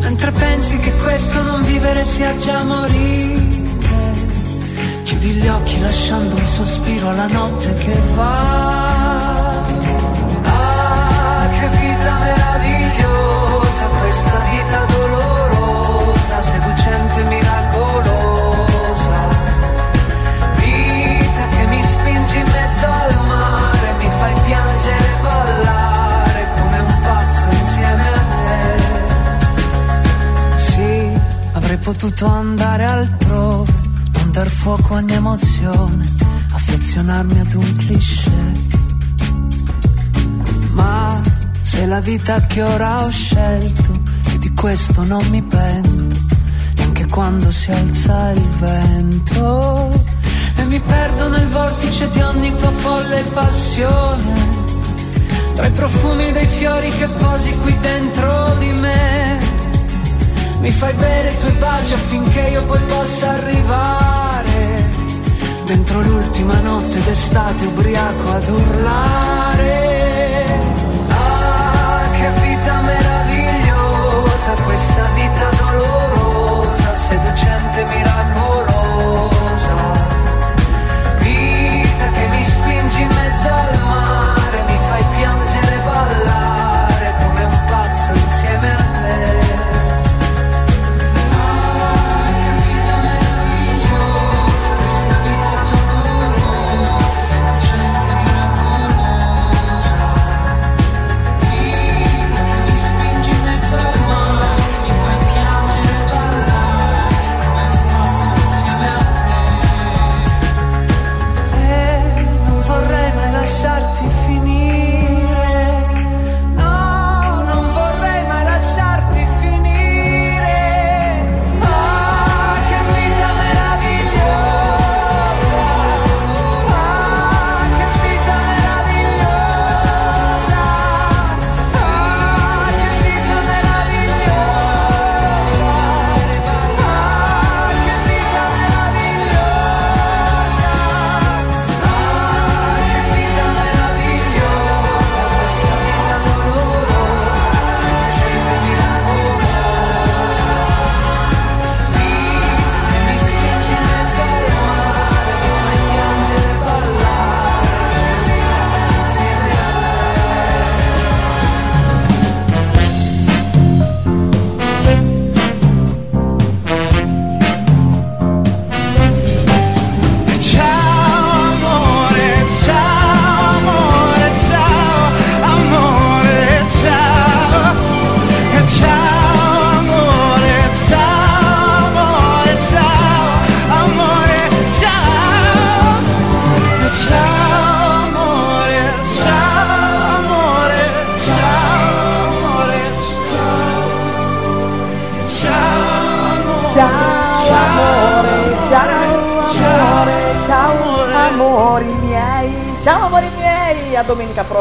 Mentre 0.00 0.32
pensi 0.32 0.78
che 0.78 0.92
questo 1.02 1.42
non 1.42 1.62
vivere 1.62 2.04
sia 2.04 2.36
già 2.36 2.62
morire 2.62 3.43
Chiudi 5.24 5.40
gli 5.40 5.48
occhi 5.48 5.80
lasciando 5.80 6.36
un 6.36 6.46
sospiro 6.46 7.08
alla 7.08 7.26
notte 7.26 7.72
che 7.76 7.98
va. 8.14 9.54
Ah, 10.42 11.48
che 11.48 11.68
vita 11.80 12.18
meravigliosa 12.18 13.84
Questa 14.00 14.38
vita 14.50 14.84
dolorosa 14.84 16.40
Seducente 16.42 17.20
e 17.20 17.24
miracolosa. 17.24 19.18
Vita 20.56 21.46
che 21.56 21.64
mi 21.70 21.82
spingi 21.82 22.36
in 22.36 22.44
mezzo 22.44 22.86
al 22.86 23.14
mare 23.26 23.92
Mi 23.98 24.08
fai 24.18 24.34
piangere 24.44 25.04
e 25.04 25.22
ballare 25.22 26.48
Come 26.60 26.78
un 26.80 27.00
pazzo 27.00 27.46
insieme 27.48 28.08
a 28.08 28.20
te. 28.44 28.62
Sì, 30.58 31.18
avrei 31.52 31.78
potuto 31.78 32.26
andare 32.26 32.84
altrove, 32.84 33.72
dar 34.34 34.48
fuoco 34.48 34.94
a 34.94 34.96
ogni 34.96 35.12
emozione, 35.12 36.04
affezionarmi 36.50 37.38
ad 37.38 37.54
un 37.54 37.76
cliché. 37.76 38.52
Ma 40.72 41.22
se 41.62 41.86
la 41.86 42.00
vita 42.00 42.40
che 42.40 42.62
ora 42.64 43.04
ho 43.04 43.10
scelto, 43.10 43.92
e 44.32 44.38
di 44.40 44.52
questo 44.52 45.04
non 45.04 45.24
mi 45.30 45.40
pento, 45.40 46.18
neanche 46.74 47.06
quando 47.06 47.52
si 47.52 47.70
alza 47.70 48.30
il 48.30 48.48
vento. 48.58 50.02
E 50.56 50.64
mi 50.64 50.80
perdo 50.80 51.28
nel 51.28 51.46
vortice 51.46 52.10
di 52.10 52.20
ogni 52.20 52.52
tua 52.56 52.72
folle 52.72 53.22
passione, 53.32 54.34
tra 55.54 55.66
i 55.68 55.70
profumi 55.70 56.32
dei 56.32 56.48
fiori 56.48 56.90
che 56.90 57.06
posi 57.06 57.50
qui 57.62 57.78
dentro 57.78 58.56
di 58.58 58.72
me. 58.72 59.38
Mi 60.58 60.72
fai 60.72 60.92
bere 60.94 61.30
i 61.30 61.36
tuoi 61.36 61.52
baci 61.52 61.92
affinché 61.92 62.40
io 62.40 62.64
poi 62.64 62.80
possa 62.88 63.30
arrivare 63.30 64.13
Dentro 65.64 66.02
l'ultima 66.02 66.60
notte 66.60 67.02
d'estate 67.02 67.64
ubriaco 67.64 68.30
ad 68.30 68.48
urlare. 68.48 70.44
Ah, 71.08 72.02
che 72.12 72.28
vita 72.42 72.80
meravigliosa 72.82 74.52
Questa 74.62 75.08
vita 75.14 75.48
dolorosa 75.56 76.94
Seducente 76.94 77.84
miracolosa. 77.84 79.22
Vita 81.20 82.08
che 82.12 82.28
mi 82.28 82.44
spingi 82.44 83.00
in 83.00 83.08
mezzo 83.08 83.48
al 83.48 83.78
mare 83.88 84.13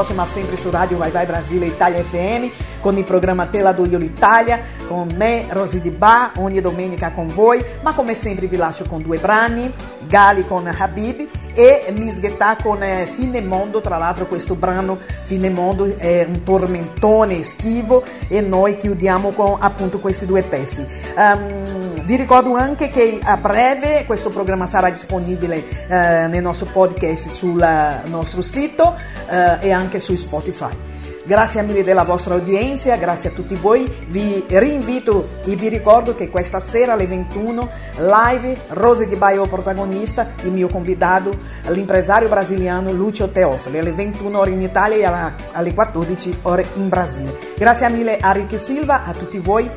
prossima 0.04 0.26
sempre 0.26 0.58
su 0.58 0.70
Radio 0.70 0.98
Vai 0.98 1.12
Vai 1.12 1.26
Brasile 1.26 1.66
Italia 1.66 2.04
FM 2.04 2.48
con 2.82 2.98
il 2.98 3.06
programma 3.06 3.46
Tela 3.46 3.72
do 3.72 3.86
Io 3.86 3.98
l'Italia 3.98 4.60
con 4.86 5.08
me 5.16 5.46
Rosy 5.48 5.80
Di 5.80 5.92
Ba 5.92 6.34
ogni 6.38 6.60
domenica 6.60 7.12
con 7.12 7.28
voi, 7.28 7.64
ma 7.82 7.94
come 7.94 8.14
sempre 8.14 8.48
vi 8.48 8.58
lascio 8.58 8.84
con 8.88 9.02
brani, 9.02 9.72
Gali 10.06 10.46
con 10.46 10.68
Habib 10.68 11.26
e 11.54 11.94
Misghetta 11.98 12.58
con 12.62 12.84
eh, 12.84 13.08
Fine 13.12 13.42
Mondo, 13.42 13.80
tra 13.80 13.98
l'altro 13.98 14.28
questo 14.28 14.56
brano 14.56 14.98
Fine 15.00 15.50
Mondo 15.50 15.98
è 15.98 16.26
un 16.28 16.44
tormentone 16.44 17.40
estivo 17.40 18.04
e 18.28 18.42
noi 18.42 18.78
chiudiamo 18.78 19.32
con 19.32 19.56
appunto 19.60 20.00
questi 20.00 20.26
due 20.26 20.44
pezzi. 20.44 20.86
Ehm, 21.18 21.83
vi 22.04 22.18
ricordo 22.18 22.54
anche 22.56 22.90
che 22.90 23.20
a 23.24 23.38
breve 23.38 24.04
questo 24.06 24.30
programma 24.30 24.66
sarà 24.66 24.90
disponibile 24.90 25.64
eh, 25.88 26.28
nel 26.28 26.42
nostro 26.42 26.68
podcast 26.68 27.30
sul 27.30 27.62
eh, 27.62 28.08
nostro 28.10 28.42
sito 28.42 28.96
eh, 29.30 29.58
e 29.68 29.72
anche 29.72 30.00
su 30.00 30.16
Spotify. 30.16 30.93
Grazie 31.26 31.62
mille 31.62 31.86
della 31.86 32.04
vostra 32.04 32.36
udienza, 32.36 32.94
grazie 32.98 33.30
a 33.30 33.32
tutti 33.32 33.56
voi. 33.56 33.86
Vi 34.08 34.44
rinvito 34.50 35.40
e 35.46 35.56
vi 35.56 35.70
ricordo 35.70 36.16
che 36.16 36.30
questa 36.30 36.60
sera 36.60 36.94
alle 36.94 37.08
21 37.08 37.70
live 37.96 38.66
Rose 38.70 39.08
Di 39.08 39.16
Baio 39.16 39.48
protagonista, 39.48 40.34
il 40.42 40.52
mio 40.52 40.68
convidato, 40.68 41.32
l'impresario 41.68 42.28
brasiliano 42.28 42.92
Lucio 42.92 43.30
Teostoli, 43.30 43.80
alle 43.80 43.94
21 43.94 44.38
ore 44.38 44.52
in 44.52 44.62
Italia 44.62 45.34
e 45.34 45.44
alle 45.54 45.74
14 45.74 46.40
ore 46.42 46.68
in 46.76 46.90
Brasile. 46.90 47.38
Grazie 47.58 47.88
mille 47.88 48.18
a 48.18 48.34
Ricky 48.34 48.58
Silva, 48.58 49.06
a 49.06 49.14
tutti 49.14 49.40
voi. 49.40 49.72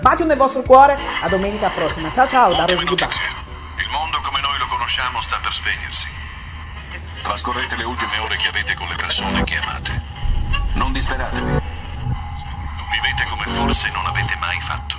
Bacio 0.00 0.24
nel 0.24 0.38
vostro 0.38 0.62
cuore, 0.62 0.96
a 1.20 1.28
domenica 1.28 1.68
prossima. 1.68 2.10
Ciao 2.12 2.28
ciao 2.28 2.54
da 2.54 2.64
Rose 2.64 2.76
Di 2.76 2.94
Baio. 2.94 3.08
Il 3.76 3.90
mondo 3.92 4.18
come 4.22 4.40
noi 4.40 4.58
lo 4.58 4.66
conosciamo 4.70 5.20
sta 5.20 5.38
per 5.42 5.52
spegnersi. 5.52 6.06
Trascorrete 7.22 7.76
le 7.76 7.84
ultime 7.84 8.18
ore 8.24 8.36
che 8.36 8.48
avete 8.48 8.74
con 8.74 8.86
le 8.88 8.96
persone 8.96 9.44
che 9.44 9.56
amate. 9.56 10.15
Non 10.76 10.92
disperatevi. 10.92 11.46
Vivete 12.92 13.24
come 13.28 13.44
forse 13.46 13.90
non 13.92 14.06
avete 14.06 14.36
mai 14.38 14.60
fatto. 14.60 14.94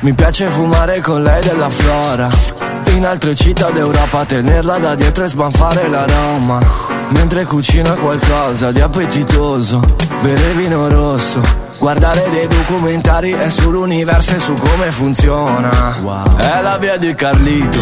Mi 0.00 0.12
piace 0.12 0.48
fumare 0.48 1.00
con 1.00 1.22
lei 1.22 1.40
della 1.42 1.70
flora 1.70 2.69
In 3.00 3.06
altre 3.06 3.34
città 3.34 3.70
d'Europa 3.70 4.26
tenerla 4.26 4.76
da 4.76 4.94
dietro 4.94 5.24
e 5.24 5.28
sbanfare 5.28 5.88
l'aroma. 5.88 6.60
Mentre 7.08 7.46
cucina 7.46 7.94
qualcosa 7.94 8.72
di 8.72 8.82
appetitoso 8.82 9.82
Bere 10.20 10.52
vino 10.52 10.86
rosso 10.86 11.40
Guardare 11.78 12.28
dei 12.28 12.46
documentari 12.46 13.32
è 13.32 13.48
sull'universo 13.48 14.36
e 14.36 14.38
su 14.40 14.52
come 14.52 14.92
funziona. 14.92 15.96
È 16.36 16.60
la 16.60 16.76
via 16.76 16.98
di 16.98 17.14
Carlito 17.14 17.80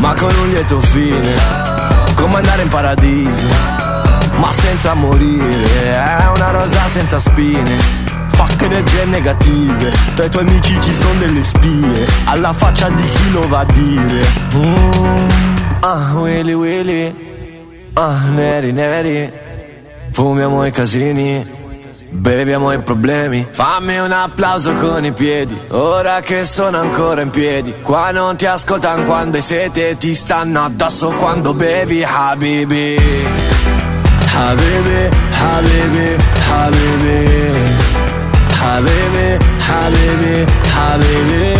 Ma 0.00 0.12
con 0.12 0.34
un 0.38 0.50
lieto 0.50 0.80
fine 0.80 1.34
Come 2.14 2.36
andare 2.36 2.60
in 2.60 2.68
paradiso 2.68 3.46
Ma 4.38 4.52
senza 4.52 4.92
morire. 4.92 5.92
È 5.92 6.28
una 6.36 6.50
rosa 6.50 6.86
senza 6.88 7.18
spine 7.18 8.15
Fuck 8.36 8.62
energie 8.62 9.04
negative. 9.06 9.92
Tra 10.14 10.24
i 10.24 10.28
tuoi 10.30 10.46
amici 10.46 10.78
ci 10.80 10.94
sono 10.94 11.18
delle 11.18 11.42
spie. 11.42 12.06
Alla 12.24 12.52
faccia 12.52 12.88
di 12.90 13.02
chi 13.02 13.30
lo 13.32 13.48
va 13.48 13.60
a 13.60 13.64
dire. 13.64 14.26
Mm, 14.54 15.28
Ah, 15.80 16.12
Willy 16.14 16.52
Willy. 16.52 17.14
Ah, 17.94 18.24
neri 18.34 18.72
neri. 18.72 19.30
Fumiamo 20.12 20.64
i 20.66 20.70
casini. 20.70 21.54
Beviamo 22.08 22.72
i 22.72 22.80
problemi. 22.80 23.46
Fammi 23.50 23.98
un 23.98 24.10
applauso 24.12 24.72
con 24.74 25.04
i 25.04 25.12
piedi. 25.12 25.58
Ora 25.70 26.20
che 26.20 26.44
sono 26.44 26.78
ancora 26.78 27.20
in 27.22 27.30
piedi. 27.30 27.74
Qua 27.82 28.10
non 28.10 28.36
ti 28.36 28.46
ascoltano 28.46 29.04
quando 29.04 29.36
hai 29.36 29.42
sete 29.42 29.96
Ti 29.98 30.14
stanno 30.14 30.62
addosso 30.64 31.10
quando 31.10 31.52
bevi. 31.54 32.02
Habibi. 32.04 32.96
Habibi, 34.34 35.08
Habibi, 35.40 36.16
Habibi 36.50 37.85
Habibi, 38.66 39.38
Habibi 40.74 41.54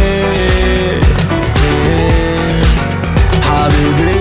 Eh, 1.62 2.62
Habibi. 3.48 4.16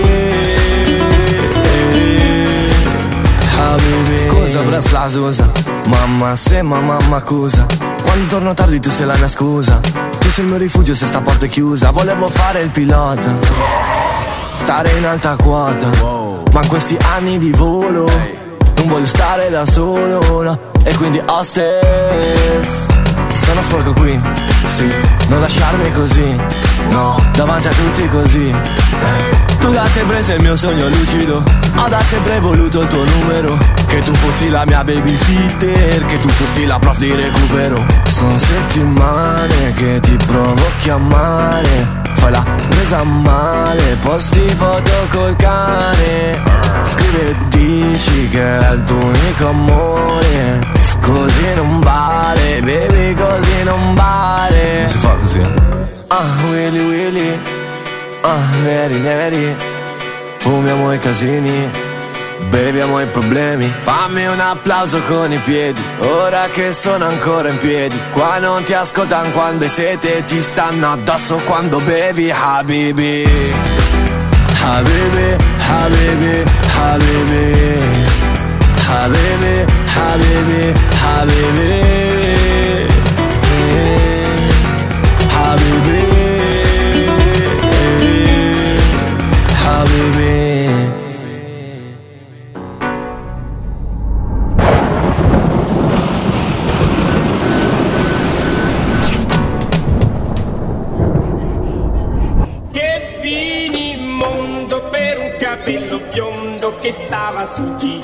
Habibi. 3.58 4.18
Scusa 4.18 4.60
Bresla 4.60 5.08
Susa 5.08 5.50
Mamma 5.88 6.36
se 6.36 6.62
ma 6.62 6.78
mamma 6.80 7.16
accusa 7.16 7.66
Quando 8.02 8.26
torno 8.28 8.54
tardi 8.54 8.78
tu 8.80 8.90
sei 8.90 9.06
la 9.06 9.16
mia 9.16 9.28
scusa. 9.28 9.80
Tu 10.20 10.30
sei 10.30 10.44
il 10.44 10.50
mio 10.50 10.58
rifugio 10.58 10.94
se 10.94 11.06
sta 11.06 11.20
porta 11.20 11.44
è 11.46 11.48
chiusa. 11.48 11.90
Volevo 11.90 12.28
fare 12.28 12.60
il 12.60 12.70
pilota. 12.70 13.34
Stare 14.54 14.90
in 14.96 15.04
alta 15.04 15.36
quota. 15.36 15.88
Ma 16.52 16.66
questi 16.68 16.96
anni 17.16 17.38
di 17.38 17.50
volo 17.50 18.04
Non 18.76 18.86
voglio 18.86 19.06
stare 19.06 19.50
da 19.50 19.66
solo 19.66 20.42
no. 20.42 20.74
E 20.88 20.94
quindi 20.94 21.20
hostess 21.26 22.86
Sono 23.44 23.60
sporco 23.60 23.92
qui 23.94 24.20
Sì 24.66 24.88
Non 25.26 25.40
lasciarmi 25.40 25.90
così 25.90 26.40
No 26.90 27.20
Davanti 27.32 27.66
a 27.66 27.72
tutti 27.72 28.08
così. 28.08 28.48
Eh. 28.50 29.56
Tu 29.58 29.72
da 29.72 29.84
sempre 29.88 30.22
sei 30.22 30.36
il 30.36 30.42
mio 30.42 30.54
sogno 30.54 30.88
lucido 30.88 31.42
Ho 31.76 31.88
da 31.88 32.00
sempre 32.02 32.38
voluto 32.38 32.82
il 32.82 32.86
tuo 32.86 33.04
numero. 33.04 33.58
Che 33.88 33.98
tu 33.98 34.14
fossi 34.14 34.48
la 34.48 34.64
mia 34.64 34.84
babysitter 34.84 36.06
Che 36.06 36.20
tu 36.20 36.28
fossi 36.28 36.64
la 36.66 36.78
prof 36.78 36.98
di 36.98 37.12
recupero. 37.12 37.84
Sono 38.06 38.38
settimane 38.38 39.72
che 39.72 39.98
ti 39.98 40.16
provo 40.24 40.54
a 40.66 40.70
chiamare 40.78 42.04
Fai 42.14 42.30
la 42.30 42.44
presa 42.68 43.02
male 43.02 43.96
Posti 44.02 44.48
foto 44.50 44.92
col 45.10 45.34
cane. 45.34 46.54
Scrivi 46.84 47.18
e 47.18 47.36
dici 47.48 48.28
che 48.28 48.58
è 48.58 48.70
il 48.70 48.84
tuo 48.84 48.96
unico 48.96 49.48
amore 49.48 50.75
Così 51.00 51.54
non 51.54 51.80
vale, 51.80 52.60
baby 52.60 53.14
così 53.14 53.62
non 53.64 53.94
vale. 53.94 54.80
Non 54.80 54.88
si 54.88 54.98
fa 54.98 55.14
così 55.20 55.40
Ah, 56.08 56.24
Willy 56.50 56.80
Willy. 56.80 57.40
Ah, 58.22 58.38
neri 58.62 58.98
neri. 58.98 59.56
Fumiamo 60.38 60.92
i 60.92 60.98
casini 60.98 61.70
Beviamo 62.48 63.00
i 63.00 63.06
problemi. 63.06 63.72
Fammi 63.78 64.26
un 64.26 64.38
applauso 64.38 65.00
con 65.08 65.32
i 65.32 65.38
piedi 65.38 65.82
Ora 65.98 66.46
che 66.52 66.72
sono 66.72 67.06
ancora 67.06 67.48
in 67.48 67.58
piedi. 67.58 68.00
Qua 68.12 68.38
non 68.38 68.62
ti 68.62 68.72
ascoltano 68.72 69.30
quando 69.30 69.64
hai 69.64 69.70
sete 69.70 70.24
Ti 70.24 70.40
stanno 70.40 70.92
addosso 70.92 71.36
quando 71.46 71.80
bevi 71.80 72.30
Habibi. 72.30 73.24
Habibi, 74.62 75.36
Habibi, 75.68 76.44
Habibi 76.76 77.95
Habibi, 78.88 79.54
Habibi, 79.94 80.62
Habibi 81.02 81.70
Eh, 83.52 84.36
Habibi 85.34 86.02
Habibi 89.62 90.34
Che 102.72 103.18
fini 103.20 103.96
mondo 103.96 104.88
per 104.90 105.18
un 105.20 105.36
capello 105.38 106.00
biondo 106.12 106.76
che 106.78 106.92
stava 106.92 107.46
sul 107.46 107.76
gilet. 107.76 107.95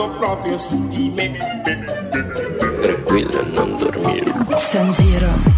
Fatto 0.00 0.08
proprio 0.16 0.56
su 0.56 0.88
di 0.88 1.12
me. 1.14 1.36
Tranquilla, 2.80 3.42
non 3.42 3.76
dormire. 3.78 4.32
Sta 4.56 4.80
in 4.80 4.90
giro 4.92 5.49